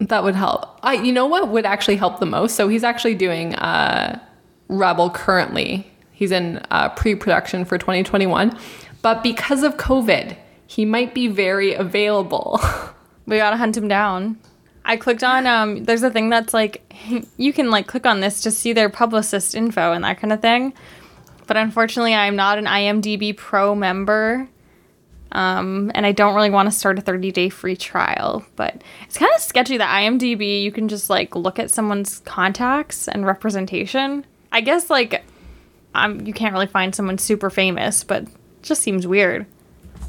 That 0.00 0.24
would 0.24 0.34
help. 0.34 0.80
I 0.82 0.94
you 0.94 1.12
know 1.12 1.26
what 1.26 1.48
would 1.48 1.64
actually 1.64 1.96
help 1.96 2.18
the 2.18 2.26
most? 2.26 2.56
So 2.56 2.66
he's 2.66 2.82
actually 2.82 3.14
doing 3.14 3.54
uh 3.54 4.18
Rebel 4.66 5.08
currently. 5.10 5.86
He's 6.10 6.32
in 6.32 6.60
uh, 6.70 6.88
pre-production 6.90 7.64
for 7.64 7.78
2021. 7.78 8.58
But 9.00 9.22
because 9.22 9.62
of 9.62 9.76
COVID, 9.76 10.36
he 10.66 10.84
might 10.84 11.14
be 11.14 11.28
very 11.28 11.74
available. 11.74 12.60
we 13.26 13.36
got 13.36 13.50
to 13.50 13.56
hunt 13.56 13.76
him 13.76 13.86
down. 13.86 14.38
I 14.84 14.96
clicked 14.96 15.22
on 15.22 15.46
um 15.46 15.84
there's 15.84 16.02
a 16.02 16.10
thing 16.10 16.28
that's 16.28 16.52
like 16.52 16.92
you 17.36 17.52
can 17.52 17.70
like 17.70 17.86
click 17.86 18.04
on 18.04 18.18
this 18.18 18.40
to 18.42 18.50
see 18.50 18.72
their 18.72 18.88
publicist 18.88 19.54
info 19.54 19.92
and 19.92 20.02
that 20.02 20.18
kind 20.18 20.32
of 20.32 20.42
thing. 20.42 20.72
But 21.52 21.58
unfortunately, 21.58 22.14
I'm 22.14 22.34
not 22.34 22.56
an 22.56 22.64
IMDb 22.64 23.36
Pro 23.36 23.74
member. 23.74 24.48
Um, 25.32 25.92
and 25.94 26.06
I 26.06 26.12
don't 26.12 26.34
really 26.34 26.48
want 26.48 26.66
to 26.66 26.74
start 26.74 26.98
a 26.98 27.02
30 27.02 27.30
day 27.30 27.50
free 27.50 27.76
trial, 27.76 28.42
but 28.56 28.82
it's 29.02 29.18
kind 29.18 29.30
of 29.36 29.42
sketchy 29.42 29.76
that 29.76 30.02
IMDb, 30.02 30.62
you 30.62 30.72
can 30.72 30.88
just 30.88 31.10
like 31.10 31.36
look 31.36 31.58
at 31.58 31.70
someone's 31.70 32.20
contacts 32.20 33.06
and 33.06 33.26
representation. 33.26 34.24
I 34.50 34.62
guess 34.62 34.88
like 34.88 35.26
um, 35.94 36.22
you 36.26 36.32
can't 36.32 36.54
really 36.54 36.66
find 36.66 36.94
someone 36.94 37.18
super 37.18 37.50
famous, 37.50 38.02
but 38.02 38.26
just 38.62 38.80
seems 38.80 39.06
weird. 39.06 39.44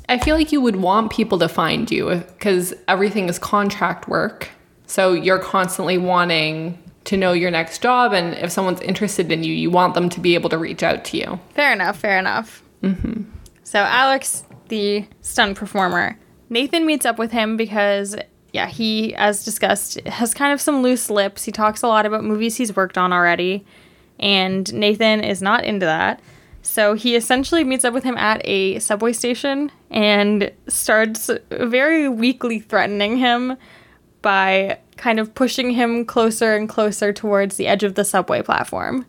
I 0.07 0.19
feel 0.19 0.37
like 0.37 0.53
you 0.53 0.61
would 0.61 0.77
want 0.77 1.11
people 1.11 1.39
to 1.39 1.49
find 1.49 1.91
you 1.91 2.23
because 2.37 2.73
everything 2.87 3.27
is 3.27 3.37
contract 3.37 4.07
work. 4.07 4.47
So 4.87 5.11
you're 5.11 5.39
constantly 5.39 5.97
wanting 5.97 6.81
to 7.05 7.17
know 7.17 7.33
your 7.33 7.51
next 7.51 7.81
job. 7.81 8.13
And 8.13 8.33
if 8.35 8.51
someone's 8.51 8.81
interested 8.81 9.31
in 9.31 9.43
you, 9.43 9.53
you 9.53 9.69
want 9.69 9.93
them 9.93 10.09
to 10.09 10.19
be 10.19 10.35
able 10.35 10.49
to 10.49 10.57
reach 10.57 10.83
out 10.83 11.03
to 11.05 11.17
you. 11.17 11.39
Fair 11.53 11.73
enough. 11.73 11.99
Fair 11.99 12.17
enough. 12.17 12.63
Mm-hmm. 12.81 13.23
So, 13.63 13.79
Alex, 13.79 14.43
the 14.69 15.07
stunt 15.21 15.57
performer, 15.57 16.17
Nathan 16.49 16.85
meets 16.85 17.05
up 17.05 17.17
with 17.17 17.31
him 17.31 17.57
because, 17.57 18.15
yeah, 18.51 18.67
he, 18.67 19.15
as 19.15 19.43
discussed, 19.43 19.99
has 20.01 20.33
kind 20.33 20.53
of 20.53 20.61
some 20.61 20.83
loose 20.83 21.09
lips. 21.09 21.43
He 21.43 21.51
talks 21.51 21.81
a 21.81 21.87
lot 21.87 22.05
about 22.05 22.23
movies 22.23 22.57
he's 22.57 22.75
worked 22.75 22.97
on 22.97 23.11
already. 23.11 23.65
And 24.19 24.71
Nathan 24.73 25.23
is 25.23 25.41
not 25.41 25.63
into 25.63 25.85
that. 25.85 26.21
So 26.61 26.93
he 26.93 27.15
essentially 27.15 27.63
meets 27.65 27.83
up 27.83 27.93
with 27.93 28.05
him 28.05 28.17
at 28.17 28.41
a 28.45 28.79
subway 28.79 29.11
station 29.11 29.69
and 29.89 30.51
starts 30.67 31.29
very 31.51 32.07
weakly 32.07 32.59
threatening 32.59 33.17
him 33.17 33.57
by 34.21 34.79
kind 35.03 35.19
of 35.19 35.35
pushing 35.35 35.71
him 35.71 36.05
closer 36.05 36.55
and 36.55 36.69
closer 36.69 37.11
towards 37.11 37.57
the 37.57 37.67
edge 37.67 37.83
of 37.83 37.95
the 37.95 38.05
subway 38.05 38.41
platform. 38.41 39.05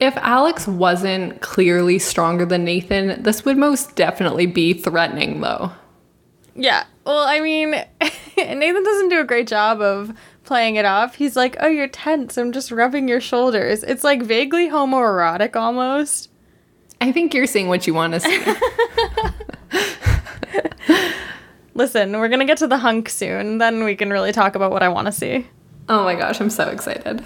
If 0.00 0.16
Alex 0.16 0.66
wasn't 0.66 1.40
clearly 1.40 2.00
stronger 2.00 2.44
than 2.44 2.64
Nathan, 2.64 3.22
this 3.22 3.44
would 3.44 3.56
most 3.56 3.94
definitely 3.94 4.46
be 4.46 4.72
threatening, 4.72 5.40
though. 5.40 5.70
Yeah. 6.56 6.86
Well, 7.06 7.24
I 7.24 7.38
mean, 7.38 7.70
Nathan 8.36 8.82
doesn't 8.82 9.10
do 9.10 9.20
a 9.20 9.24
great 9.24 9.46
job 9.46 9.80
of 9.80 10.12
playing 10.42 10.74
it 10.74 10.84
off. 10.84 11.14
He's 11.14 11.36
like, 11.36 11.54
oh, 11.60 11.68
you're 11.68 11.86
tense. 11.86 12.36
I'm 12.36 12.50
just 12.50 12.72
rubbing 12.72 13.06
your 13.06 13.20
shoulders. 13.20 13.84
It's 13.84 14.02
like 14.02 14.24
vaguely 14.24 14.68
homoerotic 14.68 15.54
almost. 15.54 16.30
I 17.00 17.12
think 17.12 17.32
you're 17.32 17.46
seeing 17.46 17.68
what 17.68 17.86
you 17.86 17.94
want 17.94 18.14
to 18.14 18.20
see. 18.20 18.44
Listen, 21.74 22.12
we're 22.18 22.28
going 22.28 22.40
to 22.40 22.46
get 22.46 22.58
to 22.58 22.66
the 22.66 22.78
hunk 22.78 23.08
soon. 23.08 23.58
Then 23.58 23.84
we 23.84 23.96
can 23.96 24.10
really 24.10 24.32
talk 24.32 24.54
about 24.54 24.70
what 24.70 24.82
I 24.82 24.88
want 24.88 25.06
to 25.06 25.12
see. 25.12 25.46
Oh 25.88 26.04
my 26.04 26.14
gosh, 26.14 26.40
I'm 26.40 26.50
so 26.50 26.68
excited. 26.68 27.24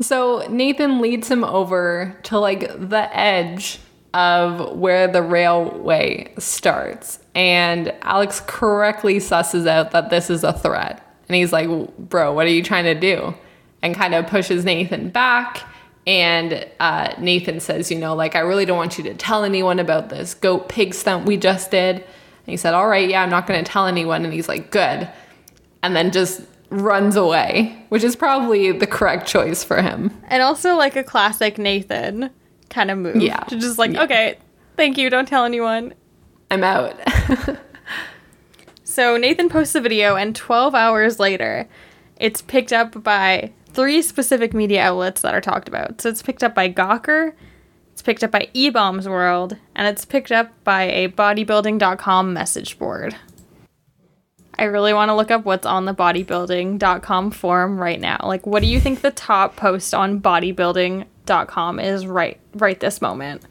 So 0.00 0.46
Nathan 0.48 1.00
leads 1.00 1.30
him 1.30 1.44
over 1.44 2.18
to 2.24 2.38
like 2.38 2.60
the 2.60 3.08
edge 3.16 3.78
of 4.12 4.76
where 4.76 5.06
the 5.06 5.22
railway 5.22 6.32
starts. 6.38 7.18
And 7.34 7.92
Alex 8.02 8.40
correctly 8.46 9.16
susses 9.16 9.66
out 9.66 9.90
that 9.90 10.10
this 10.10 10.30
is 10.30 10.44
a 10.44 10.52
threat. 10.52 11.00
And 11.28 11.36
he's 11.36 11.52
like, 11.52 11.68
Bro, 11.98 12.32
what 12.34 12.46
are 12.46 12.50
you 12.50 12.62
trying 12.62 12.84
to 12.84 12.94
do? 12.94 13.34
And 13.82 13.94
kind 13.94 14.14
of 14.14 14.26
pushes 14.26 14.64
Nathan 14.64 15.10
back 15.10 15.62
And 16.06 16.66
uh, 16.80 17.14
Nathan 17.18 17.60
says, 17.60 17.90
you 17.90 17.98
know, 17.98 18.14
like, 18.14 18.36
I 18.36 18.40
really 18.40 18.66
don't 18.66 18.76
want 18.76 18.98
you 18.98 19.04
to 19.04 19.14
tell 19.14 19.44
anyone 19.44 19.78
about 19.78 20.10
this 20.10 20.34
goat 20.34 20.68
pig 20.68 20.94
stunt 20.94 21.26
we 21.26 21.36
just 21.36 21.70
did. 21.70 22.04
He 22.46 22.56
said, 22.56 22.74
all 22.74 22.86
right, 22.88 23.08
yeah, 23.08 23.22
I'm 23.22 23.30
not 23.30 23.46
going 23.46 23.62
to 23.64 23.70
tell 23.70 23.86
anyone. 23.86 24.24
And 24.24 24.32
he's 24.34 24.48
like, 24.48 24.70
good. 24.70 25.08
And 25.82 25.96
then 25.96 26.10
just 26.12 26.42
runs 26.70 27.16
away, 27.16 27.76
which 27.88 28.02
is 28.04 28.16
probably 28.16 28.72
the 28.72 28.86
correct 28.86 29.26
choice 29.26 29.62
for 29.64 29.80
him. 29.80 30.10
And 30.28 30.42
also 30.42 30.74
like 30.76 30.96
a 30.96 31.04
classic 31.04 31.56
Nathan 31.58 32.30
kind 32.70 32.90
of 32.90 32.98
move. 32.98 33.16
Yeah. 33.16 33.40
To 33.44 33.58
just 33.58 33.78
like, 33.78 33.92
Yeah. 33.92 34.02
okay, 34.04 34.38
thank 34.76 34.98
you, 34.98 35.08
don't 35.10 35.26
tell 35.28 35.44
anyone. 35.44 35.94
I'm 36.50 36.64
out. 36.64 36.96
So 38.86 39.16
Nathan 39.16 39.48
posts 39.48 39.74
a 39.74 39.80
video, 39.80 40.14
and 40.14 40.36
12 40.36 40.74
hours 40.74 41.18
later, 41.18 41.68
it's 42.16 42.42
picked 42.42 42.72
up 42.72 43.02
by 43.02 43.50
three 43.70 44.02
specific 44.02 44.54
media 44.54 44.82
outlets 44.82 45.22
that 45.22 45.34
are 45.34 45.40
talked 45.40 45.66
about. 45.66 46.00
So 46.00 46.10
it's 46.10 46.22
picked 46.22 46.44
up 46.44 46.54
by 46.54 46.68
Gawker, 46.72 47.32
picked 48.04 48.22
up 48.22 48.30
by 48.30 48.48
eBaum's 48.54 49.08
World, 49.08 49.56
and 49.74 49.88
it's 49.88 50.04
picked 50.04 50.30
up 50.30 50.50
by 50.62 50.82
a 50.82 51.08
bodybuilding.com 51.08 52.32
message 52.32 52.78
board. 52.78 53.16
I 54.56 54.64
really 54.64 54.94
want 54.94 55.08
to 55.08 55.14
look 55.16 55.32
up 55.32 55.44
what's 55.44 55.66
on 55.66 55.84
the 55.84 55.94
bodybuilding.com 55.94 57.32
forum 57.32 57.78
right 57.78 58.00
now. 58.00 58.20
Like, 58.22 58.46
what 58.46 58.62
do 58.62 58.68
you 58.68 58.78
think 58.78 59.00
the 59.00 59.10
top 59.10 59.56
post 59.56 59.92
on 59.94 60.20
bodybuilding.com 60.20 61.80
is 61.80 62.06
right 62.06 62.38
right 62.54 62.78
this 62.78 63.02
moment? 63.02 63.44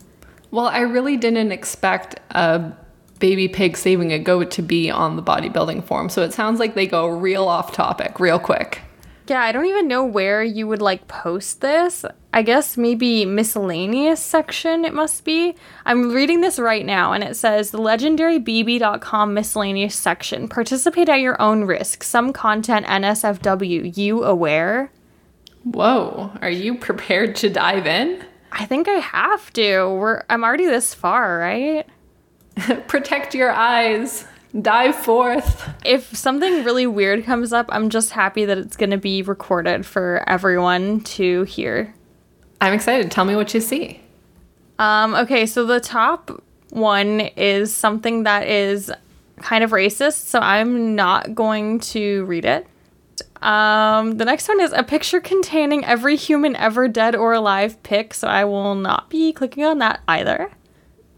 well, 0.53 0.67
I 0.67 0.81
really 0.81 1.17
didn't 1.17 1.51
expect 1.51 2.19
a 2.29 2.71
baby 3.17 3.47
pig 3.47 3.75
saving 3.75 4.13
a 4.13 4.19
goat 4.19 4.51
to 4.51 4.61
be 4.61 4.87
on 4.91 5.15
the 5.15 5.23
bodybuilding 5.23 5.83
forum. 5.83 6.09
So 6.09 6.21
it 6.21 6.31
sounds 6.31 6.59
like 6.59 6.75
they 6.75 6.85
go 6.85 7.07
real 7.07 7.47
off 7.47 7.71
topic, 7.71 8.19
real 8.19 8.37
quick. 8.37 8.81
Yeah, 9.27 9.41
I 9.41 9.51
don't 9.51 9.65
even 9.65 9.87
know 9.87 10.05
where 10.05 10.43
you 10.43 10.67
would 10.67 10.81
like 10.81 11.07
post 11.07 11.61
this. 11.61 12.05
I 12.35 12.41
guess 12.41 12.77
maybe 12.77 13.25
miscellaneous 13.25 14.19
section 14.19 14.85
it 14.85 14.93
must 14.93 15.23
be. 15.23 15.55
I'm 15.85 16.11
reading 16.11 16.41
this 16.41 16.57
right 16.57 16.83
now 16.83 17.13
and 17.13 17.23
it 17.23 17.35
says 17.35 17.69
the 17.69 17.77
legendary 17.79 18.39
BB.com 18.39 19.35
miscellaneous 19.35 19.95
section. 19.95 20.47
Participate 20.47 21.09
at 21.09 21.19
your 21.19 21.39
own 21.39 21.65
risk. 21.65 22.01
Some 22.03 22.33
content 22.33 22.87
NSFW. 22.87 23.95
You 23.95 24.23
aware? 24.23 24.91
Whoa, 25.63 26.31
are 26.41 26.49
you 26.49 26.75
prepared 26.75 27.35
to 27.37 27.49
dive 27.49 27.85
in? 27.85 28.25
I 28.51 28.65
think 28.65 28.87
I 28.87 28.93
have 28.99 29.53
to. 29.53 29.89
We're 29.89 30.23
I'm 30.27 30.43
already 30.43 30.65
this 30.65 30.91
far, 30.91 31.37
right? 31.37 31.85
Protect 32.87 33.35
your 33.35 33.51
eyes. 33.51 34.25
Dive 34.59 34.95
forth. 34.95 35.69
If 35.85 36.15
something 36.15 36.63
really 36.63 36.87
weird 36.87 37.25
comes 37.25 37.53
up, 37.53 37.67
I'm 37.69 37.89
just 37.89 38.09
happy 38.11 38.45
that 38.45 38.57
it's 38.57 38.77
going 38.77 38.91
to 38.91 38.97
be 38.97 39.21
recorded 39.21 39.85
for 39.85 40.23
everyone 40.27 41.01
to 41.01 41.43
hear. 41.43 41.93
I'm 42.63 42.71
excited. 42.71 43.11
Tell 43.11 43.25
me 43.25 43.35
what 43.35 43.53
you 43.53 43.59
see. 43.59 43.99
Um, 44.79 45.15
okay, 45.15 45.45
so 45.45 45.65
the 45.65 45.81
top 45.81 46.41
one 46.69 47.19
is 47.19 47.75
something 47.75 48.23
that 48.23 48.47
is 48.47 48.89
kind 49.41 49.65
of 49.65 49.71
racist, 49.71 50.27
so 50.27 50.39
I'm 50.39 50.95
not 50.95 51.35
going 51.35 51.81
to 51.81 52.23
read 52.23 52.45
it. 52.45 52.65
Um, 53.41 54.13
the 54.13 54.23
next 54.23 54.47
one 54.47 54.61
is 54.61 54.71
a 54.71 54.81
picture 54.81 55.19
containing 55.19 55.83
every 55.83 56.15
human 56.15 56.55
ever 56.55 56.87
dead 56.87 57.17
or 57.17 57.33
alive 57.33 57.83
pic, 57.83 58.13
so 58.13 58.29
I 58.29 58.45
will 58.45 58.75
not 58.75 59.09
be 59.09 59.33
clicking 59.33 59.65
on 59.65 59.79
that 59.79 59.99
either. 60.07 60.49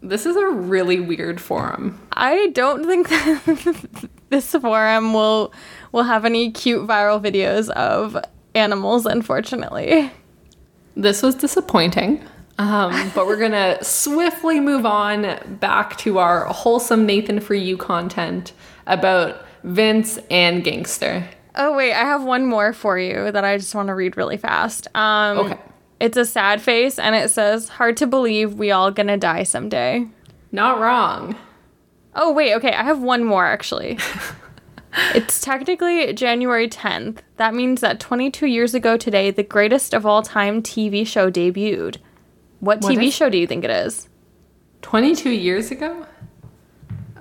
This 0.02 0.26
is 0.26 0.34
a 0.34 0.48
really 0.48 0.98
weird 0.98 1.40
forum. 1.40 2.00
I 2.12 2.48
don't 2.48 2.84
think 2.86 3.08
that 3.08 4.08
this 4.30 4.50
forum 4.50 5.14
will 5.14 5.52
will 5.92 6.02
have 6.02 6.24
any 6.24 6.50
cute 6.50 6.88
viral 6.88 7.22
videos 7.22 7.70
of 7.70 8.16
animals, 8.56 9.06
unfortunately. 9.06 10.10
This 10.96 11.22
was 11.22 11.34
disappointing. 11.34 12.24
Um, 12.58 13.10
but 13.14 13.26
we're 13.26 13.36
gonna 13.38 13.78
swiftly 13.84 14.60
move 14.60 14.86
on 14.86 15.58
back 15.60 15.96
to 15.98 16.18
our 16.18 16.46
wholesome 16.46 17.04
Nathan 17.06 17.38
for 17.40 17.54
You 17.54 17.76
content 17.76 18.52
about 18.86 19.44
Vince 19.62 20.18
and 20.30 20.64
Gangster. 20.64 21.28
Oh 21.54 21.76
wait, 21.76 21.92
I 21.92 22.00
have 22.00 22.24
one 22.24 22.46
more 22.46 22.72
for 22.72 22.98
you 22.98 23.30
that 23.32 23.44
I 23.44 23.56
just 23.56 23.74
want 23.74 23.88
to 23.88 23.94
read 23.94 24.16
really 24.16 24.36
fast. 24.36 24.88
Um, 24.94 25.38
Okay. 25.38 25.58
It's 25.98 26.18
a 26.18 26.26
sad 26.26 26.60
face, 26.60 26.98
and 26.98 27.14
it 27.14 27.30
says, 27.30 27.70
"Hard 27.70 27.96
to 27.98 28.06
believe 28.06 28.54
we 28.54 28.70
all 28.70 28.90
gonna 28.90 29.16
die 29.16 29.44
someday." 29.44 30.06
Not 30.52 30.78
wrong. 30.78 31.34
Oh 32.14 32.32
wait, 32.32 32.54
okay, 32.54 32.72
I 32.72 32.82
have 32.82 33.00
one 33.00 33.24
more 33.24 33.44
actually. 33.46 33.98
it's 35.14 35.40
technically 35.40 36.12
January 36.12 36.68
10th. 36.68 37.18
That 37.36 37.54
means 37.54 37.80
that 37.80 38.00
22 38.00 38.46
years 38.46 38.74
ago 38.74 38.96
today, 38.96 39.30
the 39.30 39.42
greatest 39.42 39.94
of 39.94 40.06
all 40.06 40.22
time 40.22 40.62
TV 40.62 41.06
show 41.06 41.30
debuted. 41.30 41.98
What, 42.60 42.80
What 42.80 42.92
TV 42.92 43.12
show 43.12 43.28
do 43.28 43.38
you 43.38 43.46
think 43.46 43.64
it 43.64 43.70
is? 43.70 44.08
22 44.82 45.30
years 45.30 45.70
ago? 45.70 46.06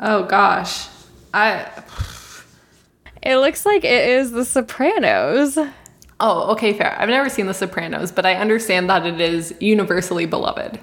Oh 0.02 0.24
gosh. 0.24 0.88
I 1.34 1.68
It 3.22 3.38
looks 3.38 3.66
like 3.66 3.84
it 3.84 4.10
is 4.10 4.32
The 4.32 4.46
Sopranos. 4.46 5.58
Oh, 6.20 6.52
okay, 6.54 6.72
fair. 6.74 6.96
I've 6.98 7.10
never 7.10 7.28
seen 7.30 7.48
The 7.48 7.54
Sopranos, 7.54 8.12
but 8.12 8.26
I 8.26 8.36
understand 8.36 8.90
that 8.90 9.06
it 9.06 9.20
is 9.20 9.54
universally 9.60 10.26
beloved. 10.26 10.80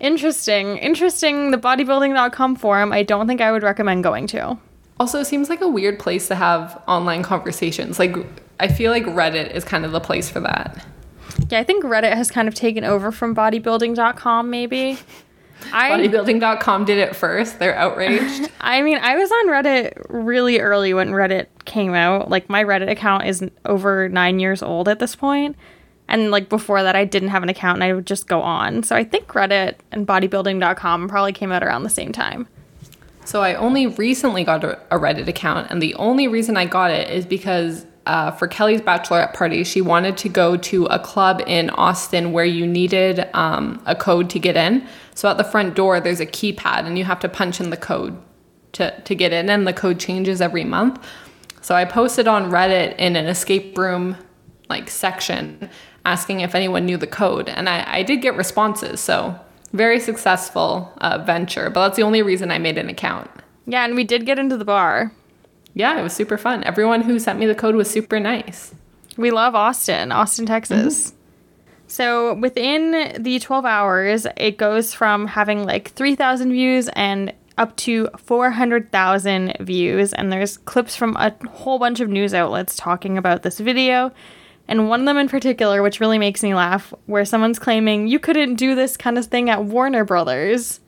Interesting. 0.00 0.76
Interesting. 0.78 1.50
The 1.50 1.58
bodybuilding.com 1.58 2.56
forum, 2.56 2.92
I 2.92 3.02
don't 3.02 3.26
think 3.26 3.40
I 3.40 3.50
would 3.50 3.62
recommend 3.62 4.02
going 4.04 4.26
to. 4.28 4.58
Also, 4.98 5.20
it 5.20 5.26
seems 5.26 5.48
like 5.48 5.60
a 5.60 5.68
weird 5.68 5.98
place 5.98 6.28
to 6.28 6.34
have 6.34 6.82
online 6.88 7.22
conversations. 7.22 7.98
Like 7.98 8.16
I 8.58 8.68
feel 8.68 8.90
like 8.90 9.04
Reddit 9.04 9.52
is 9.52 9.64
kind 9.64 9.84
of 9.84 9.92
the 9.92 10.00
place 10.00 10.30
for 10.30 10.40
that. 10.40 10.84
Yeah, 11.50 11.60
I 11.60 11.64
think 11.64 11.84
Reddit 11.84 12.14
has 12.14 12.30
kind 12.30 12.48
of 12.48 12.54
taken 12.54 12.84
over 12.84 13.12
from 13.12 13.34
bodybuilding.com, 13.34 14.50
maybe. 14.50 14.98
I, 15.72 15.90
Bodybuilding.com 15.90 16.84
did 16.84 16.98
it 16.98 17.16
first. 17.16 17.58
They're 17.58 17.74
outraged. 17.74 18.50
I 18.60 18.82
mean, 18.82 18.98
I 18.98 19.16
was 19.16 19.30
on 19.30 19.48
Reddit 19.48 20.06
really 20.08 20.60
early 20.60 20.94
when 20.94 21.10
Reddit 21.10 21.46
came 21.64 21.94
out. 21.94 22.30
Like, 22.30 22.48
my 22.48 22.62
Reddit 22.62 22.90
account 22.90 23.24
is 23.24 23.44
over 23.64 24.08
nine 24.08 24.38
years 24.38 24.62
old 24.62 24.88
at 24.88 24.98
this 24.98 25.16
point. 25.16 25.56
And, 26.08 26.30
like, 26.30 26.48
before 26.48 26.82
that, 26.82 26.94
I 26.94 27.04
didn't 27.04 27.30
have 27.30 27.42
an 27.42 27.48
account 27.48 27.76
and 27.76 27.84
I 27.84 27.94
would 27.94 28.06
just 28.06 28.28
go 28.28 28.42
on. 28.42 28.82
So 28.82 28.94
I 28.94 29.02
think 29.02 29.28
Reddit 29.28 29.76
and 29.90 30.06
bodybuilding.com 30.06 31.08
probably 31.08 31.32
came 31.32 31.50
out 31.50 31.64
around 31.64 31.82
the 31.82 31.90
same 31.90 32.12
time. 32.12 32.46
So 33.26 33.42
I 33.42 33.54
only 33.54 33.88
recently 33.88 34.44
got 34.44 34.62
a, 34.62 34.78
Reddit 34.92 35.26
account, 35.26 35.70
and 35.70 35.82
the 35.82 35.94
only 35.96 36.28
reason 36.28 36.56
I 36.56 36.64
got 36.64 36.92
it 36.92 37.10
is 37.10 37.26
because 37.26 37.84
uh, 38.06 38.30
for 38.30 38.46
Kelly's 38.46 38.80
bachelorette 38.80 39.34
party, 39.34 39.64
she 39.64 39.80
wanted 39.80 40.16
to 40.18 40.28
go 40.28 40.56
to 40.56 40.86
a 40.86 41.00
club 41.00 41.42
in 41.44 41.70
Austin 41.70 42.32
where 42.32 42.44
you 42.44 42.68
needed 42.68 43.28
um, 43.34 43.82
a 43.84 43.96
code 43.96 44.30
to 44.30 44.38
get 44.38 44.56
in. 44.56 44.86
So 45.16 45.28
at 45.28 45.38
the 45.38 45.44
front 45.44 45.74
door, 45.74 45.98
there's 45.98 46.20
a 46.20 46.26
keypad, 46.26 46.86
and 46.86 46.96
you 46.96 47.04
have 47.04 47.18
to 47.18 47.28
punch 47.28 47.60
in 47.60 47.70
the 47.70 47.76
code 47.76 48.16
to, 48.74 48.98
to 49.00 49.14
get 49.16 49.32
in, 49.32 49.50
and 49.50 49.66
the 49.66 49.72
code 49.72 49.98
changes 49.98 50.40
every 50.40 50.64
month. 50.64 51.04
So 51.62 51.74
I 51.74 51.84
posted 51.84 52.28
on 52.28 52.52
Reddit 52.52 52.96
in 52.96 53.16
an 53.16 53.26
escape 53.26 53.76
room 53.76 54.16
like 54.68 54.88
section 54.88 55.68
asking 56.04 56.40
if 56.40 56.54
anyone 56.54 56.86
knew 56.86 56.96
the 56.96 57.08
code, 57.08 57.48
and 57.48 57.68
I, 57.68 57.98
I 57.98 58.02
did 58.04 58.22
get 58.22 58.36
responses. 58.36 59.00
So 59.00 59.36
very 59.72 60.00
successful 60.00 60.92
uh, 60.98 61.18
venture, 61.18 61.70
but 61.70 61.86
that's 61.86 61.96
the 61.96 62.02
only 62.02 62.22
reason 62.22 62.50
I 62.50 62.58
made 62.58 62.78
an 62.78 62.88
account. 62.88 63.30
Yeah, 63.66 63.84
and 63.84 63.94
we 63.94 64.04
did 64.04 64.26
get 64.26 64.38
into 64.38 64.56
the 64.56 64.64
bar. 64.64 65.12
Yeah, 65.74 65.98
it 65.98 66.02
was 66.02 66.12
super 66.12 66.38
fun. 66.38 66.64
Everyone 66.64 67.02
who 67.02 67.18
sent 67.18 67.38
me 67.38 67.46
the 67.46 67.54
code 67.54 67.74
was 67.74 67.90
super 67.90 68.18
nice. 68.18 68.74
We 69.16 69.30
love 69.30 69.54
Austin, 69.54 70.12
Austin, 70.12 70.46
Texas. 70.46 71.12
So 71.86 72.34
within 72.34 73.22
the 73.22 73.38
12 73.38 73.64
hours, 73.64 74.26
it 74.36 74.58
goes 74.58 74.92
from 74.94 75.26
having 75.26 75.64
like 75.64 75.90
3,000 75.92 76.50
views 76.50 76.88
and 76.94 77.32
up 77.58 77.76
to 77.76 78.08
400,000 78.18 79.56
views. 79.60 80.12
And 80.12 80.32
there's 80.32 80.58
clips 80.58 80.96
from 80.96 81.16
a 81.16 81.34
whole 81.50 81.78
bunch 81.78 82.00
of 82.00 82.08
news 82.08 82.34
outlets 82.34 82.76
talking 82.76 83.16
about 83.16 83.42
this 83.42 83.58
video. 83.60 84.12
And 84.68 84.88
one 84.88 85.00
of 85.00 85.06
them 85.06 85.16
in 85.16 85.28
particular, 85.28 85.82
which 85.82 86.00
really 86.00 86.18
makes 86.18 86.42
me 86.42 86.54
laugh, 86.54 86.92
where 87.06 87.24
someone's 87.24 87.58
claiming 87.58 88.08
you 88.08 88.18
couldn't 88.18 88.56
do 88.56 88.74
this 88.74 88.96
kind 88.96 89.18
of 89.18 89.26
thing 89.26 89.48
at 89.48 89.64
Warner 89.64 90.04
Brothers. 90.04 90.80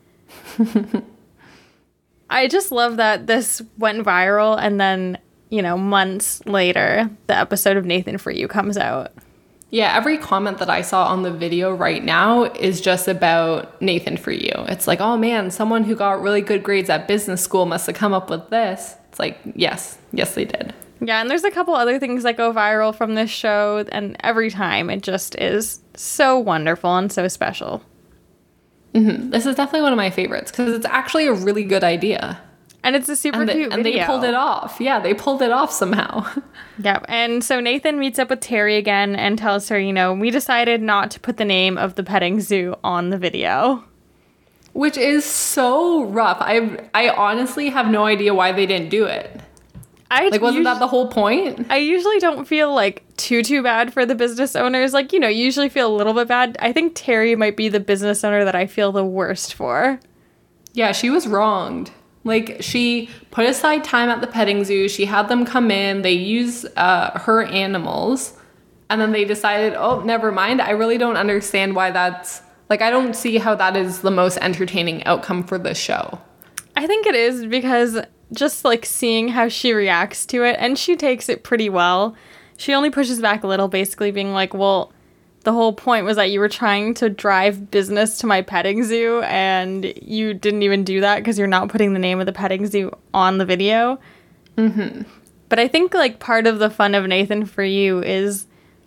I 2.30 2.48
just 2.48 2.72
love 2.72 2.96
that 2.96 3.26
this 3.26 3.62
went 3.78 4.04
viral 4.04 4.58
and 4.60 4.80
then, 4.80 5.18
you 5.48 5.62
know, 5.62 5.78
months 5.78 6.44
later, 6.44 7.08
the 7.26 7.36
episode 7.36 7.76
of 7.76 7.86
Nathan 7.86 8.18
for 8.18 8.30
You 8.30 8.48
comes 8.48 8.76
out. 8.76 9.12
Yeah, 9.70 9.94
every 9.94 10.16
comment 10.16 10.58
that 10.58 10.70
I 10.70 10.80
saw 10.80 11.06
on 11.08 11.22
the 11.22 11.30
video 11.30 11.74
right 11.74 12.02
now 12.02 12.44
is 12.44 12.80
just 12.80 13.06
about 13.06 13.80
Nathan 13.82 14.16
for 14.16 14.32
you. 14.32 14.50
It's 14.66 14.86
like, 14.86 15.00
oh 15.00 15.18
man, 15.18 15.50
someone 15.50 15.84
who 15.84 15.94
got 15.94 16.22
really 16.22 16.40
good 16.40 16.62
grades 16.62 16.88
at 16.88 17.06
business 17.06 17.42
school 17.42 17.66
must 17.66 17.86
have 17.86 17.94
come 17.94 18.14
up 18.14 18.30
with 18.30 18.48
this. 18.48 18.96
It's 19.10 19.18
like, 19.18 19.38
yes, 19.54 19.98
yes, 20.12 20.34
they 20.34 20.46
did. 20.46 20.74
Yeah, 21.00 21.20
and 21.20 21.30
there's 21.30 21.44
a 21.44 21.50
couple 21.50 21.74
other 21.74 21.98
things 21.98 22.24
that 22.24 22.36
go 22.36 22.52
viral 22.52 22.94
from 22.94 23.14
this 23.14 23.30
show, 23.30 23.84
and 23.92 24.16
every 24.20 24.50
time 24.50 24.90
it 24.90 25.02
just 25.02 25.36
is 25.36 25.80
so 25.94 26.38
wonderful 26.38 26.96
and 26.96 27.12
so 27.12 27.28
special. 27.28 27.82
Mm-hmm. 28.94 29.30
This 29.30 29.46
is 29.46 29.54
definitely 29.54 29.82
one 29.82 29.92
of 29.92 29.96
my 29.96 30.10
favorites 30.10 30.50
because 30.50 30.74
it's 30.74 30.86
actually 30.86 31.26
a 31.26 31.32
really 31.32 31.64
good 31.64 31.84
idea. 31.84 32.40
And 32.82 32.96
it's 32.96 33.08
a 33.08 33.16
super 33.16 33.40
and, 33.40 33.48
they, 33.48 33.54
cute 33.54 33.72
and 33.72 33.82
video. 33.82 34.00
they 34.00 34.06
pulled 34.06 34.24
it 34.24 34.34
off. 34.34 34.80
Yeah, 34.80 35.00
they 35.00 35.12
pulled 35.12 35.42
it 35.42 35.50
off 35.50 35.72
somehow. 35.72 36.26
Yep. 36.80 37.06
And 37.08 37.42
so 37.42 37.58
Nathan 37.58 37.98
meets 37.98 38.20
up 38.20 38.30
with 38.30 38.38
Terry 38.38 38.76
again 38.76 39.16
and 39.16 39.36
tells 39.36 39.68
her, 39.68 39.80
you 39.80 39.92
know, 39.92 40.14
we 40.14 40.30
decided 40.30 40.80
not 40.80 41.10
to 41.10 41.18
put 41.18 41.36
the 41.36 41.44
name 41.44 41.76
of 41.76 41.96
the 41.96 42.04
petting 42.04 42.40
zoo 42.40 42.76
on 42.84 43.10
the 43.10 43.18
video. 43.18 43.82
Which 44.74 44.96
is 44.96 45.24
so 45.24 46.04
rough. 46.04 46.38
I 46.40 46.88
I 46.94 47.08
honestly 47.08 47.68
have 47.70 47.90
no 47.90 48.04
idea 48.04 48.32
why 48.32 48.52
they 48.52 48.64
didn't 48.64 48.90
do 48.90 49.06
it. 49.06 49.40
I 50.10 50.28
Like 50.28 50.40
wasn't 50.40 50.66
us- 50.66 50.74
that 50.76 50.80
the 50.80 50.86
whole 50.86 51.08
point? 51.08 51.66
I 51.70 51.76
usually 51.76 52.18
don't 52.18 52.46
feel 52.46 52.74
like 52.74 53.04
too 53.16 53.42
too 53.42 53.62
bad 53.62 53.92
for 53.92 54.06
the 54.06 54.14
business 54.14 54.56
owners. 54.56 54.92
Like, 54.94 55.12
you 55.12 55.20
know, 55.20 55.28
you 55.28 55.44
usually 55.44 55.68
feel 55.68 55.92
a 55.92 55.96
little 55.96 56.14
bit 56.14 56.28
bad. 56.28 56.56
I 56.60 56.72
think 56.72 56.92
Terry 56.94 57.36
might 57.36 57.56
be 57.56 57.68
the 57.68 57.80
business 57.80 58.24
owner 58.24 58.44
that 58.44 58.54
I 58.54 58.66
feel 58.66 58.90
the 58.92 59.04
worst 59.04 59.54
for. 59.54 60.00
Yeah, 60.72 60.92
she 60.92 61.10
was 61.10 61.26
wronged. 61.26 61.90
Like 62.24 62.58
she 62.60 63.10
put 63.30 63.46
aside 63.46 63.84
time 63.84 64.08
at 64.08 64.20
the 64.20 64.26
petting 64.26 64.64
zoo. 64.64 64.88
She 64.88 65.04
had 65.04 65.28
them 65.28 65.44
come 65.44 65.70
in. 65.70 66.02
They 66.02 66.12
use 66.12 66.64
uh, 66.76 67.18
her 67.18 67.42
animals, 67.44 68.34
and 68.90 69.00
then 69.00 69.12
they 69.12 69.24
decided, 69.24 69.74
oh, 69.74 70.00
never 70.00 70.30
mind. 70.32 70.60
I 70.60 70.70
really 70.70 70.98
don't 70.98 71.16
understand 71.16 71.74
why 71.76 71.90
that's 71.90 72.42
like. 72.70 72.82
I 72.82 72.90
don't 72.90 73.14
see 73.14 73.38
how 73.38 73.54
that 73.56 73.76
is 73.76 74.00
the 74.02 74.10
most 74.10 74.36
entertaining 74.38 75.04
outcome 75.04 75.42
for 75.44 75.58
the 75.58 75.74
show. 75.74 76.18
I 76.76 76.86
think 76.86 77.06
it 77.06 77.14
is 77.14 77.46
because 77.46 77.98
just 78.32 78.64
like 78.64 78.84
seeing 78.84 79.28
how 79.28 79.48
she 79.48 79.72
reacts 79.72 80.26
to 80.26 80.44
it, 80.44 80.56
and 80.58 80.78
she 80.78 80.96
takes 80.96 81.28
it 81.28 81.42
pretty 81.42 81.68
well. 81.68 82.14
She 82.56 82.74
only 82.74 82.90
pushes 82.90 83.20
back 83.20 83.44
a 83.44 83.46
little, 83.46 83.68
basically 83.68 84.10
being 84.10 84.32
like, 84.32 84.52
well, 84.54 84.92
the 85.44 85.52
whole 85.52 85.72
point 85.72 86.04
was 86.04 86.16
that 86.16 86.30
you 86.30 86.40
were 86.40 86.48
trying 86.48 86.92
to 86.94 87.08
drive 87.08 87.70
business 87.70 88.18
to 88.18 88.26
my 88.26 88.42
petting 88.42 88.84
zoo, 88.84 89.22
and 89.22 89.92
you 90.02 90.34
didn't 90.34 90.62
even 90.62 90.84
do 90.84 91.00
that 91.00 91.18
because 91.18 91.38
you're 91.38 91.46
not 91.46 91.68
putting 91.68 91.92
the 91.92 91.98
name 91.98 92.20
of 92.20 92.26
the 92.26 92.32
petting 92.32 92.66
zoo 92.66 92.90
on 93.14 93.38
the 93.38 93.46
video. 93.46 93.98
Mm-hmm. 94.56 95.02
But 95.48 95.58
I 95.58 95.68
think 95.68 95.94
like 95.94 96.18
part 96.18 96.46
of 96.46 96.58
the 96.58 96.68
fun 96.68 96.94
of 96.94 97.06
Nathan 97.06 97.46
for 97.46 97.62
you 97.62 98.02
is 98.02 98.46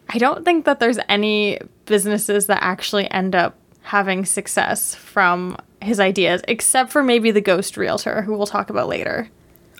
I 0.09 0.17
don't 0.17 0.43
think 0.45 0.65
that 0.65 0.79
there's 0.79 0.99
any 1.07 1.59
businesses 1.85 2.47
that 2.47 2.61
actually 2.61 3.09
end 3.09 3.33
up 3.33 3.57
having 3.81 4.25
success 4.25 4.93
from 4.93 5.57
his 5.81 5.99
ideas, 5.99 6.41
except 6.47 6.91
for 6.91 7.03
maybe 7.03 7.31
the 7.31 7.41
ghost 7.41 7.77
realtor, 7.77 8.21
who 8.21 8.37
we'll 8.37 8.47
talk 8.47 8.69
about 8.69 8.87
later. 8.87 9.29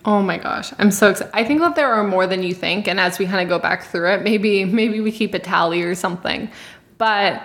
Oh 0.03 0.21
my 0.21 0.37
gosh, 0.37 0.73
I'm 0.79 0.89
so 0.89 1.11
excited. 1.11 1.31
I 1.33 1.43
think 1.43 1.59
that 1.61 1.75
there 1.75 1.93
are 1.93 2.03
more 2.03 2.25
than 2.25 2.41
you 2.41 2.55
think, 2.55 2.87
and 2.87 2.99
as 2.99 3.19
we 3.19 3.25
kind 3.27 3.41
of 3.41 3.47
go 3.47 3.59
back 3.59 3.83
through 3.85 4.11
it, 4.13 4.23
maybe 4.23 4.65
maybe 4.65 4.99
we 4.99 5.11
keep 5.11 5.33
a 5.33 5.39
tally 5.39 5.83
or 5.83 5.93
something. 5.93 6.49
But 6.97 7.43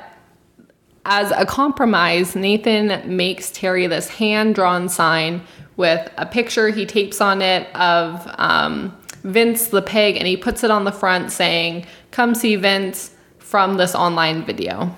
as 1.05 1.31
a 1.33 1.45
compromise, 1.45 2.35
Nathan 2.35 3.17
makes 3.17 3.51
Terry 3.51 3.87
this 3.87 4.09
hand-drawn 4.09 4.89
sign 4.89 5.43
with 5.77 6.11
a 6.17 6.25
picture 6.25 6.71
he 6.71 6.87
tapes 6.87 7.21
on 7.21 7.43
it 7.43 7.69
of 7.77 8.27
um, 8.39 8.97
Vince 9.23 9.69
the 9.69 9.83
pig, 9.83 10.17
and 10.17 10.27
he 10.27 10.37
puts 10.37 10.65
it 10.65 10.71
on 10.71 10.85
the 10.85 10.93
front 10.93 11.33
saying, 11.33 11.85
"Come 12.11 12.35
see 12.35 12.57
Vince 12.57 13.11
from 13.39 13.77
this 13.77 13.95
online 13.95 14.45
video." 14.45 14.97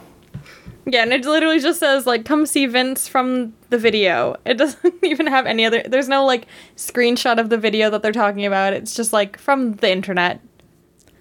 Yeah, 0.91 1.03
and 1.03 1.13
it 1.13 1.27
literally 1.27 1.61
just 1.61 1.81
says 1.81 2.07
like 2.07 2.25
come 2.25 2.47
see 2.47 2.67
Vince 2.67 3.07
from 3.07 3.53
the 3.69 3.79
video. 3.79 4.37
It 4.47 4.55
doesn't 4.55 4.95
even 5.05 5.27
have 5.27 5.47
any 5.47 5.65
other 5.65 5.83
there's 5.83 6.09
no 6.09 6.25
like 6.25 6.47
screenshot 6.77 7.39
of 7.39 7.51
the 7.51 7.59
video 7.59 7.91
that 7.91 8.03
they're 8.03 8.13
talking 8.13 8.47
about. 8.47 8.73
It's 8.73 8.95
just 8.95 9.13
like 9.13 9.39
from 9.39 9.75
the 9.75 9.91
internet. 9.91 10.41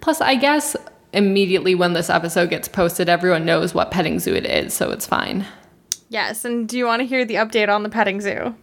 Plus, 0.00 0.20
I 0.20 0.36
guess 0.36 0.74
immediately 1.12 1.74
when 1.74 1.92
this 1.92 2.08
episode 2.08 2.50
gets 2.50 2.68
posted, 2.68 3.08
everyone 3.08 3.44
knows 3.44 3.74
what 3.74 3.90
petting 3.90 4.18
zoo 4.18 4.34
it 4.34 4.46
is, 4.46 4.72
so 4.72 4.90
it's 4.90 5.06
fine. 5.06 5.44
Yes, 6.08 6.44
and 6.44 6.66
do 6.66 6.78
you 6.78 6.86
want 6.86 7.00
to 7.00 7.06
hear 7.06 7.24
the 7.24 7.34
update 7.34 7.68
on 7.68 7.82
the 7.82 7.90
petting 7.90 8.20
zoo? 8.20 8.54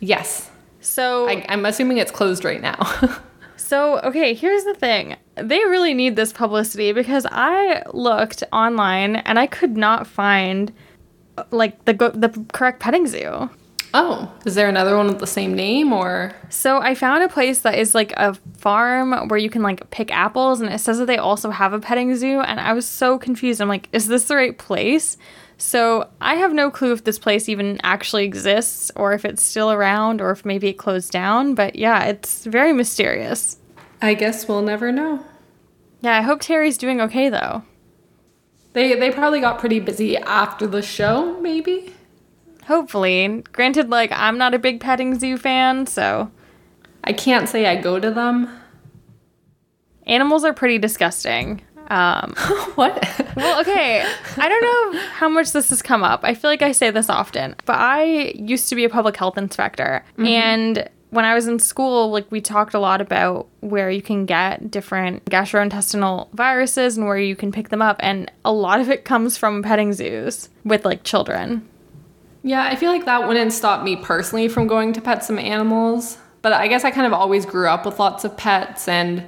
Yes. 0.00 0.50
So 0.80 1.28
I, 1.28 1.44
I'm 1.48 1.64
assuming 1.66 1.98
it's 1.98 2.10
closed 2.10 2.44
right 2.44 2.60
now. 2.60 3.20
So, 3.70 4.00
okay, 4.00 4.34
here's 4.34 4.64
the 4.64 4.74
thing. 4.74 5.16
They 5.42 5.58
really 5.64 5.94
need 5.94 6.16
this 6.16 6.32
publicity 6.32 6.92
because 6.92 7.26
I 7.30 7.82
looked 7.92 8.42
online 8.52 9.16
and 9.16 9.38
I 9.38 9.46
could 9.46 9.76
not 9.76 10.06
find 10.06 10.72
uh, 11.38 11.44
like 11.50 11.84
the 11.84 11.94
go- 11.94 12.10
the 12.10 12.28
correct 12.52 12.80
petting 12.80 13.06
zoo. 13.06 13.50
oh, 13.92 14.32
is 14.46 14.54
there 14.54 14.68
another 14.68 14.96
one 14.96 15.08
with 15.08 15.18
the 15.18 15.26
same 15.26 15.52
name 15.54 15.92
or? 15.92 16.32
So, 16.48 16.78
I 16.80 16.94
found 16.94 17.24
a 17.24 17.28
place 17.28 17.62
that 17.62 17.76
is 17.76 17.94
like 17.94 18.12
a 18.16 18.34
farm 18.56 19.28
where 19.28 19.38
you 19.38 19.50
can 19.50 19.62
like 19.62 19.90
pick 19.90 20.12
apples 20.12 20.60
and 20.60 20.72
it 20.72 20.78
says 20.78 20.98
that 20.98 21.06
they 21.06 21.18
also 21.18 21.50
have 21.50 21.72
a 21.72 21.80
petting 21.80 22.14
zoo 22.14 22.40
and 22.40 22.60
I 22.60 22.72
was 22.72 22.86
so 22.86 23.18
confused. 23.18 23.60
I'm 23.60 23.68
like, 23.68 23.88
is 23.92 24.06
this 24.06 24.24
the 24.24 24.36
right 24.36 24.56
place? 24.56 25.16
So, 25.58 26.08
I 26.20 26.36
have 26.36 26.54
no 26.54 26.70
clue 26.70 26.92
if 26.92 27.04
this 27.04 27.18
place 27.18 27.48
even 27.48 27.80
actually 27.82 28.24
exists 28.24 28.90
or 28.96 29.12
if 29.12 29.24
it's 29.24 29.42
still 29.42 29.70
around 29.72 30.20
or 30.20 30.30
if 30.30 30.44
maybe 30.44 30.68
it 30.68 30.78
closed 30.78 31.10
down, 31.12 31.54
but 31.54 31.74
yeah, 31.76 32.04
it's 32.04 32.46
very 32.46 32.72
mysterious. 32.72 33.58
I 34.00 34.14
guess 34.14 34.48
we'll 34.48 34.62
never 34.62 34.90
know. 34.92 35.22
Yeah, 36.00 36.16
I 36.16 36.22
hope 36.22 36.40
Terry's 36.40 36.78
doing 36.78 37.00
okay 37.02 37.28
though. 37.28 37.62
They 38.72 38.94
they 38.94 39.10
probably 39.10 39.40
got 39.40 39.58
pretty 39.58 39.80
busy 39.80 40.16
after 40.16 40.66
the 40.66 40.82
show, 40.82 41.38
maybe. 41.40 41.94
Hopefully. 42.66 43.42
Granted, 43.52 43.90
like, 43.90 44.12
I'm 44.12 44.38
not 44.38 44.54
a 44.54 44.58
big 44.58 44.80
petting 44.80 45.18
zoo 45.18 45.36
fan, 45.36 45.86
so 45.86 46.30
I 47.02 47.12
can't 47.12 47.48
say 47.48 47.66
I 47.66 47.74
go 47.80 47.98
to 47.98 48.10
them. 48.10 48.48
animals 50.06 50.44
are 50.44 50.52
pretty 50.52 50.78
disgusting. 50.78 51.62
Um, 51.88 52.32
what? 52.76 53.02
well, 53.34 53.60
okay, 53.62 54.06
I 54.36 54.48
don't 54.48 54.62
know 54.94 55.00
how 55.14 55.28
much 55.28 55.50
this 55.50 55.70
has 55.70 55.82
come 55.82 56.04
up. 56.04 56.20
I 56.22 56.34
feel 56.34 56.48
like 56.48 56.62
I 56.62 56.70
say 56.70 56.92
this 56.92 57.10
often, 57.10 57.56
but 57.66 57.76
I 57.76 58.32
used 58.36 58.68
to 58.68 58.76
be 58.76 58.84
a 58.84 58.88
public 58.88 59.16
health 59.16 59.36
inspector. 59.36 60.04
And 60.18 60.88
when 61.10 61.24
I 61.24 61.34
was 61.34 61.46
in 61.48 61.58
school, 61.58 62.10
like, 62.10 62.30
we 62.30 62.40
talked 62.40 62.74
a 62.74 62.78
lot 62.78 63.00
about 63.00 63.48
where 63.60 63.90
you 63.90 64.00
can 64.00 64.26
get 64.26 64.70
different 64.70 65.24
gastrointestinal 65.26 66.32
viruses 66.32 66.96
and 66.96 67.06
where 67.06 67.18
you 67.18 67.36
can 67.36 67.52
pick 67.52 67.68
them 67.68 67.82
up. 67.82 67.96
And 68.00 68.30
a 68.44 68.52
lot 68.52 68.80
of 68.80 68.88
it 68.88 69.04
comes 69.04 69.36
from 69.36 69.62
petting 69.62 69.92
zoos 69.92 70.48
with, 70.64 70.84
like, 70.84 71.02
children. 71.02 71.68
yeah, 72.42 72.62
I 72.62 72.76
feel 72.76 72.90
like 72.90 73.04
that 73.04 73.28
wouldn't 73.28 73.52
stop 73.52 73.82
me 73.82 73.96
personally 73.96 74.48
from 74.48 74.66
going 74.66 74.92
to 74.94 75.00
pet 75.00 75.24
some 75.24 75.38
animals. 75.38 76.16
But 76.42 76.52
I 76.54 76.68
guess 76.68 76.84
I 76.84 76.90
kind 76.90 77.06
of 77.06 77.12
always 77.12 77.44
grew 77.44 77.68
up 77.68 77.84
with 77.84 77.98
lots 77.98 78.24
of 78.24 78.36
pets 78.36 78.88
and 78.88 79.26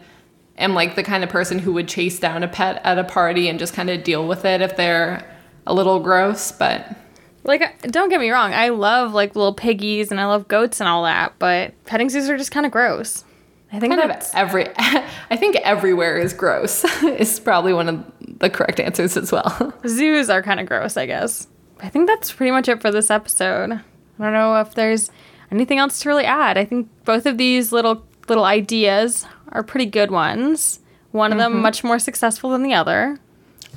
am 0.57 0.74
like 0.74 0.95
the 0.95 1.03
kind 1.03 1.22
of 1.24 1.30
person 1.30 1.59
who 1.59 1.72
would 1.74 1.89
chase 1.89 2.18
down 2.18 2.43
a 2.43 2.49
pet 2.49 2.80
at 2.85 2.99
a 2.99 3.05
party 3.05 3.49
and 3.49 3.59
just 3.59 3.74
kind 3.74 3.91
of 3.91 4.03
deal 4.03 4.26
with 4.26 4.45
it 4.45 4.62
if 4.62 4.76
they're 4.76 5.22
a 5.66 5.74
little 5.74 6.01
gross. 6.01 6.53
But 6.53 6.97
Like, 7.45 7.82
don't 7.90 8.09
get 8.09 8.20
me 8.20 8.30
wrong, 8.30 8.55
I 8.55 8.68
love 8.68 9.14
like 9.14 9.34
little 9.34 9.55
piggies 9.55 10.11
and 10.11 10.20
I 10.20 10.26
love 10.26 10.47
goats 10.49 10.80
and 10.80 10.88
all 10.88 11.05
that, 11.05 11.34
but 11.38 11.74
petting 11.84 12.09
zoos 12.09 12.30
are 12.30 12.36
just 12.36 12.53
kind 12.53 12.66
of 12.66 12.72
gross. 12.72 13.24
I 13.72 13.80
think 13.80 13.97
kind 13.97 14.11
of 14.11 14.22
every, 14.34 14.68
I 14.76 15.36
think 15.36 15.57
everywhere 15.57 16.18
is 16.18 16.34
gross 16.34 16.84
is 17.03 17.40
probably 17.40 17.72
one 17.72 17.88
of 17.88 18.05
the 18.38 18.51
correct 18.51 18.78
answers 18.78 19.16
as 19.16 19.32
well. 19.32 19.72
zoos 19.86 20.30
are 20.30 20.43
kind 20.43 20.61
of 20.61 20.66
gross, 20.66 20.97
I 20.97 21.07
guess. 21.07 21.49
I 21.80 21.88
think 21.88 22.07
that's 22.07 22.30
pretty 22.30 22.53
much 22.53 22.68
it 22.68 22.80
for 22.80 22.90
this 22.93 23.11
episode. 23.11 23.72
I 23.72 23.82
don't 24.18 24.32
know 24.32 24.57
if 24.61 24.74
there's 24.74 25.11
anything 25.51 25.78
else 25.78 26.01
to 26.01 26.09
really 26.09 26.24
add. 26.24 26.57
I 26.57 26.64
think 26.64 26.88
both 27.05 27.26
of 27.26 27.38
these 27.38 27.72
little 27.72 28.07
little 28.28 28.45
ideas 28.45 29.26
are 29.49 29.62
pretty 29.64 29.86
good 29.86 30.11
ones. 30.11 30.80
One 31.11 31.32
of 31.32 31.38
them 31.38 31.55
mm-hmm. 31.55 31.62
much 31.62 31.82
more 31.82 31.99
successful 31.99 32.51
than 32.51 32.62
the 32.62 32.72
other. 32.72 33.18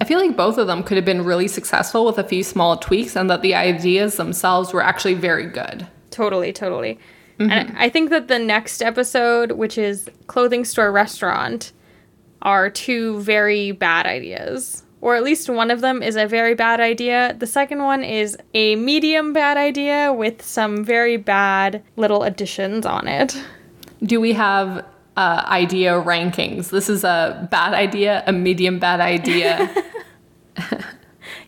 I 0.01 0.05
feel 0.05 0.19
like 0.19 0.35
both 0.35 0.57
of 0.57 0.67
them 0.67 0.83
could 0.83 0.97
have 0.97 1.05
been 1.05 1.23
really 1.23 1.47
successful 1.47 2.05
with 2.05 2.17
a 2.17 2.23
few 2.23 2.43
small 2.43 2.77
tweaks 2.77 3.15
and 3.15 3.29
that 3.29 3.41
the 3.41 3.55
ideas 3.55 4.17
themselves 4.17 4.73
were 4.73 4.83
actually 4.83 5.13
very 5.13 5.45
good. 5.45 5.87
Totally, 6.11 6.51
totally. 6.51 6.99
Mm-hmm. 7.39 7.51
And 7.51 7.77
I 7.77 7.89
think 7.89 8.09
that 8.09 8.27
the 8.27 8.39
next 8.39 8.81
episode, 8.81 9.53
which 9.53 9.77
is 9.77 10.09
clothing 10.27 10.65
store 10.65 10.91
restaurant, 10.91 11.71
are 12.41 12.69
two 12.69 13.19
very 13.21 13.71
bad 13.71 14.05
ideas. 14.05 14.83
Or 15.01 15.15
at 15.15 15.23
least 15.23 15.49
one 15.49 15.71
of 15.71 15.81
them 15.81 16.01
is 16.01 16.15
a 16.15 16.25
very 16.25 16.55
bad 16.55 16.79
idea. 16.79 17.35
The 17.37 17.47
second 17.47 17.83
one 17.83 18.03
is 18.03 18.37
a 18.53 18.75
medium 18.75 19.33
bad 19.33 19.57
idea 19.57 20.11
with 20.11 20.41
some 20.41 20.83
very 20.83 21.17
bad 21.17 21.83
little 21.95 22.23
additions 22.23 22.85
on 22.85 23.07
it. 23.07 23.37
Do 24.03 24.19
we 24.19 24.33
have 24.33 24.85
uh, 25.17 25.43
idea 25.47 25.93
rankings? 25.93 26.69
This 26.69 26.89
is 26.89 27.03
a 27.03 27.47
bad 27.51 27.73
idea, 27.73 28.23
a 28.27 28.31
medium 28.33 28.79
bad 28.79 28.99
idea, 28.99 29.69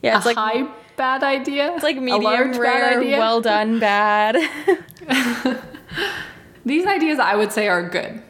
Yeah, 0.01 0.15
a 0.15 0.18
it's 0.18 0.26
like 0.26 0.38
high 0.38 0.68
bad 0.95 1.24
idea. 1.24 1.74
it's 1.74 1.84
like 1.84 1.97
medium 1.97 2.51
rare, 2.59 3.01
well 3.01 3.41
done 3.41 3.80
bad. 3.80 4.36
These 6.65 6.86
ideas 6.86 7.20
I 7.20 7.36
would 7.36 7.51
say 7.51 7.68
are 7.68 7.88
good. 7.88 8.22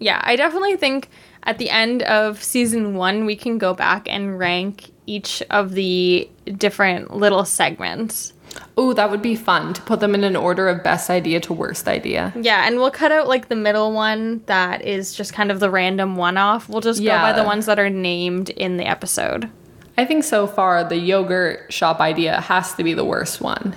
yeah, 0.00 0.20
I 0.24 0.36
definitely 0.36 0.76
think 0.76 1.10
at 1.44 1.58
the 1.58 1.68
end 1.70 2.02
of 2.04 2.42
season 2.42 2.94
one, 2.94 3.26
we 3.26 3.36
can 3.36 3.58
go 3.58 3.74
back 3.74 4.06
and 4.08 4.38
rank 4.38 4.90
each 5.06 5.42
of 5.50 5.72
the 5.72 6.28
different 6.56 7.14
little 7.14 7.44
segments. 7.44 8.31
Oh, 8.76 8.92
that 8.94 9.10
would 9.10 9.22
be 9.22 9.34
fun 9.36 9.74
to 9.74 9.82
put 9.82 10.00
them 10.00 10.14
in 10.14 10.24
an 10.24 10.36
order 10.36 10.68
of 10.68 10.82
best 10.82 11.10
idea 11.10 11.40
to 11.40 11.52
worst 11.52 11.88
idea. 11.88 12.32
Yeah, 12.36 12.66
and 12.66 12.76
we'll 12.76 12.90
cut 12.90 13.12
out 13.12 13.28
like 13.28 13.48
the 13.48 13.56
middle 13.56 13.92
one 13.92 14.42
that 14.46 14.82
is 14.82 15.14
just 15.14 15.32
kind 15.32 15.50
of 15.50 15.60
the 15.60 15.70
random 15.70 16.16
one 16.16 16.36
off. 16.38 16.68
We'll 16.68 16.80
just 16.80 17.02
go 17.02 17.08
by 17.10 17.32
the 17.32 17.44
ones 17.44 17.66
that 17.66 17.78
are 17.78 17.90
named 17.90 18.50
in 18.50 18.76
the 18.78 18.84
episode. 18.86 19.50
I 19.98 20.04
think 20.06 20.24
so 20.24 20.46
far 20.46 20.84
the 20.84 20.96
yogurt 20.96 21.72
shop 21.72 22.00
idea 22.00 22.40
has 22.40 22.74
to 22.74 22.84
be 22.84 22.94
the 22.94 23.04
worst 23.04 23.40
one. 23.40 23.76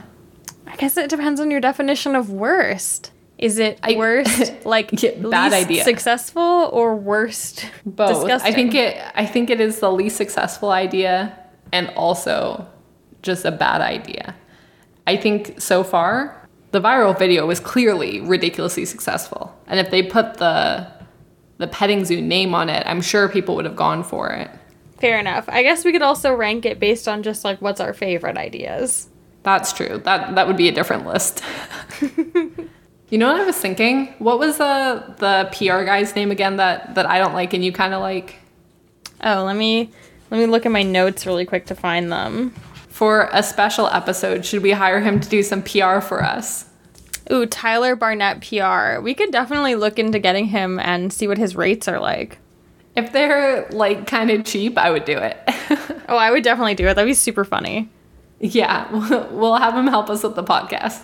I 0.66 0.76
guess 0.78 0.98
it 0.98 1.10
depends 1.10 1.40
on 1.40 1.52
your 1.52 1.60
definition 1.62 2.16
of 2.16 2.30
worst. 2.30 3.12
Is 3.38 3.60
it 3.60 3.80
worst, 3.96 4.54
like 4.66 5.02
Yeah, 5.04 5.12
bad 5.30 5.52
least 5.52 5.66
idea. 5.66 5.84
successful, 5.84 6.70
or 6.72 6.96
worst? 6.96 7.70
Both. 7.86 8.22
Disgusting. 8.22 8.52
I 8.54 8.56
think 8.56 8.76
it 8.76 8.98
I 9.14 9.26
think 9.26 9.50
it 9.50 9.60
is 9.60 9.80
the 9.80 9.92
least 9.92 10.16
successful 10.16 10.72
idea 10.72 11.38
and 11.74 11.90
also 11.98 12.66
just 13.22 13.44
a 13.44 13.52
bad 13.52 13.82
idea. 13.82 14.36
I 15.08 15.18
think 15.18 15.60
so 15.62 15.84
far 15.84 16.46
the 16.72 16.82
viral 16.82 17.18
video 17.18 17.46
was 17.46 17.62
clearly 17.62 18.20
ridiculously 18.20 18.84
successful. 18.84 19.58
And 19.68 19.80
if 19.80 19.92
they 19.92 20.04
put 20.04 20.36
the 20.36 20.92
the 21.58 21.68
petting 21.68 22.04
zoo 22.04 22.22
name 22.22 22.54
on 22.54 22.70
it, 22.70 22.86
I'm 22.86 23.02
sure 23.02 23.30
people 23.30 23.56
would 23.56 23.64
have 23.64 23.78
gone 23.78 24.04
for 24.04 24.30
it. 24.30 24.52
Fair 25.00 25.18
enough. 25.18 25.46
I 25.48 25.64
guess 25.64 25.86
we 25.86 25.94
could 25.94 26.02
also 26.02 26.34
rank 26.34 26.66
it 26.66 26.80
based 26.80 27.08
on 27.08 27.24
just 27.24 27.46
like 27.46 27.62
what's 27.62 27.80
our 27.80 27.94
favorite 27.94 28.38
ideas. 28.38 29.08
That's 29.44 29.72
true. 29.72 30.02
That 30.04 30.36
that 30.36 30.48
would 30.48 30.58
be 30.58 30.68
a 30.68 30.72
different 30.74 31.06
list. 31.06 31.42
you 32.02 33.18
know 33.18 33.32
what 33.32 33.40
I 33.40 33.46
was 33.46 33.58
thinking? 33.58 34.14
What 34.20 34.40
was 34.40 34.58
the 34.58 35.16
the 35.20 35.50
PR 35.54 35.86
guy's 35.86 36.14
name 36.14 36.32
again 36.32 36.58
that 36.58 36.96
that 36.96 37.06
I 37.06 37.20
don't 37.20 37.34
like 37.34 37.54
and 37.54 37.64
you 37.64 37.72
kind 37.72 37.94
of 37.94 38.02
like? 38.02 38.40
Oh, 39.24 39.44
let 39.46 39.56
me 39.56 39.92
let 40.30 40.40
me 40.40 40.46
look 40.46 40.66
at 40.66 40.74
my 40.74 40.84
notes 40.84 41.26
really 41.26 41.46
quick 41.46 41.68
to 41.68 41.76
find 41.76 42.12
them. 42.12 42.54
For 42.96 43.30
a 43.34 43.44
special 43.44 43.88
episode, 43.88 44.46
should 44.46 44.64
we 44.64 44.72
hire 44.72 45.02
him 45.02 45.20
to 45.20 45.28
do 45.28 45.44
some 45.44 45.62
PR 45.62 46.00
for 46.00 46.24
us? 46.24 46.64
Ooh, 47.30 47.46
Tyler 47.46 47.94
Barnett 47.94 48.40
PR. 48.40 49.02
We 49.02 49.14
could 49.14 49.32
definitely 49.32 49.76
look 49.76 50.00
into 50.00 50.18
getting 50.18 50.46
him 50.46 50.80
and 50.80 51.12
see 51.12 51.28
what 51.28 51.38
his 51.38 51.58
rates 51.58 51.90
are 51.90 52.00
like. 52.00 52.38
If 52.96 53.12
they're 53.12 53.68
like 53.72 54.08
kind 54.08 54.32
of 54.32 54.46
cheap, 54.46 54.78
I 54.78 54.92
would 54.92 55.04
do 55.04 55.18
it. 55.18 55.38
Oh, 56.08 56.16
I 56.16 56.32
would 56.32 56.44
definitely 56.44 56.76
do 56.76 56.88
it. 56.88 56.94
That'd 56.94 57.10
be 57.10 57.16
super 57.16 57.44
funny. 57.44 57.90
yeah, 58.40 58.90
we'll 59.32 59.56
have 59.56 59.74
him 59.74 59.88
help 59.88 60.10
us 60.10 60.24
with 60.24 60.36
the 60.36 60.44
podcast. 60.44 61.02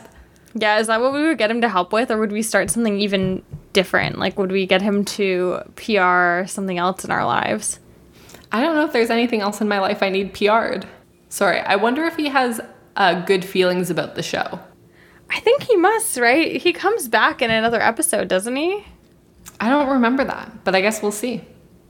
Yeah, 0.54 0.78
is 0.78 0.88
that 0.88 1.02
what 1.02 1.12
we 1.12 1.24
would 1.24 1.40
get 1.40 1.52
him 1.52 1.60
to 1.62 1.68
help 1.68 1.92
with, 1.92 2.10
or 2.12 2.20
would 2.20 2.32
we 2.32 2.44
start 2.44 2.70
something 2.70 3.00
even 3.00 3.44
different? 3.74 4.20
Like, 4.20 4.38
would 4.38 4.52
we 4.52 4.66
get 4.68 4.82
him 4.82 5.04
to 5.06 5.60
PR 5.76 6.46
something 6.48 6.78
else 6.78 7.04
in 7.04 7.10
our 7.12 7.26
lives? 7.26 7.80
I 8.52 8.62
don't 8.62 8.76
know 8.76 8.86
if 8.86 8.94
there's 8.94 9.10
anything 9.10 9.42
else 9.42 9.60
in 9.60 9.68
my 9.68 9.80
life 9.80 10.04
I 10.04 10.10
need 10.10 10.34
PR'd. 10.34 10.86
Sorry, 11.32 11.62
I 11.62 11.78
wonder 11.78 12.04
if 12.04 12.18
he 12.18 12.28
has 12.28 12.60
uh, 12.98 13.22
good 13.22 13.46
feelings 13.46 13.90
about 13.90 14.16
the 14.16 14.22
show. 14.22 14.60
I 15.30 15.40
think 15.40 15.64
he 15.64 15.78
must, 15.78 16.18
right? 16.18 16.58
He 16.62 16.74
comes 16.74 17.08
back 17.08 17.42
in 17.42 17.50
another 17.50 17.82
episode, 17.82 18.28
doesn't 18.28 18.58
he? 18.58 18.86
I 19.62 19.70
don't 19.70 19.88
remember 19.88 20.26
that, 20.26 20.66
but 20.66 20.76
I 20.76 20.82
guess 20.82 21.02
we'll 21.02 21.14
see. 21.14 21.42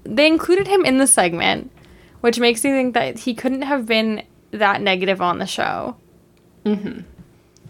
They 0.04 0.28
included 0.28 0.68
him 0.68 0.86
in 0.86 1.00
the 1.00 1.08
segment, 1.08 1.72
which 2.20 2.40
makes 2.40 2.64
me 2.64 2.70
think 2.70 2.94
that 2.94 3.18
he 3.18 3.34
couldn't 3.34 3.64
have 3.64 3.88
been 3.88 4.24
that 4.52 4.80
negative 4.80 5.22
on 5.22 5.40
the 5.40 5.48
show. 5.48 5.98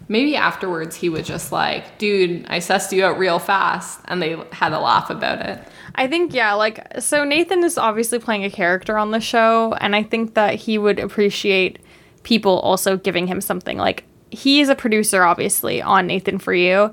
Maybe 0.09 0.35
afterwards 0.35 0.97
he 0.97 1.07
was 1.07 1.25
just 1.25 1.53
like, 1.53 1.97
dude, 1.97 2.45
I 2.49 2.57
sussed 2.57 2.91
you 2.91 3.05
out 3.05 3.17
real 3.17 3.39
fast, 3.39 4.01
and 4.09 4.21
they 4.21 4.35
had 4.51 4.73
a 4.73 4.79
laugh 4.79 5.09
about 5.09 5.39
it. 5.39 5.65
I 5.95 6.07
think, 6.07 6.33
yeah, 6.33 6.53
like, 6.53 6.85
so 6.99 7.23
Nathan 7.23 7.63
is 7.63 7.77
obviously 7.77 8.19
playing 8.19 8.45
a 8.45 8.49
character 8.49 8.97
on 8.97 9.11
the 9.11 9.19
show, 9.19 9.73
and 9.73 9.95
I 9.95 10.03
think 10.03 10.33
that 10.35 10.55
he 10.55 10.77
would 10.77 10.99
appreciate 10.99 11.79
people 12.23 12.59
also 12.59 12.97
giving 12.97 13.27
him 13.27 13.41
something. 13.41 13.77
Like, 13.77 14.05
he 14.29 14.61
is 14.61 14.69
a 14.69 14.75
producer, 14.75 15.23
obviously, 15.23 15.81
on 15.81 16.07
Nathan 16.07 16.39
For 16.39 16.53
You. 16.53 16.91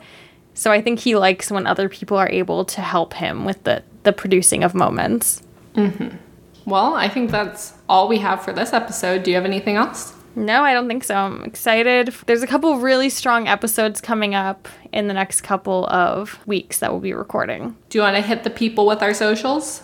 So 0.55 0.73
I 0.73 0.81
think 0.81 0.99
he 0.99 1.15
likes 1.15 1.51
when 1.51 1.67
other 1.67 1.89
people 1.89 2.17
are 2.17 2.29
able 2.29 2.65
to 2.65 2.81
help 2.81 3.15
him 3.15 3.45
with 3.45 3.63
the, 3.63 3.85
the 4.03 4.13
producing 4.13 4.65
of 4.65 4.75
moments. 4.75 5.43
Mm-hmm. 5.75 6.17
Well, 6.65 6.95
I 6.95 7.09
think 7.09 7.31
that's 7.31 7.75
all 7.89 8.09
we 8.09 8.19
have 8.19 8.43
for 8.43 8.53
this 8.53 8.73
episode. 8.73 9.23
Do 9.23 9.31
you 9.31 9.37
have 9.37 9.45
anything 9.45 9.77
else? 9.77 10.15
No, 10.39 10.62
I 10.62 10.72
don't 10.72 10.86
think 10.86 11.03
so. 11.03 11.16
I'm 11.16 11.43
excited. 11.43 12.14
There's 12.26 12.43
a 12.43 12.47
couple 12.47 12.78
really 12.78 13.11
strong 13.11 13.49
episodes 13.49 14.01
coming 14.01 14.36
up 14.36 14.68
in 14.93 15.09
the 15.09 15.14
next 15.14 15.41
couple 15.41 15.86
of 15.89 16.47
weeks 16.47 16.78
that 16.78 16.93
we'll 16.93 17.01
be 17.01 17.12
recording. 17.12 17.76
Do 17.89 17.99
you 17.99 18.03
want 18.03 18.14
to 18.16 18.22
hit 18.22 18.45
the 18.45 18.51
people 18.51 18.86
with 18.86 19.03
our 19.03 19.12
socials? 19.14 19.82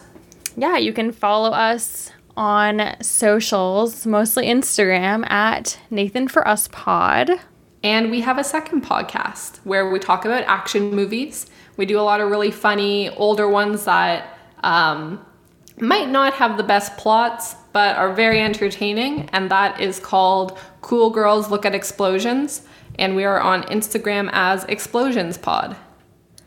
Yeah, 0.57 0.77
you 0.77 0.93
can 0.93 1.11
follow 1.11 1.51
us 1.51 2.13
on 2.37 2.95
socials, 3.03 4.07
mostly 4.07 4.47
Instagram 4.47 5.29
at 5.29 5.79
Nathan 5.91 6.29
for 6.29 6.47
Us 6.47 6.69
Pod. 6.69 7.31
And 7.83 8.11
we 8.13 8.21
have 8.21 8.39
a 8.39 8.45
second 8.45 8.85
podcast 8.85 9.59
where 9.65 9.91
we 9.91 9.99
talk 9.99 10.25
about 10.25 10.45
action 10.45 10.95
movies. 10.95 11.47
We 11.77 11.85
do 11.85 11.99
a 11.99 12.03
lot 12.03 12.21
of 12.21 12.31
really 12.31 12.53
funny 12.53 13.11
older 13.11 13.49
ones 13.49 13.87
that 13.87 14.39
um, 14.63 15.25
might 15.81 16.09
not 16.09 16.35
have 16.35 16.57
the 16.57 16.63
best 16.63 16.97
plots, 16.97 17.57
but 17.75 17.97
are 17.97 18.15
very 18.15 18.41
entertaining. 18.41 19.29
And 19.35 19.51
that 19.51 19.79
is 19.81 20.01
called 20.01 20.59
Cool 20.81 21.11
Girls 21.11 21.51
Look 21.51 21.67
at 21.67 21.75
Explosions. 21.75 22.63
And 22.99 23.15
we 23.15 23.25
are 23.25 23.41
on 23.41 23.65
Instagram 23.65 24.31
as 24.33 24.65
Explosions 24.65 25.37
Pod. 25.37 25.77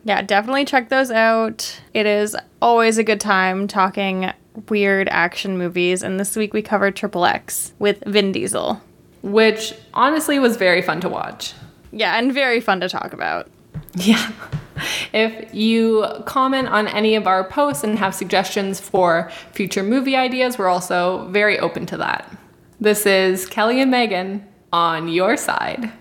Yeah, 0.04 0.22
definitely 0.22 0.64
check 0.66 0.90
those 0.90 1.12
out. 1.12 1.80
It 1.94 2.06
is 2.06 2.36
always 2.62 2.98
a 2.98 3.04
good 3.04 3.20
time 3.20 3.68
talking 3.68 4.32
weird 4.70 5.10
action 5.10 5.58
movies. 5.58 6.02
And 6.02 6.20
this 6.20 6.36
week 6.38 6.54
we 6.54 6.62
covered 6.62 6.96
Triple 6.96 7.26
X 7.26 7.74
with 7.78 8.02
Vin 8.08 8.32
Diesel. 8.32 8.82
which 9.22 9.74
honestly 9.94 10.40
was 10.40 10.56
very 10.56 10.82
fun 10.82 11.02
to 11.02 11.10
watch. 11.10 11.54
Yeah, 11.92 12.18
and 12.18 12.34
very 12.34 12.62
fun 12.62 12.80
to 12.80 12.90
talk 12.90 13.14
about. 13.14 13.50
Yeah. 13.96 14.32
If 15.14 15.54
you 15.54 16.06
comment 16.26 16.68
on 16.68 16.88
any 16.88 17.16
of 17.16 17.28
our 17.28 17.44
posts 17.44 17.84
and 17.84 17.98
have 18.00 18.16
suggestions 18.16 18.80
for 18.80 19.32
future 19.52 19.84
movie 19.84 20.16
ideas, 20.16 20.58
we're 20.58 20.68
also 20.68 21.28
very 21.30 21.60
open 21.60 21.86
to 21.88 21.98
that. 21.98 22.36
This 22.80 23.06
is 23.06 23.46
Kelly 23.48 23.82
and 23.82 23.92
Megan 23.92 24.46
on 24.72 25.08
your 25.08 25.38
side. 25.38 25.92